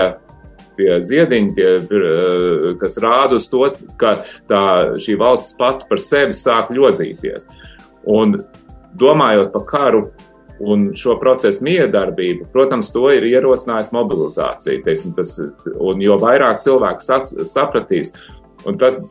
tie 0.75 0.97
ziediņi, 1.05 1.53
tie, 1.53 1.69
uh, 1.85 2.67
kas 2.81 2.97
rāda 3.03 3.37
uz 3.37 3.45
to, 3.51 3.69
ka 4.01 4.17
tā, 4.49 4.65
šī 5.05 5.19
valsts 5.21 5.53
pat 5.59 5.85
par 5.91 6.01
sevi 6.01 6.33
sāk 6.33 6.73
ļodzīties. 6.73 7.45
Un 8.09 8.39
domājot 8.97 9.53
par 9.53 9.69
karu, 9.69 10.07
Un 10.63 10.93
šo 10.95 11.17
procesu 11.19 11.65
miedarbību, 11.67 12.45
protams, 12.53 12.87
to 12.95 13.09
ir 13.11 13.25
ierosinājusi 13.27 13.91
mobilizācija. 13.91 14.83
Teiksim, 14.85 15.11
tas, 15.17 15.33
un 15.75 16.03
jo 16.03 16.15
vairāk 16.21 16.61
cilvēku 16.63 17.03
sapratīs, 17.43 18.13
un 18.63 18.79
tas 18.79 19.01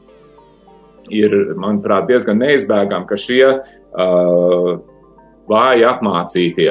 ir, 1.12 1.34
manuprāt, 1.60 2.08
diezgan 2.08 2.40
neizbēgami, 2.40 3.08
ka 3.10 3.18
šie 3.20 3.42
uh, 3.50 4.70
vāji 5.52 5.84
apmācītie, 5.88 6.70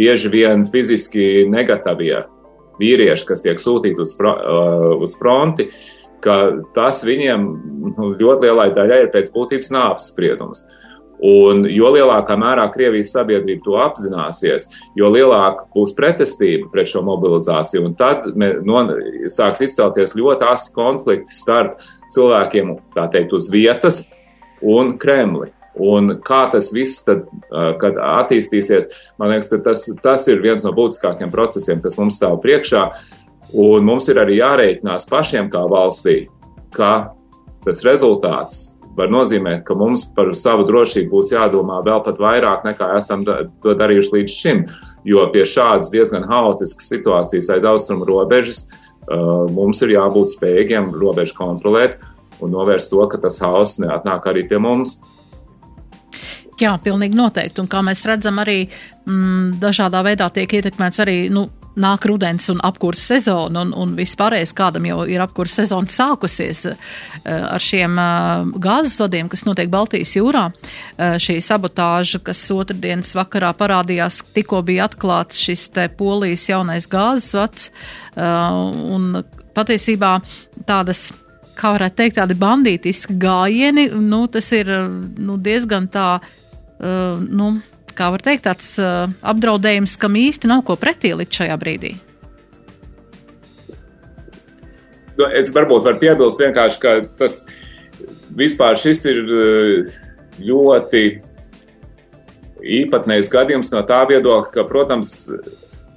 bieži 0.00 0.32
vien 0.32 0.66
fiziski 0.72 1.46
negatavie 1.50 2.26
vīrieši, 2.80 3.26
kas 3.28 3.44
tiek 3.44 3.60
sūtīti 3.60 4.00
uz, 4.04 4.14
fro, 4.16 4.34
uz 5.04 5.16
fronti, 5.20 5.68
ka 6.24 6.36
tas 6.76 7.02
viņiem 7.06 7.46
nu, 7.96 8.12
ļoti 8.20 8.48
lielai 8.48 8.68
daļai 8.76 9.02
ir 9.06 9.10
pēc 9.14 9.32
būtības 9.34 9.72
nāves 9.72 10.10
spriedums. 10.12 10.66
Un 11.20 11.66
jo 11.68 11.90
lielākā 11.92 12.32
mērā 12.40 12.64
Krievijas 12.72 13.12
sabiedrība 13.12 13.64
to 13.66 13.76
apzināsies, 13.82 14.70
jo 14.96 15.10
lielāka 15.12 15.66
būs 15.74 15.92
pretestība 15.96 16.70
pret 16.72 16.88
šo 16.88 17.02
mobilizāciju. 17.04 17.84
Un 17.90 17.96
tad 17.98 18.24
no, 18.64 18.84
sāks 19.28 19.60
izcelties 19.66 20.16
ļoti 20.16 20.48
asi 20.48 20.72
konflikti 20.76 21.36
starp 21.36 21.76
cilvēkiem, 22.14 22.72
tā 22.96 23.04
teikt, 23.12 23.36
uz 23.36 23.50
vietas 23.52 24.06
un 24.64 24.96
Kremli. 25.00 25.52
Un 25.80 26.16
kā 26.24 26.40
tas 26.52 26.72
viss 26.74 27.04
tad, 27.06 27.28
kad 27.80 28.00
attīstīsies, 28.00 28.88
man 29.20 29.34
liekas, 29.34 29.52
tas, 29.64 29.86
tas 30.02 30.26
ir 30.32 30.42
viens 30.42 30.64
no 30.66 30.72
būtiskākiem 30.76 31.30
procesiem, 31.32 31.84
kas 31.84 32.00
mums 32.00 32.18
stāv 32.18 32.40
priekšā. 32.42 32.88
Un 33.60 33.86
mums 33.86 34.08
ir 34.10 34.18
arī 34.22 34.40
jārēķinās 34.40 35.08
pašiem 35.10 35.52
kā 35.52 35.62
valstī, 35.70 36.24
ka 36.74 37.12
tas 37.64 37.84
rezultāts 37.86 38.79
var 39.00 39.10
nozīmēt, 39.12 39.64
ka 39.66 39.76
mums 39.78 40.04
par 40.16 40.32
savu 40.38 40.66
drošību 40.68 41.10
būs 41.10 41.32
jādomā 41.34 41.80
vēl 41.86 42.04
pat 42.06 42.20
vairāk 42.20 42.66
nekā 42.68 42.92
esam 42.98 43.24
to 43.26 43.74
darījuši 43.76 44.14
līdz 44.16 44.36
šim. 44.36 44.62
Jo 45.08 45.24
pie 45.32 45.46
šādas 45.48 45.88
diezgan 45.92 46.26
haotiskas 46.28 46.90
situācijas 46.92 47.48
aiz 47.54 47.64
austrumu 47.64 48.04
robežas 48.08 48.66
uh, 48.68 49.48
mums 49.48 49.80
ir 49.80 49.94
jābūt 49.96 50.34
spējīgiem 50.36 50.92
robežu 51.00 51.38
kontrolēt 51.38 51.96
un 52.40 52.52
novērst 52.54 52.92
to, 52.92 53.00
ka 53.08 53.20
tas 53.20 53.40
haoss 53.42 53.80
neatnāk 53.82 54.28
arī 54.30 54.44
pie 54.48 54.60
mums. 54.60 54.98
Jā, 56.60 56.74
pilnīgi 56.84 57.16
noteikti. 57.16 57.62
Un 57.62 57.68
kā 57.72 57.80
mēs 57.84 58.02
redzam, 58.08 58.36
arī 58.42 58.58
mm, 58.66 59.56
dažādā 59.62 60.02
veidā 60.04 60.28
tiek 60.34 60.58
ietekmēts 60.58 61.00
arī 61.00 61.16
nu, 61.32 61.46
nāk 61.80 62.04
rudens 62.10 62.50
un 62.52 62.58
apkurss 62.66 63.06
sezona, 63.12 63.62
un, 63.62 63.70
un 63.78 63.92
vispārējais 63.96 64.52
kādam 64.58 64.88
jau 64.88 65.04
ir 65.08 65.22
apkurss 65.22 65.60
sezona 65.60 65.88
sākusies 65.88 66.64
uh, 66.68 66.74
ar 67.24 67.62
šiem 67.62 67.94
uh, 67.96 68.50
gāzes 68.60 68.98
vadiem, 69.00 69.30
kas 69.32 69.46
notiek 69.46 69.70
Baltijas 69.72 70.12
jūrā. 70.18 70.48
Uh, 70.50 71.16
šī 71.22 71.38
sabotāža, 71.44 72.20
kas 72.26 72.42
otrdienas 72.52 73.14
vakarā 73.16 73.54
parādījās, 73.56 74.20
tikko 74.36 74.60
bija 74.66 74.90
atklāts 74.90 75.40
šis 75.40 75.68
te 75.76 75.86
polijas 75.96 76.48
jaunais 76.50 76.90
gāzes 76.90 77.32
vads, 77.38 77.70
un 78.20 79.22
patiesībā 79.54 80.16
tādas 80.66 81.06
kā 81.56 81.70
varētu 81.76 81.96
teikt, 82.00 82.16
tādi 82.18 82.34
bandītiski 82.40 83.14
gājieni, 83.20 83.86
nu, 83.94 84.24
tas 84.32 84.48
ir 84.56 84.68
nu, 85.20 85.36
diezgan 85.40 85.86
tā, 85.92 86.08
uh, 86.18 86.39
nu, 86.80 87.50
kā 87.96 88.10
var 88.12 88.22
teikt, 88.24 88.46
tāds 88.46 88.72
uh, 88.80 89.10
apdraudējums, 89.26 89.96
kam 90.00 90.16
īsti 90.16 90.50
nav 90.50 90.64
ko 90.68 90.76
pretī 90.80 91.12
līdz 91.16 91.40
šajā 91.42 91.56
brīdī? 91.60 91.94
Nu, 95.18 95.26
es 95.36 95.50
varbūt 95.52 95.88
varu 95.88 96.00
piebilst 96.00 96.40
vienkārši, 96.40 96.80
ka 96.80 96.94
tas 97.20 97.42
vispār 98.36 98.78
šis 98.80 99.04
ir 99.10 99.20
uh, 99.26 99.90
ļoti 100.40 101.04
īpatnējs 102.80 103.30
gadījums 103.32 103.72
no 103.74 103.82
tā 103.88 104.02
viedokļa, 104.08 104.52
ka, 104.54 104.64
protams, 104.68 105.12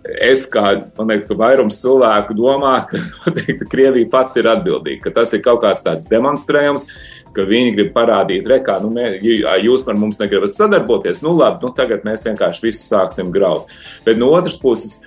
es 0.03 0.43
kā, 0.51 0.65
man 0.97 1.11
liekas, 1.11 1.27
ka 1.29 1.37
vairums 1.39 1.79
cilvēku 1.81 2.35
domā, 2.37 2.75
ka 2.89 2.99
noteikti 3.23 3.67
Krievija 3.71 4.09
pati 4.11 4.41
ir 4.41 4.49
atbildīga, 4.51 5.05
ka 5.05 5.15
tas 5.21 5.33
ir 5.35 5.43
kaut 5.45 5.61
kāds 5.63 5.85
tāds 5.85 6.09
demonstrējums, 6.11 6.87
ka 7.33 7.47
viņi 7.49 7.73
grib 7.77 7.93
parādīt, 7.95 8.47
re, 8.49 8.59
kā, 8.65 8.77
nu, 8.83 8.91
mē, 8.93 9.15
jūs 9.63 9.87
ar 9.89 9.97
mums 9.99 10.19
negribat 10.21 10.53
sadarboties, 10.55 11.23
nu 11.25 11.33
labi, 11.37 11.63
nu 11.63 11.73
tagad 11.75 12.05
mēs 12.07 12.27
vienkārši 12.27 12.67
visu 12.67 12.83
sāksim 12.83 13.31
graut. 13.33 13.71
Bet 14.05 14.19
no 14.21 14.29
otras 14.35 14.59
puses, 14.61 14.99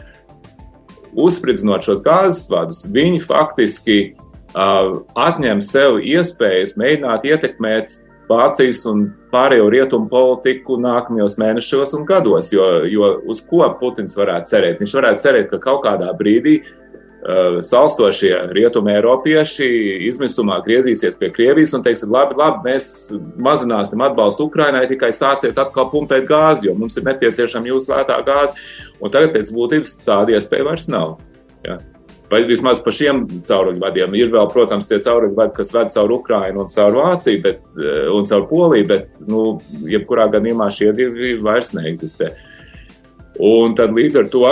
uzspridzinot 1.17 1.87
šos 1.87 2.03
gāzes 2.05 2.49
vadus, 2.53 2.83
viņi 2.93 3.23
faktiski 3.25 4.01
uh, 4.57 4.99
atņem 5.17 5.63
sev 5.65 6.01
iespējas 6.03 6.77
mēģināt 6.81 7.29
ietekmēt 7.31 8.01
Vācijas 8.27 8.81
un 8.91 9.05
pārējo 9.31 9.69
rietumu 9.71 10.09
politiku 10.11 10.81
nākamajos 10.83 11.37
mēnešos 11.39 11.95
un 11.99 12.09
gados, 12.09 12.51
jo, 12.55 12.65
jo 12.91 13.13
uz 13.31 13.43
ko 13.47 13.67
Putins 13.81 14.19
varētu 14.19 14.51
cerēt? 14.51 14.83
Viņš 14.83 14.97
varētu 14.99 15.23
cerēt, 15.23 15.49
ka 15.53 15.63
kaut 15.63 15.85
kādā 15.87 16.11
brīdī 16.19 16.61
Uh, 17.27 17.57
salstošie 17.59 18.53
rietumē 18.55 18.93
Eiropieši 19.01 19.67
izmisumā 20.07 20.61
griezīsies 20.63 21.17
pie 21.19 21.33
Krievijas 21.35 21.73
un 21.75 21.83
teiks, 21.83 22.05
labi, 22.07 22.37
labi, 22.39 22.61
mēs 22.69 22.87
mazināsim 23.43 24.05
atbalstu 24.07 24.47
Ukrainai, 24.47 24.85
tikai 24.87 25.09
sāciet 25.17 25.59
atkal 25.59 25.89
pumpēt 25.91 26.29
gāzi, 26.29 26.69
jo 26.69 26.77
mums 26.79 27.01
ir 27.01 27.09
nepieciešama 27.09 27.73
jūsu 27.73 27.91
lētā 27.91 28.21
gāze. 28.29 28.55
Un 29.01 29.11
tagad 29.11 29.35
pēc 29.35 29.51
būtības 29.57 29.99
tāda 30.07 30.37
iespēja 30.37 30.69
vairs 30.69 30.87
nav. 30.93 31.17
Ja? 31.67 31.81
Vai 32.31 32.41
vismaz 32.43 32.81
par 32.83 32.95
šiem 32.97 33.21
cauruļvadiem. 33.47 34.15
Ir 34.19 34.33
vēl, 34.33 34.49
protams, 34.51 34.89
tie 34.91 34.99
cauruļvadi, 35.03 35.55
kas 35.55 35.71
ved 35.75 35.93
caur 35.95 36.15
Ukrainu 36.17 36.65
un 36.65 36.71
caur 36.73 36.97
Vāciju 36.99 37.43
bet, 37.45 37.61
uh, 37.79 38.09
un 38.17 38.27
caur 38.27 38.49
Poliju, 38.51 38.89
bet, 38.91 39.21
nu, 39.31 39.45
jebkurā 39.87 40.27
gadījumā 40.33 40.67
šie 40.75 40.91
divi 40.97 41.37
vairs 41.43 41.71
neeksistē. 41.77 42.33
Un 43.47 43.77
tad 43.79 43.95
līdz 43.95 44.19
ar 44.23 44.29
to 44.33 44.43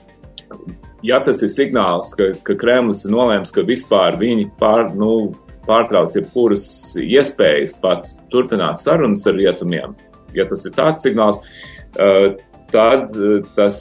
ja 1.10 1.20
tas 1.24 1.44
ir 1.44 1.52
signāls, 1.52 2.12
ka, 2.18 2.32
ka 2.46 2.56
Kremlis 2.58 3.06
ir 3.06 3.14
nolēms, 3.14 3.54
ka 3.54 3.64
vispār 3.66 4.18
viņi 4.20 4.50
pār, 4.60 4.90
nu, 4.98 5.30
pārtrauc 5.68 6.14
jebkuras 6.16 6.66
iespējas 7.00 7.76
pat 7.82 8.08
turpināt 8.32 8.82
sarunas 8.82 9.26
ar 9.28 9.36
rietumiem, 9.38 9.94
ja 10.34 10.46
tas 10.48 10.64
ir 10.66 10.74
tāds 10.76 11.04
signāls, 11.06 11.42
uh, 12.00 12.32
tad 12.72 13.10
uh, 13.16 13.40
tas, 13.56 13.80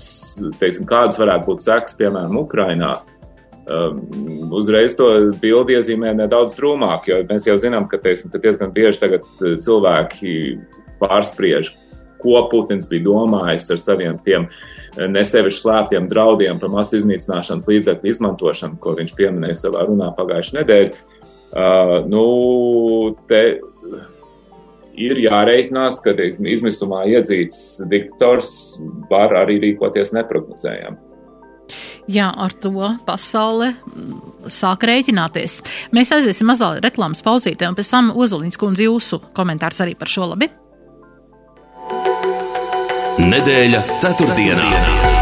teiksim, 0.62 0.88
kādas 0.90 1.20
varētu 1.22 1.52
būt 1.52 1.66
sekas, 1.66 1.98
piemēram, 2.00 2.40
Ukrainā. 2.42 2.98
Um, 3.70 4.00
uzreiz 4.58 4.96
to 4.98 5.06
bildi 5.38 5.76
iezīmē 5.78 6.16
nedaudz 6.18 6.56
drūmāk, 6.58 7.06
jo 7.12 7.20
mēs 7.30 7.46
jau 7.46 7.54
zinām, 7.62 7.86
ka, 7.90 8.00
teiksim, 8.02 8.32
ka 8.34 8.42
diezgan 8.42 8.74
bieži 8.74 9.04
tagad 9.04 9.28
uh, 9.44 9.54
cilvēki 9.62 10.34
pārspriež, 11.02 11.76
ko 12.20 12.42
Putins 12.52 12.90
bija 12.90 13.06
domājis 13.06 13.70
ar 13.76 13.82
saviem 13.84 14.18
tiem 14.26 14.50
uh, 14.50 15.06
nesevišķi 15.08 15.62
slēptiem 15.62 16.10
draudiem 16.10 16.60
par 16.60 16.74
masu 16.74 16.98
iznīcināšanas 17.00 17.70
līdzekļu 17.70 18.12
izmantošanu, 18.14 18.80
ko 18.82 18.96
viņš 18.98 19.16
pieminēja 19.18 19.62
savā 19.68 19.86
runā 19.88 20.12
pagājušajā 20.18 20.64
nedēļā. 20.64 21.06
Uh, 21.50 21.96
nu, 22.06 22.26
te 23.30 23.40
ir 25.00 25.20
jāreikinās, 25.24 26.02
ka 26.04 26.14
teiksim, 26.18 26.50
izmisumā 26.52 27.06
iedzīts 27.10 27.86
diktators 27.92 28.52
var 29.12 29.36
arī 29.44 29.60
rīkoties 29.64 30.14
neprognozējami. 30.18 31.06
Jā, 32.10 32.32
ar 32.34 32.56
to 32.58 32.88
pasaule 33.06 33.76
sāk 34.50 34.88
rēķināties. 34.90 35.60
Mēs 35.94 36.10
aiziesim 36.16 36.50
mazā 36.50 36.72
reklāmas 36.82 37.22
pauzītē, 37.26 37.70
un 37.70 37.78
pēc 37.78 37.92
tam 37.92 38.10
Ozoliņas 38.18 38.58
kundze 38.62 38.90
jūsu 38.90 39.22
komentārs 39.38 39.86
arī 39.86 39.94
par 40.00 40.10
šo 40.10 40.32
labi. 40.34 40.50
Nedēļa 43.20 43.86
ceturtdienā. 44.02 44.68
ceturtdienā. 44.74 45.19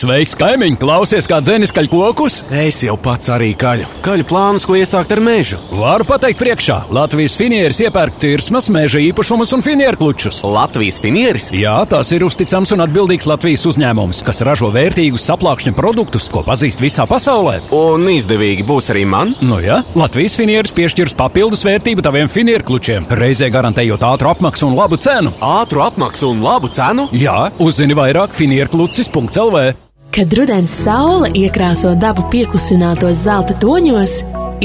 Sveiks, 0.00 0.32
kaimiņ! 0.38 0.78
Klausies, 0.80 1.26
kā 1.28 1.42
dzēnis 1.44 1.74
kaļ 1.76 1.88
kokus? 1.92 2.38
Es 2.56 2.78
jau 2.80 2.94
pats 2.96 3.28
arī 3.34 3.50
kaļu. 3.58 3.84
Kaļu 4.00 4.24
plānus, 4.30 4.64
ko 4.64 4.78
iesākt 4.78 5.10
ar 5.12 5.20
mežu. 5.20 5.58
Varu 5.76 6.06
pateikt 6.08 6.40
priekšā. 6.40 6.78
Latvijas 6.96 7.34
finieris 7.36 7.82
iepērk 7.84 8.16
cirsmas, 8.22 8.70
meža 8.72 9.02
īpašumus 9.04 9.52
un 9.52 9.64
finieru 9.66 10.00
klučus. 10.00 10.38
Latvijas 10.40 11.02
finieris? 11.04 11.50
Jā, 11.52 11.74
tas 11.90 12.14
ir 12.16 12.24
uzticams 12.24 12.72
un 12.72 12.84
atbildīgs 12.86 13.28
Latvijas 13.28 13.66
uzņēmums, 13.68 14.22
kas 14.24 14.40
ražo 14.48 14.70
vērtīgus 14.72 15.26
saplākšņa 15.28 15.74
produktus, 15.76 16.30
ko 16.32 16.46
pazīst 16.48 16.80
visā 16.80 17.04
pasaulē. 17.10 17.58
Un 17.76 18.08
izdevīgi 18.08 18.64
būs 18.64 18.88
arī 18.96 19.04
man? 19.04 19.36
Nu 19.44 19.60
jā, 19.60 19.82
Latvijas 20.00 20.38
finieris 20.40 20.72
piešķirs 20.80 21.18
papildus 21.20 21.66
vērtību 21.68 22.06
taviem 22.08 22.32
finieru 22.32 22.70
klučiem, 22.72 23.10
reizē 23.20 23.52
garantējot 23.52 24.08
ātru 24.14 24.32
apmaksu 24.32 24.70
un 24.70 24.80
labu 24.80 24.96
cenu. 24.96 25.36
Ātru 25.44 25.84
apmaksu 25.84 26.32
un 26.32 26.40
labu 26.46 26.72
cenu? 26.72 27.10
Jā, 27.12 27.50
uzzini 27.60 28.00
vairāk 28.00 28.32
finierklucis.lv. 28.40 29.89
Kad 30.10 30.32
rudens 30.34 30.72
saule 30.74 31.28
iekrāso 31.38 31.92
dabu 32.02 32.24
pieklusinātos 32.32 33.20
zelta 33.28 33.54
toņos, 33.62 34.14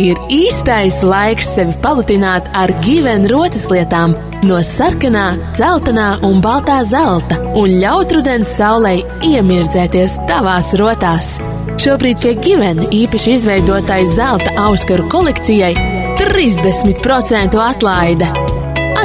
ir 0.01 0.17
īstais 0.34 1.03
laiks 1.05 1.51
sevi 1.53 1.75
palutināt 1.84 2.49
ar 2.58 2.73
givenu 2.81 3.29
rotaslietām 3.29 4.15
no 4.49 4.58
sarkanā, 4.65 5.27
dzeltenā 5.53 6.08
un 6.25 6.41
baltā 6.41 6.79
zelta 6.89 7.38
un 7.62 7.77
ļaut 7.84 8.17
rudens 8.17 8.55
saulei 8.58 9.03
iemirdzēties 9.29 10.17
tavās 10.25 10.73
rotās. 10.81 11.36
Šobrīd 11.77 12.25
pie 12.25 12.34
givena 12.41 12.89
īpaši 13.03 13.38
izveidotai 13.38 14.01
zelta 14.17 14.58
auskaru 14.65 15.05
kolekcijai 15.13 15.75
30% 16.25 17.62
atlaide! 17.69 18.55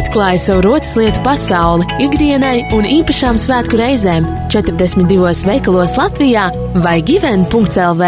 Atklāja 0.00 0.38
savu 0.40 0.62
rotas 0.64 0.94
lietu 0.96 1.20
pasauli 1.20 1.84
ikdienai 2.00 2.62
un 2.72 2.86
īpašām 2.88 3.36
svētku 3.36 3.76
reizēm 3.76 4.24
42 4.48 5.42
veikalos 5.44 5.92
Latvijā 5.98 6.46
vai 6.80 6.94
given.lv. 7.04 8.06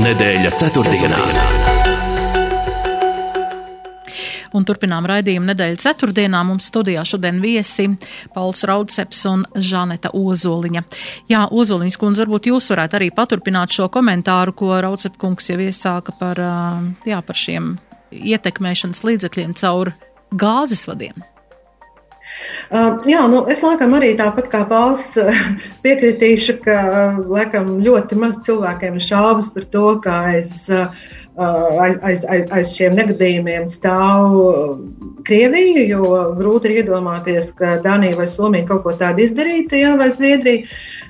Nedēļa 0.00 0.52
ceturtdienā. 0.62 1.18
Un 4.56 4.64
turpinām 4.64 5.04
raidījumu 5.10 5.50
nedēļu 5.50 5.82
ceturtdienā. 5.82 6.40
Mums 6.48 6.70
studijā 6.72 7.04
šodien 7.04 7.42
viesi 7.44 7.84
Pauls 8.32 8.64
Raudseps 8.64 9.26
un 9.28 9.42
Žaneta 9.60 10.14
Ozoliņa. 10.16 10.84
Jā, 11.28 11.42
Ozoliņas 11.52 12.00
kundze, 12.00 12.24
varbūt 12.24 12.48
jūs 12.48 12.70
varētu 12.72 12.96
arī 12.96 13.10
paturpināt 13.12 13.76
šo 13.76 13.90
komentāru, 13.92 14.56
ko 14.56 14.80
Raudsep 14.80 15.20
kungs 15.20 15.52
jau 15.52 15.60
iesāka 15.60 16.16
par, 16.16 16.40
jā, 17.04 17.20
par 17.20 17.38
šiem 17.38 17.76
ietekmēšanas 18.12 19.04
līdzekļiem 19.06 19.56
caur 19.58 19.92
gāzes 20.38 20.86
vadiem. 20.88 21.24
Uh, 22.68 23.00
jā, 23.08 23.22
nu, 23.30 23.40
es 23.50 23.62
laikam 23.64 23.94
arī 23.96 24.12
tāpat 24.18 24.50
kā 24.52 24.60
Pauls 24.68 25.16
piekritīšu, 25.84 26.58
ka 26.64 26.78
laikam 27.24 27.78
ļoti 27.84 28.18
maz 28.20 28.36
cilvēkiem 28.46 28.98
ir 28.98 29.06
šaubas 29.06 29.48
par 29.54 29.64
to, 29.72 29.86
ka 30.04 30.18
aiz, 30.34 30.66
aiz, 30.68 31.96
aiz, 32.02 32.26
aiz, 32.28 32.44
aiz 32.52 32.74
šiem 32.76 32.98
negadījumiem 32.98 33.70
stāv 33.72 34.36
Krievija, 35.28 35.86
jo 35.88 36.04
grūti 36.36 36.70
ir 36.70 36.82
iedomāties, 36.82 37.50
ka 37.56 37.78
Danija 37.84 38.20
vai 38.20 38.28
Somija 38.28 38.68
kaut 38.68 38.84
ko 38.84 38.94
tādu 39.00 39.24
izdarītu, 39.24 39.80
jā, 39.80 39.96
vai 40.00 40.12
Zviedrija. 40.12 40.68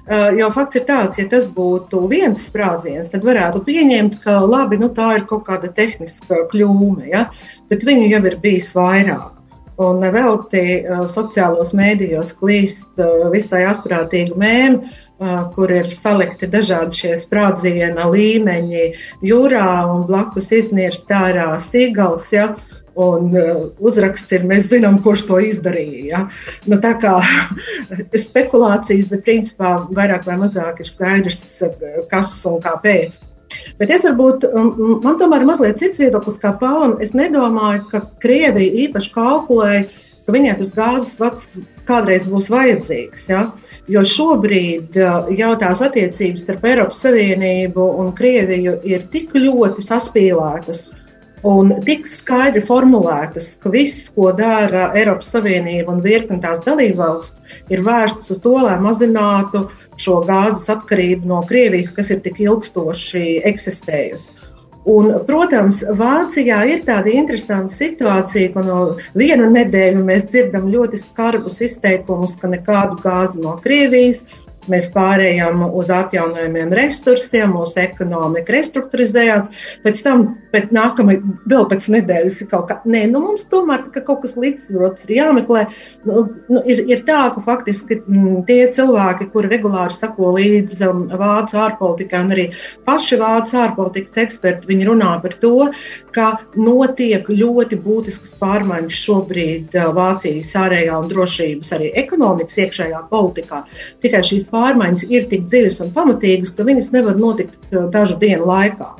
Jo 0.08 0.46
fakts 0.54 0.78
ir 0.78 0.84
tāds, 0.88 1.18
ja 1.20 1.26
tas 1.28 1.44
būtu 1.52 2.06
viens 2.08 2.40
sprādziens, 2.48 3.10
tad 3.12 3.26
varētu 3.28 3.60
pieņemt, 3.66 4.14
ka 4.22 4.38
labi, 4.40 4.78
nu, 4.80 4.88
tā 4.96 5.10
ir 5.18 5.26
kaut 5.28 5.44
kāda 5.44 5.68
tehniska 5.76 6.46
kļūme, 6.48 7.10
ja? 7.10 7.26
bet 7.68 7.84
viņu 7.84 8.06
jau 8.14 8.22
ir 8.30 8.38
bijis 8.40 8.70
vairāk. 8.72 9.34
Un 9.78 10.00
nevelti 10.02 10.62
uh, 10.80 11.04
sociālos 11.12 11.74
mēdījos 11.76 12.32
klīst 12.40 12.98
uh, 12.98 13.28
visai 13.30 13.60
asprātīgi 13.68 14.34
mēmī, 14.34 14.88
uh, 15.20 15.44
kur 15.54 15.70
ir 15.70 15.92
salikti 15.94 16.48
dažādi 16.50 16.98
šie 17.02 17.12
sprādziena 17.20 18.08
līmeņi 18.10 18.88
jūrā 19.28 19.68
un 19.92 20.02
blakus 20.08 20.48
iznirst 20.56 21.12
ārā 21.12 21.52
sīgals. 21.68 22.26
Ja? 22.32 22.48
Un 22.98 23.30
uh, 23.38 23.58
uzraksts 23.78 24.32
ir, 24.34 24.42
mēs 24.48 24.66
zinām, 24.72 24.96
kurš 25.04 25.22
to 25.28 25.36
izdarīja. 25.38 26.00
Ja? 26.08 26.22
Nu, 26.66 26.80
tā 26.82 26.96
kā 26.98 27.14
spekulācijas, 28.26 29.06
bet 29.12 29.22
principā 29.28 29.76
vairāk 29.94 30.26
vai 30.26 30.38
mazāk 30.40 30.82
ir 30.82 30.90
skaidrs, 30.90 31.44
kas 32.10 32.34
un 32.50 32.58
kāpēc. 32.64 33.14
Bet 33.78 33.92
es 33.94 34.02
varbūt, 34.04 34.48
um, 34.50 34.98
man 35.04 35.16
tomēr 35.20 35.44
ir 35.44 35.48
mazliet 35.52 35.78
cits 35.80 36.02
viedoklis 36.02 36.40
kā 36.42 36.52
Pāvam. 36.58 36.98
Es 37.04 37.14
nedomāju, 37.16 37.86
ka 37.92 38.02
Krievija 38.22 38.88
īpaši 38.88 39.14
kalkulēja, 39.14 39.86
ka 40.26 40.34
viņai 40.34 40.58
tas 40.58 40.74
gāzes 40.74 41.14
vats 41.22 41.46
kādreiz 41.88 42.26
būs 42.28 42.50
vajadzīgs. 42.52 43.30
Ja? 43.30 43.46
Jo 43.88 44.02
šobrīd 44.04 44.98
uh, 44.98 45.30
jau 45.38 45.54
tās 45.62 45.86
attiecības 45.86 46.44
starp 46.44 46.66
Eiropas 46.68 47.06
Savienību 47.06 47.86
un 48.02 48.10
Krieviju 48.18 48.80
ir 48.90 49.06
tik 49.14 49.38
ļoti 49.38 49.86
saspīlētas 49.86 50.88
un 51.46 51.74
tik 51.86 52.06
skaidri 52.10 52.62
formulētas, 52.64 53.52
ka 53.62 53.70
viss, 53.74 54.08
ko 54.14 54.32
dara 54.36 54.88
Eiropas 54.98 55.30
Savienība 55.34 55.94
un 55.94 56.02
virkni 56.04 56.40
tās 56.42 56.62
dalībvalsts, 56.64 57.36
ir 57.72 57.84
vērsts 57.86 58.32
uz 58.34 58.40
to, 58.44 58.56
lai 58.64 58.78
mazinātu 58.82 59.68
šo 59.98 60.20
gāzes 60.26 60.68
atkarību 60.70 61.26
no 61.26 61.42
Krievijas, 61.46 61.90
kas 61.94 62.10
ir 62.14 62.22
tik 62.24 62.40
ilgstoši 62.42 63.40
eksistējusi. 63.48 64.34
Un, 64.88 65.10
protams, 65.26 65.82
Vācijā 65.98 66.62
ir 66.72 66.84
tāda 66.86 67.12
interesanta 67.12 67.74
situācija, 67.74 68.54
ka 68.54 68.62
no 68.64 68.78
vienu 69.18 69.50
nedēļu 69.52 70.04
mēs 70.06 70.28
dzirdam 70.30 70.70
ļoti 70.72 71.02
skarbus 71.02 71.58
izteikumus, 71.66 72.36
ka 72.40 72.48
nekādu 72.48 72.96
gāzi 73.02 73.42
no 73.42 73.58
Krievijas, 73.64 74.22
Mēs 74.68 74.88
pārējām 74.92 75.62
uz 75.66 75.88
atjaunojumiem 75.92 76.72
resursiem, 76.76 77.54
mūsu 77.56 77.80
ekonomika 77.80 78.52
restruktūrizējās. 78.52 79.48
Pēc 79.84 80.02
tam, 80.04 80.26
pēc 80.52 80.72
nākamajā, 80.74 81.20
vēl 81.50 81.66
pēc 81.70 81.86
nedēļas, 81.92 82.40
ir 82.42 82.48
kaut 82.50 82.68
kā, 82.70 82.78
nē, 82.88 83.04
nu 83.12 83.22
mums 83.24 83.44
tomēr 83.52 83.84
ka 83.92 84.02
kaut 84.04 84.22
kas 84.24 84.36
līdzsvarots 84.40 85.06
ir 85.06 85.14
jāmeklē. 85.18 85.64
Nu, 86.08 86.24
nu, 86.48 86.62
ir, 86.68 86.82
ir 86.88 87.02
tā, 87.08 87.20
ka 87.34 87.42
faktiski 87.44 87.98
m, 87.98 88.16
mm, 88.16 88.42
tie 88.48 88.60
cilvēki, 88.74 89.28
kuri 89.32 89.50
regulāri 89.52 89.94
sako 89.94 90.32
līdzi 90.36 90.80
um, 90.88 91.04
vācu 91.20 91.58
ārpolitikai 91.64 92.22
un 92.24 92.36
arī 92.36 92.46
paši 92.88 93.20
vācu 93.20 93.58
ārpolitikas 93.62 94.20
eksperti, 94.24 94.70
viņi 94.70 94.88
runā 94.90 95.14
par 95.24 95.36
to, 95.42 95.70
ka 96.16 96.30
notiek 96.56 97.28
ļoti 97.28 97.80
būtiskas 97.84 98.36
pārmaiņas 98.42 99.02
šobrīd 99.04 99.76
uh, 99.78 99.90
Vācijas 99.98 100.54
ārējā 100.58 101.00
un 101.02 101.10
drošības 101.12 101.74
arī 101.76 101.92
ekonomikas 102.04 102.62
iekšējā 102.64 103.04
politikā. 103.12 103.64
Tikai 104.04 104.24
šīs 104.30 104.48
pārmaiņas 104.52 105.08
ir 105.10 105.28
tik 105.32 105.48
dziļas 105.52 105.82
un 105.84 105.92
pamatīgas, 105.96 106.54
ka 106.56 106.66
viņas 106.68 106.94
nevar 106.96 107.20
notikt 107.20 107.58
uh, 107.72 107.86
dažu 107.92 108.18
dienu 108.20 108.48
laikā. 108.48 108.94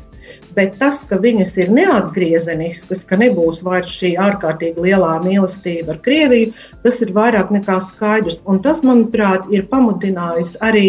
Bet 0.57 0.79
tas, 0.81 1.01
ka 1.09 1.19
viņas 1.23 1.55
ir 1.63 1.71
neatgriezeniskas, 1.75 3.05
ka 3.09 3.19
nebūs 3.21 3.63
vairs 3.67 3.93
šī 4.01 4.15
ārkārtīgi 4.21 4.89
lielā 4.89 5.19
mīlestība 5.25 5.95
ar 5.95 6.03
Krieviju, 6.05 6.53
tas 6.85 7.01
ir 7.05 7.15
vairāk 7.17 7.53
nekā 7.55 7.79
skaidrs. 7.87 8.43
Un 8.49 8.63
tas, 8.65 8.83
manuprāt, 8.87 9.49
ir 9.55 9.69
pamudinājis 9.71 10.57
arī 10.65 10.89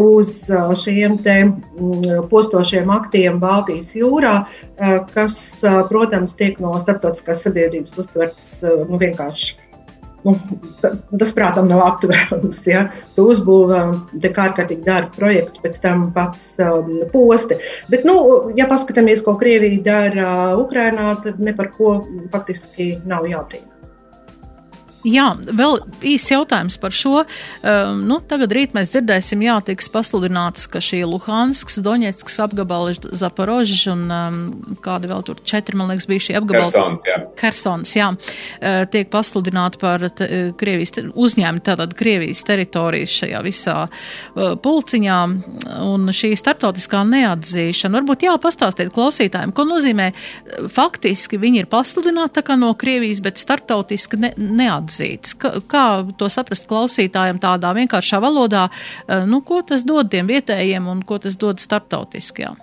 uz 0.00 0.32
šiem 0.80 1.18
mm, 1.20 2.28
postošiem 2.30 2.90
aktiem 2.90 3.38
Baltijas 3.42 3.92
jūrā, 3.96 4.46
kas, 5.12 5.38
protams, 5.90 6.36
tiek 6.38 6.60
no 6.62 6.72
starptautiskās 6.80 7.42
sabiedrības 7.44 7.98
uztverts 8.00 8.62
nu, 8.64 8.96
vienkārši 9.00 9.67
Nu, 10.26 10.34
tas, 10.82 11.30
prātam, 11.34 11.68
nav 11.70 11.84
aptverams. 11.84 12.60
Ja? 12.66 12.88
Tu 13.14 13.24
uzbūvē 13.32 13.82
tik 14.24 14.38
ārkārtīgi 14.42 14.86
dārgu 14.86 15.14
projektu, 15.14 15.62
pēc 15.62 15.78
tam 15.84 16.08
pats 16.16 16.50
um, 16.64 16.90
posti. 17.12 17.60
Bet, 17.92 18.06
nu, 18.08 18.18
ja 18.58 18.66
paskatāmies, 18.70 19.22
ko 19.26 19.36
Krievija 19.38 19.84
dara 19.86 20.30
Ukrainā, 20.58 21.12
tad 21.24 21.38
ne 21.42 21.54
par 21.56 21.70
ko 21.76 22.00
faktiski 22.34 22.96
nav 23.08 23.28
jābrīnās. 23.30 23.67
Jā, 25.08 25.28
vēl 25.38 25.78
īsts 26.04 26.32
jautājums 26.32 26.76
par 26.80 26.94
šo. 26.94 27.22
Um, 27.62 28.02
nu, 28.08 28.18
tagad 28.28 28.52
rīt 28.54 28.74
mēs 28.76 28.92
dzirdēsim, 28.92 29.42
jā, 29.46 29.56
tiks 29.64 29.88
pasludināts, 29.92 30.66
ka 30.70 30.82
šī 30.84 31.02
Luhansks, 31.08 31.78
Doņetsks 31.84 32.38
apgabali, 32.44 32.96
Zaporožs 33.16 33.86
un 33.92 34.04
um, 34.12 34.40
kādi 34.84 35.10
vēl 35.10 35.24
tur 35.26 35.40
četri, 35.48 35.78
man 35.78 35.92
liekas, 35.92 36.08
bija 36.10 36.26
šie 36.26 36.36
apgabali. 36.40 36.68
Kersons, 36.68 37.04
jā. 37.08 37.18
Kersons, 37.38 37.94
jā. 37.96 38.10
Uh, 38.12 38.82
tiek 38.92 39.10
pasludināti 39.12 39.80
par 39.80 40.04
te, 40.12 40.28
Krievijas, 40.58 40.96
uzņēmi 41.14 41.64
tātad 41.64 41.94
Krievijas 41.98 42.44
teritorijas 42.48 43.16
šajā 43.22 43.42
visā 43.46 43.78
uh, 43.88 44.54
pulciņā 44.64 45.18
un 45.88 46.12
šī 46.14 46.34
startautiskā 46.38 47.04
neatzīšana. 47.08 48.00
Varbūt 48.00 48.28
jā, 48.28 48.36
pastāstiet 48.42 48.92
klausītājiem, 48.96 49.54
ko 49.56 49.68
nozīmē 49.68 50.10
faktiski 50.74 51.40
viņi 51.40 51.64
ir 51.64 51.72
pasludināti 51.72 52.40
tā 52.40 52.46
kā 52.50 52.58
no 52.60 52.74
Krievijas, 52.78 53.22
bet 53.24 53.40
startautiski 53.40 54.20
ne, 54.20 54.34
neatzīšana 54.36 54.97
atzīts. 54.98 55.36
Kā, 55.38 55.58
kā 55.66 55.84
to 56.18 56.28
saprast 56.28 56.68
klausītājiem 56.68 57.38
tādā 57.40 57.72
vienkāršā 57.74 58.20
valodā, 58.20 58.68
eh, 59.08 59.24
nu, 59.26 59.40
ko 59.40 59.62
tas 59.62 59.84
dod 59.84 60.10
tiem 60.10 60.26
vietējiem 60.26 60.88
un 60.88 61.02
ko 61.02 61.18
tas 61.18 61.36
dod 61.36 61.58
starptautiskajā? 61.60 62.56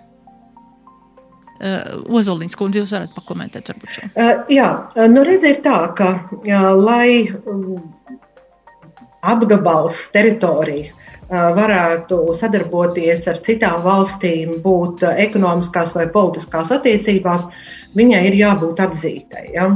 Uh, 1.56 2.12
Ozoliņš 2.12 2.56
kundze, 2.60 2.82
jūs 2.82 2.92
varat 2.92 3.14
pakomentēt 3.16 3.70
varbūt 3.72 3.94
šo? 3.96 4.02
Uh, 4.20 4.42
jā, 4.52 4.68
nu 5.08 5.22
redz 5.24 5.46
ir 5.48 5.62
tā, 5.64 5.78
ka 5.96 6.28
lai 6.76 7.32
um, 7.48 7.80
apgabals 9.24 10.02
teritorija 10.12 10.92
varētu 11.32 12.20
sadarboties 12.38 13.24
ar 13.32 13.40
citām 13.48 13.80
valstīm, 13.82 14.60
būt 14.62 15.08
ekonomiskās 15.16 15.96
vai 15.96 16.06
politiskās 16.12 16.76
attiecībās, 16.76 17.48
viņai 17.96 18.22
ir 18.28 18.36
jābūt 18.44 18.84
atzītai. 18.86 19.48
Ja? 19.56 19.72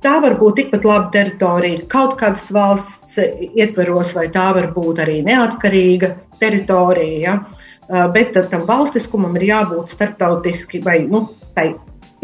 Tā 0.00 0.14
var 0.24 0.38
būt 0.40 0.56
tikpat 0.56 0.86
laba 0.88 1.10
teritorija 1.12 1.84
kaut 1.92 2.14
kādas 2.20 2.46
valsts 2.54 3.18
ietveros, 3.20 4.14
vai 4.16 4.30
tā 4.32 4.46
var 4.56 4.70
būt 4.72 5.02
arī 5.04 5.18
neatkarīga 5.26 6.14
teritorija. 6.40 7.18
Ja? 7.20 8.06
Bet 8.14 8.38
tam 8.52 8.64
valstiskumam 8.68 9.34
ir 9.36 9.48
jābūt 9.50 9.92
starptautiski, 9.92 10.80
vai 10.84 11.02
nu, 11.10 11.26
tai 11.56 11.72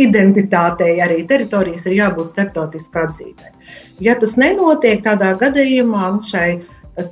identitātei 0.00 0.96
arī 1.04 1.22
teritorijas 1.28 1.84
ir 1.88 1.98
jābūt 1.98 2.32
starptautiski 2.32 3.02
atzītai. 3.02 3.52
Ja 4.04 4.16
tas 4.20 4.36
nenotiek, 4.40 5.02
tādā 5.04 5.34
gadījumā 5.40 6.10
nu, 6.16 6.24
šai 6.24 6.62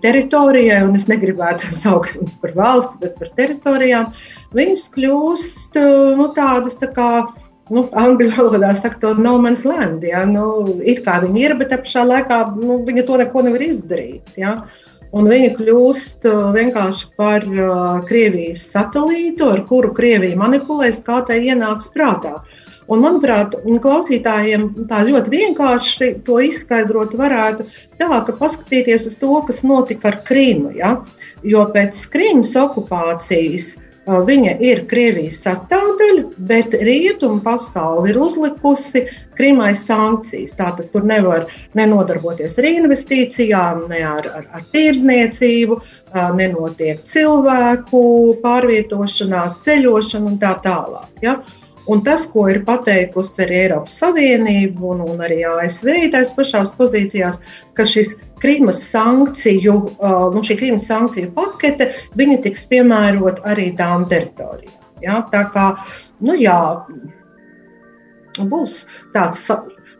teritorijai, 0.00 0.82
un 0.86 0.96
es 0.96 1.08
negribētu 1.10 1.74
saukt 1.76 2.16
viņas 2.16 2.36
par 2.40 2.56
valsti, 2.56 3.00
bet 3.04 3.18
par 3.20 3.32
teritorijām, 3.40 4.12
viņas 4.56 4.86
kļūst 4.96 5.80
nu, 6.16 6.28
tādas 6.36 6.78
tā 6.80 6.88
kā 6.94 7.10
nu, 7.72 7.84
angļu 7.96 8.30
valodā 8.34 8.72
saka, 8.78 9.00
to 9.00 9.12
no 9.20 9.36
man's 9.40 9.64
land. 9.68 10.04
Ja? 10.06 10.24
Nu, 10.28 10.80
it 10.84 11.04
kā 11.06 11.20
viņi 11.24 11.46
ir, 11.46 11.56
bet 11.60 11.72
ap 11.76 11.86
šā 11.88 12.04
laikā 12.08 12.40
nu, 12.58 12.80
viņi 12.86 13.06
to 13.08 13.20
neko 13.20 13.44
nevar 13.46 13.64
izdarīt. 13.64 14.34
Ja? 14.40 14.56
Un 15.14 15.30
viņi 15.30 15.52
kļūst 15.54 16.26
uh, 16.26 16.50
vienkārši 16.56 17.06
par 17.18 17.46
uh, 17.46 18.02
Krievijas 18.08 18.64
satelītu, 18.72 19.46
ar 19.54 19.62
kuru 19.68 19.92
Krievija 19.94 20.38
manipulēs, 20.40 20.98
kā 21.06 21.20
tai 21.28 21.44
ienāks 21.46 21.92
prātā. 21.94 22.40
Un, 22.84 23.00
manuprāt, 23.00 23.54
klausītājiem 23.64 24.66
tā 24.90 24.98
ļoti 25.06 25.30
vienkārši 25.32 26.08
to 26.26 26.36
izskaidrot 26.44 27.14
varētu 27.16 27.64
tā, 27.96 28.10
ka 28.26 28.34
paskatīties 28.36 29.06
uz 29.08 29.14
to, 29.22 29.30
kas 29.46 29.62
notika 29.64 30.10
ar 30.10 30.18
Krīmu. 30.26 30.74
Ja? 30.76 30.98
Jo 31.46 31.64
pēc 31.72 31.96
Krīmas 32.12 32.52
okupācijas 32.60 33.72
Viņa 34.04 34.58
ir 34.60 34.82
Krievijas 34.84 35.38
sastāvdaļa, 35.46 36.24
bet 36.48 36.74
rietumu 36.76 37.40
pasauli 37.44 38.12
ir 38.12 38.18
uzlikusi 38.20 39.06
Krimai 39.34 39.72
sankcijas. 39.78 40.52
Tātad 40.58 40.90
tur 40.92 41.06
nevar 41.08 41.46
nenodarboties 41.78 42.58
ar 42.60 42.68
investīcijām, 42.68 43.86
ne 43.88 44.02
ar, 44.04 44.28
ar, 44.28 44.46
ar 44.58 44.66
tirzniecību, 44.76 45.80
nenotiek 46.36 47.00
cilvēku 47.08 48.04
pārvietošanās, 48.44 49.56
ceļošana 49.64 50.34
un 50.34 50.40
tā 50.42 50.52
tālāk. 50.66 51.08
Ja? 51.24 51.38
Un 51.88 52.04
tas, 52.04 52.22
ko 52.28 52.46
ir 52.48 52.62
pateikusi 52.64 53.42
arī 53.44 53.58
Eiropas 53.66 53.96
Savienība 54.00 54.86
un, 54.92 55.02
un 55.04 55.24
arī 55.24 55.42
ASV, 55.48 55.90
tās 56.12 56.32
pašās 56.36 56.76
pozīcijās, 56.78 57.40
ka 57.76 57.84
šis 57.88 58.14
Krīmas 58.44 58.82
sankciju, 58.90 59.76
nu, 60.34 60.44
šī 60.44 60.58
Krīmas 60.60 60.88
sankciju 60.90 61.32
pakete, 61.36 61.90
viņi 62.20 62.42
tiks 62.44 62.66
piemērot 62.70 63.40
arī 63.48 63.70
tām 63.78 64.04
teritorijām. 64.10 64.80
Ja? 65.04 65.22
Tā 65.32 65.46
kā, 65.54 65.70
nu 66.24 66.36
jā, 66.38 66.60
būs 68.38 68.84
tāds 69.16 69.48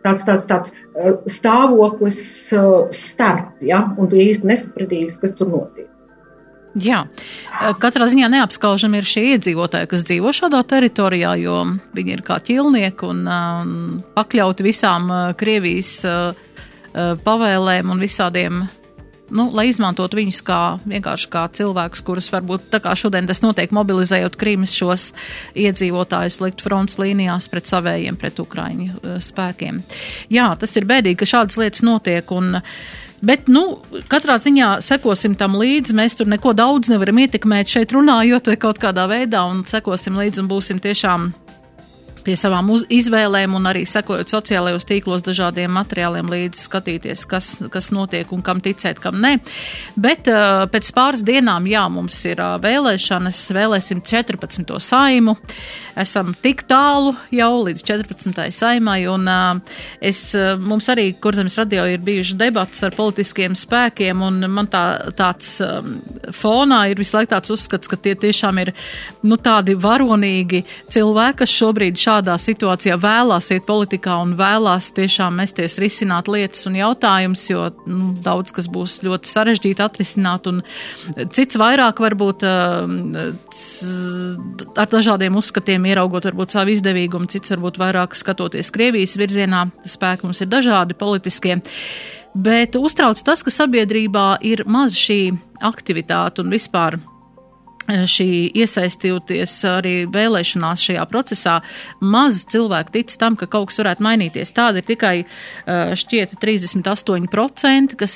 tāds, 0.05 0.25
tāds, 0.27 0.45
tāds 0.49 1.33
stāvoklis 1.33 2.21
starp, 2.93 3.51
ja, 3.65 3.83
un 3.97 4.09
tu 4.11 4.21
īsti 4.21 4.49
nesapratīs, 4.51 5.19
kas 5.21 5.35
tur 5.37 5.51
notiek. 5.51 5.89
Jā, 6.75 7.05
katrā 7.79 8.09
ziņā 8.11 8.27
neapskaužam 8.33 8.97
ir 8.97 9.05
šie 9.07 9.21
iedzīvotāji, 9.35 9.87
kas 9.93 10.03
dzīvo 10.03 10.33
šādā 10.35 10.59
teritorijā, 10.67 11.31
jo 11.39 11.61
viņi 11.95 12.17
ir 12.17 12.23
kā 12.27 12.41
ķilnieki 12.43 13.07
un, 13.07 13.21
un 13.31 13.69
pakļauti 14.17 14.65
visām 14.65 15.07
Krievijas 15.39 15.93
pavēlēm 16.95 17.91
un 17.91 18.01
visādiem, 18.01 18.65
nu, 19.35 19.47
lai 19.55 19.67
izmantot 19.69 20.13
viņus 20.15 20.41
kā 20.45 20.59
vienkārši 20.85 21.29
kā 21.33 21.45
cilvēkus, 21.57 22.03
kurus 22.05 22.29
varbūt 22.33 22.69
tā 22.73 22.79
kā 22.83 22.93
šodien 22.97 23.27
tas 23.29 23.41
notiek 23.43 23.73
mobilizējot 23.75 24.37
Krīmas 24.39 24.75
šos 24.77 25.09
iedzīvotājus 25.59 26.39
likt 26.43 26.63
fronts 26.65 26.99
līnijās 27.01 27.49
pret 27.51 27.71
savējiem, 27.71 28.19
pret 28.21 28.39
Ukraiņu 28.43 29.17
spēkiem. 29.23 29.81
Jā, 30.33 30.51
tas 30.61 30.75
ir 30.77 30.87
bēdīgi, 30.89 31.19
ka 31.21 31.31
šādas 31.35 31.59
lietas 31.61 31.85
notiek 31.85 32.31
un 32.35 32.61
Bet, 33.25 33.47
nu, 33.49 33.79
katrā 34.11 34.35
ziņā 34.43 34.67
sekosim 34.85 35.37
tam 35.39 35.55
līdzi. 35.57 35.95
Mēs 35.97 36.17
tur 36.19 36.27
neko 36.29 36.51
daudz 36.53 36.91
nevaram 36.91 37.23
ietekmēt 37.23 37.71
šeit 37.71 37.95
runājot 37.95 38.51
vai 38.51 38.57
kaut 38.59 38.77
kādā 38.83 39.07
veidā, 39.09 39.45
un 39.49 39.63
sekosim 39.65 40.19
līdzi 40.19 40.43
un 40.43 40.49
būsim 40.51 40.81
tiešām 40.83 41.31
pie 42.25 42.35
savām 42.39 42.69
uz, 42.73 42.85
izvēlēm 42.91 43.55
un 43.57 43.69
arī 43.69 43.85
sekojot 43.89 44.31
sociālajos 44.33 44.87
tīklos 44.89 45.23
dažādiem 45.25 45.71
materiāliem 45.75 46.29
līdz 46.31 46.65
skatīties, 46.67 47.25
kas, 47.29 47.51
kas 47.71 47.91
notiek 47.95 48.31
un 48.35 48.43
kam 48.45 48.61
ticēt, 48.65 48.99
kam 49.03 49.19
nē. 49.23 49.35
Bet 49.99 50.29
uh, 50.31 50.65
pēc 50.71 50.91
pāris 50.95 51.23
dienām, 51.25 51.67
jā, 51.69 51.85
mums 51.91 52.17
ir 52.27 52.41
uh, 52.41 52.55
vēlēšanas, 52.63 53.41
vēlēsim 53.55 54.01
14. 54.05 54.75
saimu. 54.83 55.37
Esam 55.95 56.33
tik 56.43 56.65
tālu 56.67 57.13
jau 57.31 57.51
līdz 57.67 57.85
14. 57.87 58.41
saimai, 58.55 58.99
un 59.11 59.29
uh, 59.31 59.77
es, 60.03 60.21
uh, 60.37 60.55
mums 60.59 60.89
arī 60.91 61.11
Kurzemes 61.21 61.57
radio 61.61 61.85
ir 61.89 62.03
bijuši 62.05 62.37
debats 62.39 62.83
ar 62.85 62.95
politiskiem 62.97 63.55
spēkiem, 63.57 64.23
un 64.25 64.49
man 64.51 64.69
tā, 64.71 64.83
tāds 65.15 65.55
um, 65.63 65.95
fonā 66.35 66.85
ir 66.91 66.99
visu 66.99 67.17
laiku 67.17 67.35
tāds 67.35 67.53
uzskats, 67.53 67.89
ka 67.91 67.99
tie 68.01 68.15
tiešām 68.19 68.59
ir, 68.65 68.73
nu, 69.25 69.37
tādi 69.41 69.77
varonīgi 69.79 70.63
cilvēki, 70.91 71.39
kas 71.43 71.55
šobrīd 71.55 71.99
šādi 71.99 72.14
šādā 72.15 72.35
situācijā 72.39 72.95
vēlās 73.01 73.49
iet 73.51 73.65
politikā 73.67 74.15
un 74.23 74.35
vēlās 74.39 74.91
tiešām 74.95 75.35
mesties 75.39 75.77
risināt 75.81 76.29
lietas 76.31 76.65
un 76.69 76.77
jautājumus, 76.79 77.45
jo 77.49 77.67
nu, 77.85 78.13
daudz 78.23 78.53
kas 78.55 78.69
būs 78.71 79.01
ļoti 79.05 79.31
sarežģīti 79.31 79.83
atrisināt, 79.83 80.47
un 80.47 80.61
cits 81.35 81.59
vairāk 81.59 81.99
varbūt 82.03 82.45
ar 84.75 84.91
dažādiem 84.91 85.35
uzskatiem 85.39 85.87
ieraugot 85.91 86.29
varbūt 86.29 86.55
savu 86.55 86.75
izdevīgumu, 86.75 87.29
cits 87.31 87.51
varbūt 87.55 87.79
vairāk 87.81 88.15
skatoties 88.15 88.71
Krievijas 88.75 89.17
virzienā, 89.19 89.65
spēki 89.87 90.27
mums 90.27 90.43
ir 90.43 90.51
dažādi 90.51 90.97
politiskie. 90.97 91.59
Bet 92.35 92.75
uztrauc 92.75 93.19
tas, 93.23 93.43
ka 93.43 93.51
sabiedrībā 93.53 94.37
ir 94.43 94.65
maz 94.67 94.97
šī 94.99 95.19
aktivitāte 95.63 96.43
un 96.43 96.51
vispār 96.51 96.99
šī 97.85 98.27
iesaistījoties 98.57 99.55
arī 99.69 99.95
vēlēšanās 100.11 100.85
šajā 100.89 101.05
procesā, 101.09 101.55
maz 102.01 102.43
cilvēku 102.51 102.95
tic 102.95 103.15
tam, 103.21 103.37
ka 103.39 103.49
kaut 103.51 103.69
kas 103.71 103.81
varētu 103.83 104.05
mainīties. 104.05 104.53
Tāda 104.55 104.81
ir 104.81 104.87
tikai 104.89 105.15
šķiet 106.01 106.37
38%, 106.41 107.97
kas 107.99 108.15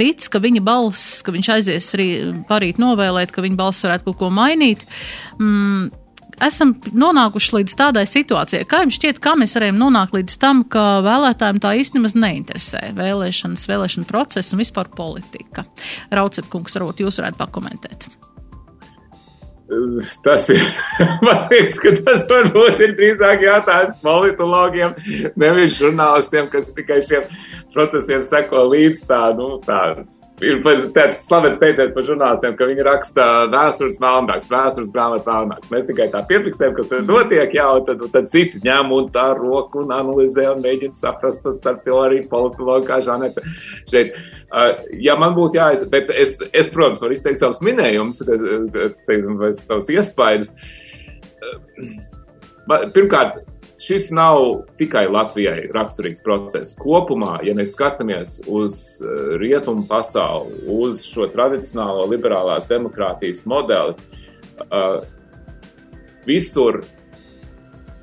tic, 0.00 0.28
ka 0.30 0.42
viņa 0.42 0.64
balss, 0.66 1.24
ka 1.26 1.34
viņš 1.34 1.54
aizies 1.56 1.94
arī 1.98 2.10
parīt 2.48 2.80
novēlēt, 2.82 3.34
ka 3.34 3.44
viņa 3.44 3.58
balss 3.58 3.86
varētu 3.86 4.10
kaut 4.10 4.20
ko 4.22 4.30
mainīt. 4.34 4.86
Mm, 5.40 5.90
esam 6.44 6.74
nonākuši 6.92 7.56
līdz 7.58 7.76
tādai 7.78 8.06
situācijai. 8.08 8.66
Kā 8.68 8.82
jums 8.84 8.98
šķiet, 8.98 9.20
kā 9.22 9.34
mēs 9.38 9.54
varējām 9.56 9.78
nonākt 9.80 10.16
līdz 10.16 10.38
tam, 10.42 10.64
ka 10.70 11.02
vēlētājiem 11.06 11.60
tā 11.62 11.74
īstenībā 11.80 12.12
neinteresē 12.24 12.90
vēlēšanas, 12.98 13.68
vēlēšana 13.70 14.08
procesa 14.08 14.56
un 14.56 14.64
vispār 14.64 14.90
politika? 14.94 15.66
Raucepkungs, 16.14 16.76
varbūt 16.78 17.04
jūs 17.04 17.20
varētu 17.22 17.40
pakomentēt. 17.40 18.10
Tas 20.24 20.48
ir, 20.50 20.62
man 21.26 21.44
liekas, 21.50 21.76
ka 21.82 21.92
tas 22.04 22.24
varbūt 22.30 22.80
ir 22.82 22.94
drīzāk 22.98 23.44
jātājs 23.46 23.96
politologiem, 24.02 24.96
nevis 25.38 25.76
žurnālistiem, 25.78 26.48
kas 26.50 26.72
tikai 26.74 26.98
šiem 27.06 27.28
procesiem 27.74 28.24
seko 28.26 28.66
līdz 28.72 29.04
tā, 29.06 29.22
nu, 29.38 29.52
tā 29.64 29.80
ir 30.44 30.60
tāds 30.64 31.20
slavens 31.26 31.60
teiciens 31.60 31.92
par 31.94 32.04
žurnālistiem, 32.06 32.54
ka 32.58 32.68
viņi 32.68 32.84
raksta 32.86 33.26
vēstures 33.52 33.98
melnāks, 34.02 34.50
vēstures 34.50 34.92
grāmatu 34.94 35.28
melnāks. 35.28 35.70
Mēs 35.72 35.86
tikai 35.88 36.08
tā 36.12 36.22
piefiksējam, 36.28 36.74
kas 36.76 36.90
tur 36.90 37.04
notiek, 37.06 37.54
jā, 37.56 37.66
un 37.76 37.84
tad, 37.88 38.04
tad 38.14 38.30
citi 38.32 38.62
ņem 38.64 38.94
un 38.96 39.10
tā 39.14 39.26
roku 39.38 39.84
un 39.84 39.94
analizē 39.96 40.48
un 40.54 40.62
mēģina 40.64 40.96
saprast 40.96 41.44
to 41.44 41.52
starp 41.56 41.84
teoriju, 41.86 42.28
politologu, 42.32 42.88
kā 42.88 43.00
Žaneta 43.04 43.44
šeit. 43.90 44.16
Uh, 44.50 44.72
ja 44.98 45.14
man 45.20 45.36
būtu 45.36 45.60
jāiz, 45.60 45.84
bet 45.90 46.10
es, 46.10 46.38
es, 46.50 46.70
protams, 46.72 47.02
varu 47.04 47.14
izteikt 47.14 47.42
savus 47.42 47.62
minējumus, 47.62 48.24
teiksim, 49.06 49.36
vai 49.40 49.52
savus 49.54 49.92
iespaidus. 49.94 50.56
Uh, 51.40 52.88
pirmkārt, 52.94 53.42
šis 53.80 54.10
nav 54.12 54.40
tikai 54.78 55.06
Latvijai 55.08 55.68
raksturīgs 55.74 56.22
process. 56.24 56.74
Kopumā, 56.78 57.38
ja 57.46 57.54
mēs 57.56 57.74
skatāmies 57.76 58.38
uz 58.50 58.76
eh, 59.00 59.36
rietumu 59.40 59.86
pasauli, 59.88 60.60
uz 60.68 61.04
šo 61.08 61.30
tradicionālo 61.32 62.06
liberālās 62.10 62.68
demokrātijas 62.70 63.46
modeli, 63.48 63.96
uh, 64.68 65.00
visur 66.26 66.82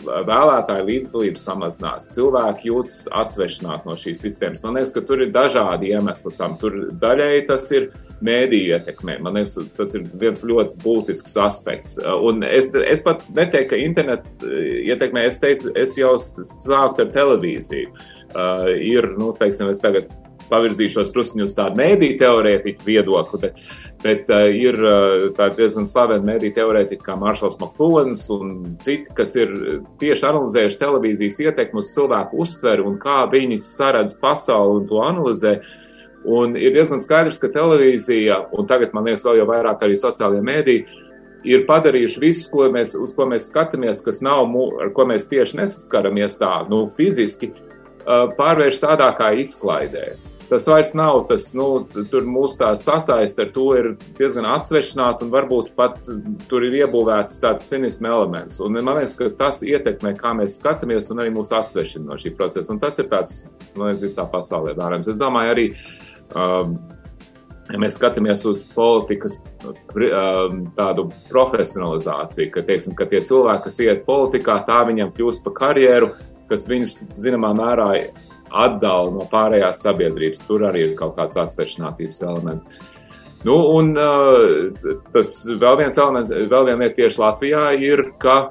vēlētāju 0.08 0.88
līdzdalība 0.88 1.42
samazinās, 1.42 2.10
cilvēki 2.16 2.70
jūtas 2.72 2.98
atsvešināti 3.22 3.90
no 3.90 3.96
šīs 4.00 4.24
sistēmas. 4.26 4.64
Man 4.66 4.78
liekas, 4.80 4.94
ka 4.96 5.04
tur 5.08 5.24
ir 5.26 5.34
dažādi 5.36 5.92
iemesli 5.94 6.34
tam. 6.38 6.58
Tur 6.62 6.78
daļēji 7.02 7.48
tas 7.50 7.72
ir 7.76 7.90
mēdīju 8.26 8.78
ietekmē. 8.78 9.18
Man 9.24 9.38
liekas, 9.38 9.58
tas 9.78 9.96
ir 9.98 10.06
viens 10.20 10.44
ļoti 10.48 10.80
būtisks 10.84 11.38
aspekts. 11.44 11.98
Un 12.02 12.46
es, 12.48 12.72
es 12.74 13.04
pat 13.06 13.26
neteiktu, 13.30 13.72
ka 13.74 13.82
internetu 13.82 14.54
ietekmē, 14.88 15.28
es 15.30 15.42
teiktu, 15.44 15.74
es 15.78 15.98
jau 16.00 16.16
sāktu 16.18 17.06
ar 17.06 17.12
televīziju. 17.16 17.92
Uh, 18.38 18.68
ir, 18.84 19.06
nu, 19.16 19.32
teiksim, 19.38 19.70
es 19.72 19.80
tagad 19.80 20.10
pavirzīšos 20.52 21.14
druskuļi 21.16 21.46
uz 21.46 21.56
tādu 21.58 21.80
mēdīju 21.80 22.18
teorētiķu 22.22 22.88
viedokli, 22.88 23.40
bet, 23.44 23.66
bet 24.04 24.32
uh, 24.34 24.46
ir 24.52 24.78
uh, 24.82 25.48
diezgan 25.58 25.88
slaveni 25.90 26.28
mēdīju 26.28 26.56
teorētiķi 26.58 27.06
kā 27.06 27.18
Maršals 27.20 27.60
Maklons 27.62 28.28
un 28.34 28.54
citi, 28.84 29.14
kas 29.18 29.36
ir 29.40 29.54
tieši 30.02 30.30
analizējuši 30.30 30.80
televīzijas 30.84 31.42
ietekmi 31.48 31.84
uz 31.84 31.92
cilvēku 31.96 32.40
uztveri 32.44 32.86
un 32.86 33.00
kā 33.02 33.24
viņi 33.32 33.60
saredz 33.64 34.18
pasauli 34.22 34.82
un 34.82 34.88
to 34.90 35.04
analizē. 35.06 35.58
Un 36.28 36.58
ir 36.60 36.74
diezgan 36.76 37.00
skaidrs, 37.00 37.38
ka 37.40 37.48
televīzija, 37.54 38.48
un 38.58 38.66
tagad 38.68 38.92
man 38.96 39.06
liekas, 39.08 39.24
vēl 39.24 39.38
jau 39.40 39.46
vairāk 39.48 39.84
arī 39.86 39.96
sociālajie 40.00 40.42
mēdīji, 40.44 41.04
ir 41.48 41.66
padarījuši 41.68 42.22
visu, 42.22 42.50
ko 42.52 42.68
mēs, 42.74 42.96
uz 43.00 43.14
ko 43.16 43.28
mēs 43.30 43.48
skatāmies, 43.52 44.02
kas 44.04 44.20
nav, 44.26 44.50
ar 44.82 44.92
ko 44.96 45.06
mēs 45.10 45.30
tieši 45.32 45.62
nesaskaramies 45.62 46.40
tā, 46.42 46.52
nu, 46.72 46.86
fiziski, 46.98 47.52
uh, 47.54 48.28
pārvērst 48.38 48.84
tādā 48.84 49.10
kā 49.18 49.32
izklaidē 49.40 50.10
tas 50.50 50.68
vairs 50.68 50.94
nav 50.98 51.26
tas, 51.30 51.50
nu, 51.58 51.68
tur 52.12 52.28
mūsu 52.28 52.60
tā 52.62 52.72
sasaiste 52.80 53.46
ar 53.46 53.52
to 53.56 53.68
ir 53.78 53.90
diezgan 54.18 54.48
atsvešināta 54.50 55.26
un 55.26 55.32
varbūt 55.34 55.74
pat 55.78 55.98
tur 56.50 56.66
ir 56.68 56.78
iebūvēts 56.84 57.42
tāds 57.44 57.68
cinisma 57.72 58.14
elements. 58.16 58.62
Un 58.64 58.80
man 58.80 59.00
liekas, 59.00 59.16
ka 59.20 59.32
tas 59.40 59.64
ietekmē, 59.68 60.16
kā 60.20 60.34
mēs 60.38 60.58
skatāmies 60.60 61.12
un 61.14 61.24
arī 61.24 61.34
mūs 61.36 61.54
atsvešina 61.56 62.08
no 62.08 62.20
šī 62.20 62.36
procesa. 62.38 62.72
Un 62.74 62.82
tas 62.84 63.00
ir 63.02 63.10
tāds, 63.12 63.42
man 63.76 63.90
liekas, 63.92 64.04
visā 64.06 64.28
pasaulē 64.32 64.76
vērojams. 64.78 65.12
Es 65.12 65.20
domāju 65.22 65.56
arī, 65.56 65.68
um, 66.36 66.78
ja 67.72 67.82
mēs 67.84 67.98
skatāmies 68.00 68.46
uz 68.48 68.64
politikas 68.72 69.42
um, 69.68 70.64
tādu 70.78 71.10
profesionalizāciju, 71.32 72.54
ka, 72.56 72.64
teiksim, 72.72 72.96
ka 72.98 73.10
tie 73.12 73.24
cilvēki, 73.28 73.68
kas 73.68 73.84
iet 73.84 74.08
politikā, 74.08 74.62
tā 74.68 74.84
viņiem 74.88 75.12
kļūst 75.18 75.44
pa 75.44 75.56
karjeru, 75.64 76.14
kas 76.48 76.70
viņus 76.70 77.02
zināmā 77.18 77.52
mērā 77.58 77.92
atdala 78.52 79.14
no 79.16 79.26
pārējās 79.32 79.82
sabiedrības. 79.86 80.46
Tur 80.48 80.68
arī 80.70 80.90
ir 80.90 80.94
kaut 81.00 81.18
kāds 81.18 81.40
atsvēršanātības 81.42 82.24
elements. 82.28 82.68
Nu, 83.46 83.56
un 83.78 83.94
uh, 84.02 84.96
tas 85.14 85.34
vēl 85.62 85.84
viens 85.84 86.00
elements, 86.02 86.32
vēl 86.34 86.72
viena 86.72 86.86
lieta 86.86 87.04
tieši 87.04 87.22
Latvijā 87.22 87.68
ir, 87.80 88.08
ka 88.22 88.48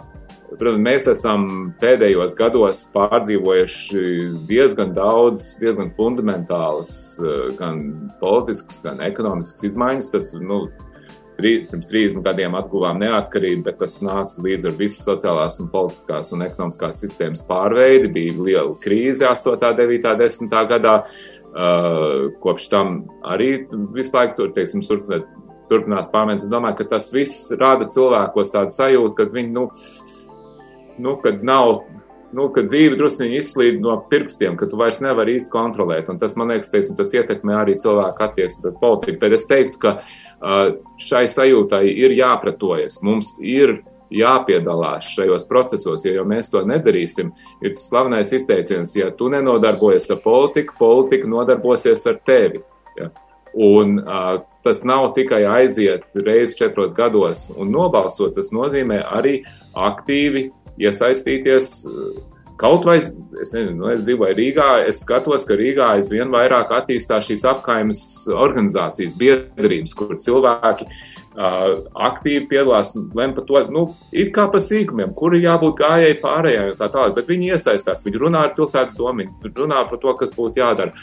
Protams, 0.46 0.82
mēs 0.84 1.06
esam 1.10 1.46
pēdējos 1.80 2.36
gados 2.38 2.84
pārdzīvojuši 2.94 4.02
diezgan 4.48 4.92
daudz, 4.96 5.56
diezgan 5.60 5.90
fundamentālas, 5.96 6.92
gan 7.58 7.82
politiskas, 8.20 8.78
gan 8.84 9.02
ekonomiskas 9.04 9.66
izmaiņas. 9.66 10.12
Tas, 10.14 10.30
nu, 10.40 10.66
pirms 11.36 11.88
30 11.90 12.24
gadiem 12.24 12.56
atguvām 12.56 13.00
neatkarību, 13.02 13.62
bet 13.66 13.80
tas 13.82 13.98
nāca 14.04 14.44
līdz 14.44 14.68
ar 14.70 14.76
visas 14.78 15.04
sociālās 15.04 15.58
un 15.62 15.70
politiskās 15.72 16.32
un 16.32 16.44
ekonomiskās 16.46 17.00
sistēmas 17.04 17.44
pārveidi. 17.48 18.12
Bija 18.12 18.36
liela 18.38 18.76
krīze 18.82 19.28
8, 19.28 19.58
9, 19.80 20.12
10 20.22 20.60
gadā. 20.72 21.00
Uh, 21.56 22.34
kopš 22.42 22.66
tam 22.68 22.96
arī 23.24 23.64
visu 23.96 24.12
laiku 24.12 24.34
tur, 24.36 24.50
teiksim, 24.52 24.82
turpinās 25.70 26.10
pārmaiņas. 26.12 26.44
Es 26.44 26.52
domāju, 26.52 26.80
ka 26.80 26.88
tas 26.90 27.08
viss 27.14 27.52
rada 27.60 27.88
cilvēkos 27.92 28.52
tādu 28.52 28.74
sajūtu, 28.74 29.14
ka 29.16 29.28
viņi, 29.32 29.54
nu, 29.56 29.70
nu 31.00 31.16
kad 31.24 31.40
nav 31.46 31.86
nu, 32.34 32.48
ka 32.54 32.64
dzīve 32.66 32.98
druskuļi 32.98 33.40
izslīd 33.40 33.82
no 33.84 33.96
pirkstiem, 34.10 34.56
ka 34.58 34.68
tu 34.70 34.78
vairs 34.80 35.02
nevari 35.04 35.36
īsti 35.38 35.52
kontrolēt. 35.52 36.10
Un 36.12 36.18
tas, 36.22 36.36
man 36.38 36.50
liekas, 36.52 36.72
teiksim, 36.72 36.96
tas 36.98 37.12
ietekmē 37.14 37.58
arī 37.60 37.76
cilvēku 37.80 38.24
attieksmi 38.26 38.64
pret 38.64 38.80
politiku. 38.80 39.20
Bet 39.22 39.36
es 39.36 39.46
teiktu, 39.50 39.82
ka 39.82 39.98
šai 41.02 41.26
sajūtai 41.30 41.84
ir 41.92 42.16
jāpratojas. 42.16 43.00
Mums 43.06 43.36
ir 43.44 43.78
jāpiedalās 44.12 45.08
šajos 45.16 45.46
procesos, 45.50 46.04
ja 46.06 46.14
jau 46.14 46.26
mēs 46.28 46.50
to 46.52 46.62
nedarīsim. 46.66 47.32
Ir 47.62 47.74
tas 47.74 47.86
slavenais 47.88 48.32
izteiciens, 48.36 48.94
ja 48.96 49.10
tu 49.10 49.30
nenodarbojies 49.32 50.10
ar 50.14 50.20
politiku, 50.22 50.76
politika 50.78 51.30
nodarbosies 51.30 52.06
ar 52.06 52.20
tevi. 52.26 52.62
Ja? 52.98 53.10
Un 53.56 53.96
uh, 54.02 54.42
tas 54.66 54.84
nav 54.84 55.12
tikai 55.16 55.42
aiziet 55.48 56.04
reizi 56.14 56.58
četros 56.58 56.94
gados 56.94 57.46
un 57.56 57.70
nobalsot, 57.72 58.34
tas 58.36 58.52
nozīmē 58.54 59.00
arī 59.16 59.38
aktīvi 59.72 60.50
iesaistīties. 60.80 61.70
Kaut 62.56 62.86
vai, 62.88 62.96
es 62.96 63.50
nezinu, 63.52 63.74
nu, 63.82 63.88
es 63.92 64.00
dzīvoju 64.06 64.36
Rīgā, 64.38 64.68
es 64.88 65.02
skatos, 65.02 65.44
ka 65.44 65.58
Rīgā 65.58 65.90
aizvien 65.98 66.30
vairāk 66.32 66.72
attīstās 66.72 67.28
šīs 67.28 67.44
apkaimes 67.50 68.00
organizācijas, 68.32 69.16
biedrības, 69.20 69.92
kur 69.98 70.14
cilvēki 70.24 70.86
uh, 70.88 71.74
aktīvi 72.08 72.46
piedalās 72.48 72.94
un 72.96 73.10
lem 73.18 73.34
par 73.36 73.44
to, 73.50 73.60
nu, 73.74 73.84
ir 74.16 74.32
kā 74.32 74.46
pa 74.52 74.62
sīkumiem, 74.62 75.12
kur 75.18 75.36
ir 75.36 75.44
jābūt 75.44 75.76
gājēji 75.82 76.18
pārējai 76.22 76.70
un 76.72 76.80
tā 76.80 76.88
tālāk, 76.94 77.12
bet 77.18 77.28
viņi 77.28 77.52
iesaistās, 77.52 78.06
viņi 78.08 78.24
runā 78.24 78.46
ar 78.48 78.56
pilsētas 78.56 78.96
domu, 78.96 79.28
runā 79.44 79.84
par 79.90 80.00
to, 80.00 80.16
kas 80.16 80.32
būtu 80.38 80.62
jādara. 80.62 80.96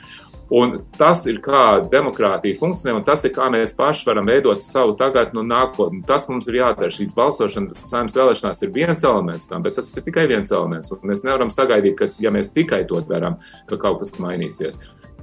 Un 0.53 0.75
tas 0.93 1.23
ir 1.25 1.39
kā 1.41 1.81
demokrātija 1.89 2.59
funkcionē, 2.59 2.99
un 2.99 3.05
tas 3.05 3.23
ir 3.25 3.31
kā 3.33 3.47
mēs 3.49 3.71
paši 3.73 4.05
varam 4.05 4.27
veidot 4.29 4.61
savu 4.61 4.93
tagadni 4.99 5.41
un 5.41 5.47
nākotni. 5.49 6.03
Tas 6.05 6.27
mums 6.29 6.45
ir 6.51 6.59
jādara. 6.59 6.91
Šīs 6.93 7.15
balsošanas 7.17 7.79
saimnes 7.89 8.17
vēlēšanās 8.19 8.61
ir 8.61 8.73
viens 8.75 9.05
elements 9.07 9.49
tam, 9.49 9.63
bet 9.65 9.79
tas 9.79 9.89
ir 9.89 10.05
tikai 10.05 10.27
viens 10.29 10.51
elements. 10.53 10.93
Un 10.93 11.09
mēs 11.09 11.25
nevaram 11.25 11.49
sagaidīt, 11.53 11.95
ka, 11.97 12.09
ja 12.21 12.29
mēs 12.33 12.53
tikai 12.53 12.83
to 12.89 13.01
darām, 13.09 13.39
ka 13.69 13.79
kaut 13.81 14.03
kas 14.03 14.13
mainīsies. 14.21 14.77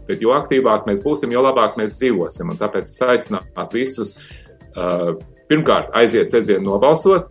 Bet 0.09 0.25
jo 0.25 0.35
aktīvāk 0.35 0.91
mēs 0.91 1.05
būsim, 1.05 1.31
jo 1.31 1.45
labāk 1.47 1.79
mēs 1.79 1.95
dzīvosim. 2.01 2.51
Un 2.51 2.59
tāpēc 2.59 2.91
es 2.91 3.05
aicinātu 3.07 3.69
visus 3.77 4.17
uh, 4.75 5.13
pirmkārt 5.47 5.95
aiziet 5.95 6.33
sestdien 6.33 6.67
nobalsot, 6.67 7.31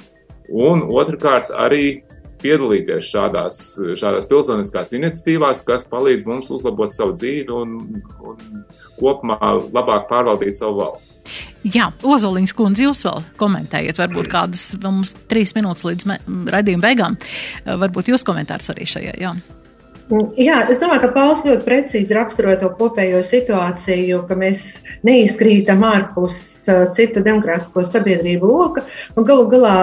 un 0.56 0.88
otrkārt 0.88 1.52
arī 1.52 2.06
piedalīties 2.42 3.10
šādās, 3.12 3.60
šādās 4.00 4.28
pilsoniskās 4.30 4.94
iniciatīvās, 4.98 5.64
kas 5.68 5.88
palīdz 5.90 6.28
mums 6.30 6.52
uzlabot 6.56 6.94
savu 6.96 7.16
dzīvi 7.18 7.54
un, 7.56 7.78
un 8.24 8.66
kopumā 9.00 9.38
labāk 9.76 10.10
pārvaldīt 10.12 10.58
savu 10.58 10.82
valsts. 10.82 11.16
Jā, 11.68 11.90
Ozoliņas 12.08 12.56
kundze, 12.56 12.86
jūs 12.88 13.04
vēl 13.08 13.24
komentējiet, 13.40 14.00
varbūt 14.00 14.32
kādas 14.32 14.70
mums 14.84 15.16
trīs 15.32 15.56
minūtes 15.58 15.86
līdz 15.88 16.20
raidījuma 16.56 16.86
beigām. 16.88 17.18
Varbūt 17.68 18.14
jūs 18.14 18.26
komentārs 18.28 18.72
arī 18.74 18.88
šajā. 18.90 19.16
Jā. 19.20 19.36
Jā, 20.40 20.64
es 20.74 20.80
domāju, 20.82 21.04
ka 21.04 21.12
Pauls 21.14 21.44
ļoti 21.46 21.66
precīzi 21.68 22.16
raksturoja 22.18 22.58
to 22.64 22.72
kopējo 22.80 23.20
situāciju, 23.28 24.24
ka 24.26 24.38
mēs 24.40 24.80
neizkrītam 25.06 25.84
ārpus 25.86 26.40
citu 26.98 27.24
demokrātisko 27.26 27.84
sabiedrību 27.88 28.50
loka. 28.50 28.84
Galu 29.16 29.48
galā 29.52 29.76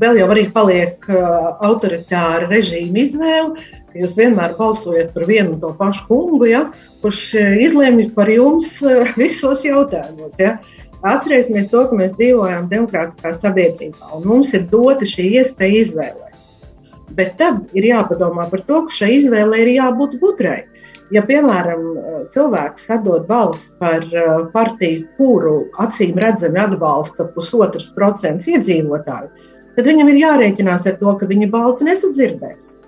vēl 0.00 0.20
jau 0.20 0.28
arī 0.34 0.46
paliek 0.52 1.06
autoritāra 1.10 2.48
režīma 2.50 3.04
izvēle, 3.04 3.66
ka 3.92 4.02
jūs 4.02 4.16
vienmēr 4.18 4.56
balsojat 4.58 5.12
par 5.14 5.26
vienu 5.28 5.54
un 5.56 5.60
to 5.62 5.72
pašu 5.78 6.06
kungu, 6.08 6.46
ja, 6.50 6.64
kurš 7.04 7.22
izlemj 7.68 8.10
par 8.16 8.30
jums 8.32 8.78
visos 9.20 9.64
jautājumos. 9.66 10.34
Ja. 10.40 10.56
Atcerēsimies 11.02 11.66
to, 11.72 11.82
ka 11.90 11.96
mēs 11.98 12.12
dzīvojam 12.14 12.68
demokrātiskā 12.70 13.34
sabiedrībā, 13.34 14.12
un 14.16 14.28
mums 14.30 14.52
ir 14.54 14.68
dota 14.70 15.08
šī 15.08 15.32
iespēja 15.40 15.86
izvēlēt. 15.86 16.28
Bet 17.12 17.34
tad 17.40 17.64
ir 17.76 17.88
jāpadomā 17.90 18.46
par 18.48 18.62
to, 18.68 18.84
ka 18.86 19.02
šai 19.02 19.16
izvēlei 19.18 19.64
ir 19.66 19.72
jābūt 19.74 20.20
gudrai 20.22 20.62
ja, 21.12 21.22
piemēram, 21.28 21.82
cilvēks 22.32 22.88
atdod 22.96 23.26
balsi 23.28 23.72
par 23.80 24.04
eh, 24.04 24.30
partiju, 24.54 25.06
kuru 25.18 25.56
acīm 25.82 26.18
redzami 26.22 26.60
atbalsta 26.62 27.28
pusotrs 27.34 27.90
procents 27.96 28.48
iedzīvotāju, 28.50 29.50
tad 29.76 29.88
viņam 29.88 30.12
ir 30.12 30.22
jārēķinās 30.22 30.88
ar 30.88 30.96
to, 31.00 31.16
ka 31.20 31.28
viņa 31.28 31.50
balsi 31.52 31.88
nesadzirdēs. 31.88 32.78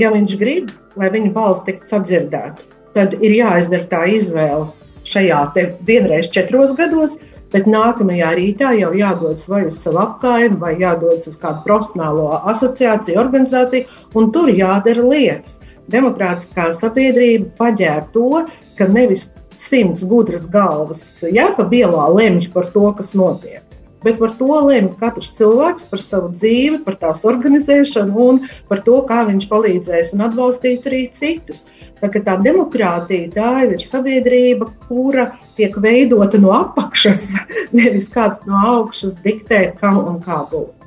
Ja 0.00 0.08
viņš 0.10 0.32
grib, 0.40 0.70
lai 0.98 1.12
viņa 1.14 1.28
balss 1.30 1.62
tiktu 1.62 1.92
sadzirdēta, 1.92 2.64
tad 2.96 3.12
ir 3.22 3.36
jāizdara 3.36 3.86
tā 3.92 4.00
izvēle 4.10 4.66
šajā 5.06 5.44
vienreiz 5.86 6.26
četros 6.34 6.72
gados, 6.74 7.14
bet 7.54 7.68
nākamajā 7.70 8.32
rītā 8.38 8.72
jau 8.78 8.90
jādodas 8.98 9.46
vai 9.50 9.64
uz 9.68 9.78
savu 9.82 10.00
apgājumu, 10.02 10.58
vai 10.58 10.74
jādodas 10.78 11.30
uz 11.30 11.38
kādu 11.38 11.62
profesionālo 11.66 12.28
asociāciju, 12.50 13.18
organizāciju, 13.22 13.86
un 14.18 14.30
tur 14.34 14.50
jādara 14.50 15.06
lietas 15.06 15.58
demokrātiskā 15.92 16.70
sabiedrība 16.76 17.50
paģēra 17.60 18.06
to, 18.14 18.44
ka 18.78 18.88
nevis 18.90 19.26
simts 19.70 20.04
gudras 20.06 20.46
galvas 20.50 21.02
jēkabielā 21.22 22.06
lemj 22.16 22.48
par 22.54 22.70
to, 22.74 22.86
kas 22.98 23.12
notiek. 23.14 23.64
Bet 24.00 24.16
par 24.16 24.32
to 24.38 24.48
lemj 24.64 24.94
katrs 25.00 25.28
cilvēks, 25.36 25.84
par 25.90 26.00
savu 26.00 26.30
dzīvi, 26.32 26.80
par 26.86 26.96
tās 27.02 27.20
organizēšanu 27.28 28.24
un 28.30 28.40
par 28.70 28.80
to, 28.86 28.96
kā 29.08 29.26
viņš 29.28 29.46
palīdzēs 29.50 30.14
un 30.16 30.24
atbalstīs 30.24 30.88
arī 30.88 31.02
citus. 31.16 31.60
Tā, 32.00 32.08
tā 32.08 32.38
demokrātija 32.40 33.28
tā 33.34 33.50
ir 33.68 33.84
sabiedrība, 33.84 34.70
kura 34.88 35.28
tiek 35.58 35.76
veidota 35.76 36.40
no 36.40 36.54
apakšas, 36.56 37.28
nevis 37.76 38.08
kāds 38.14 38.40
no 38.48 38.64
augšas 38.72 39.18
diktē, 39.20 39.66
kā 39.76 39.92
un 40.00 40.22
kā 40.24 40.40
būt. 40.48 40.79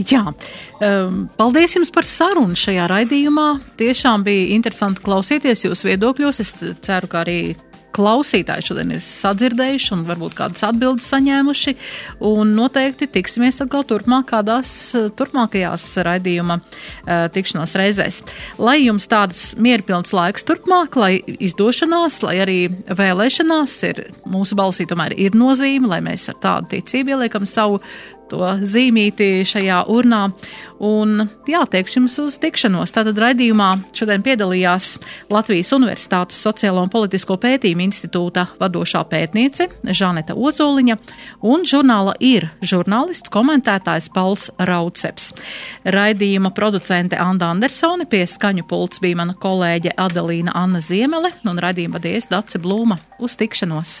Jā, 0.00 0.22
um, 0.80 1.26
paldies 1.36 1.76
jums 1.76 1.92
par 1.92 2.06
sarunu 2.08 2.56
šajā 2.56 2.86
raidījumā. 2.90 3.48
Tiešām 3.80 4.24
bija 4.24 4.48
interesanti 4.56 5.04
klausīties 5.04 5.66
jūsu 5.66 5.90
viedokļos. 5.90 6.40
Es 6.40 6.54
ceru, 6.80 7.10
ka 7.12 7.20
arī 7.26 7.38
klausītāji 7.92 8.64
šodien 8.66 8.94
ir 8.94 9.02
sadzirdējuši 9.04 9.90
un 9.96 10.04
varbūt 10.08 10.36
kādas 10.38 10.64
atbildes 10.64 11.08
saņēmuši. 11.12 11.74
Un 12.24 12.54
noteikti 12.56 13.08
tiksimies 13.12 13.60
atkal 13.64 13.84
turpmāk 13.88 14.30
kādās 14.32 14.72
turpmākajās 15.18 15.84
raidījuma 16.08 16.58
uh, 16.62 17.26
tikšanās 17.34 17.76
reizēs. 17.78 18.22
Lai 18.62 18.78
jums 18.80 19.08
tāds 19.12 19.50
mierpilns 19.60 20.14
laiks 20.16 20.48
turpmāk, 20.48 20.96
lai 20.96 21.12
izdošanās, 21.20 22.22
lai 22.24 22.38
arī 22.46 22.58
vēlēšanās 22.88 23.76
ir, 23.90 24.02
mūsu 24.24 24.58
balsī 24.58 24.88
tomēr 24.88 25.16
ir 25.20 25.36
nozīme, 25.36 25.92
lai 25.92 26.00
mēs 26.08 26.30
ar 26.32 26.40
tādu 26.42 26.72
ticību 26.76 27.16
ieliekam 27.16 27.46
savu 27.48 27.82
to 28.32 28.42
zīmīti 28.66 29.42
šajā 29.48 29.84
urnā. 29.92 30.26
Un 30.82 31.28
jā, 31.46 31.60
teikšu 31.70 32.00
jums 32.00 32.16
uz 32.18 32.36
tikšanos. 32.42 32.90
Tātad 32.90 33.18
raidījumā 33.22 33.68
šodien 33.94 34.24
piedalījās 34.24 34.96
Latvijas 35.30 35.70
Universitātes 35.76 36.40
Sociālo 36.42 36.82
un 36.82 36.90
Politisko 36.90 37.36
pētījumu 37.42 37.84
institūta 37.86 38.48
vadošā 38.58 39.04
pētniece 39.10 39.68
Žaneta 39.86 40.34
Ozoliņa 40.34 40.96
un 41.46 41.66
žurnāla 41.68 42.16
ir 42.18 42.48
žurnālists 42.66 43.30
komentētājs 43.30 44.10
Pauls 44.14 44.48
Rauceps. 44.58 45.30
Raidījuma 45.86 46.50
producente 46.56 47.20
Anda 47.20 47.52
Andersone 47.54 48.08
pie 48.10 48.24
skaņu 48.26 48.66
pults 48.66 49.02
bija 49.02 49.22
mana 49.22 49.38
kolēģe 49.38 49.94
Adalīna 49.94 50.56
Anna 50.58 50.82
Ziemele 50.82 51.30
un 51.46 51.62
raidījuma 51.62 52.00
vadies 52.00 52.26
Dace 52.32 52.58
Blūma. 52.58 52.98
Uz 53.22 53.38
tikšanos! 53.38 54.00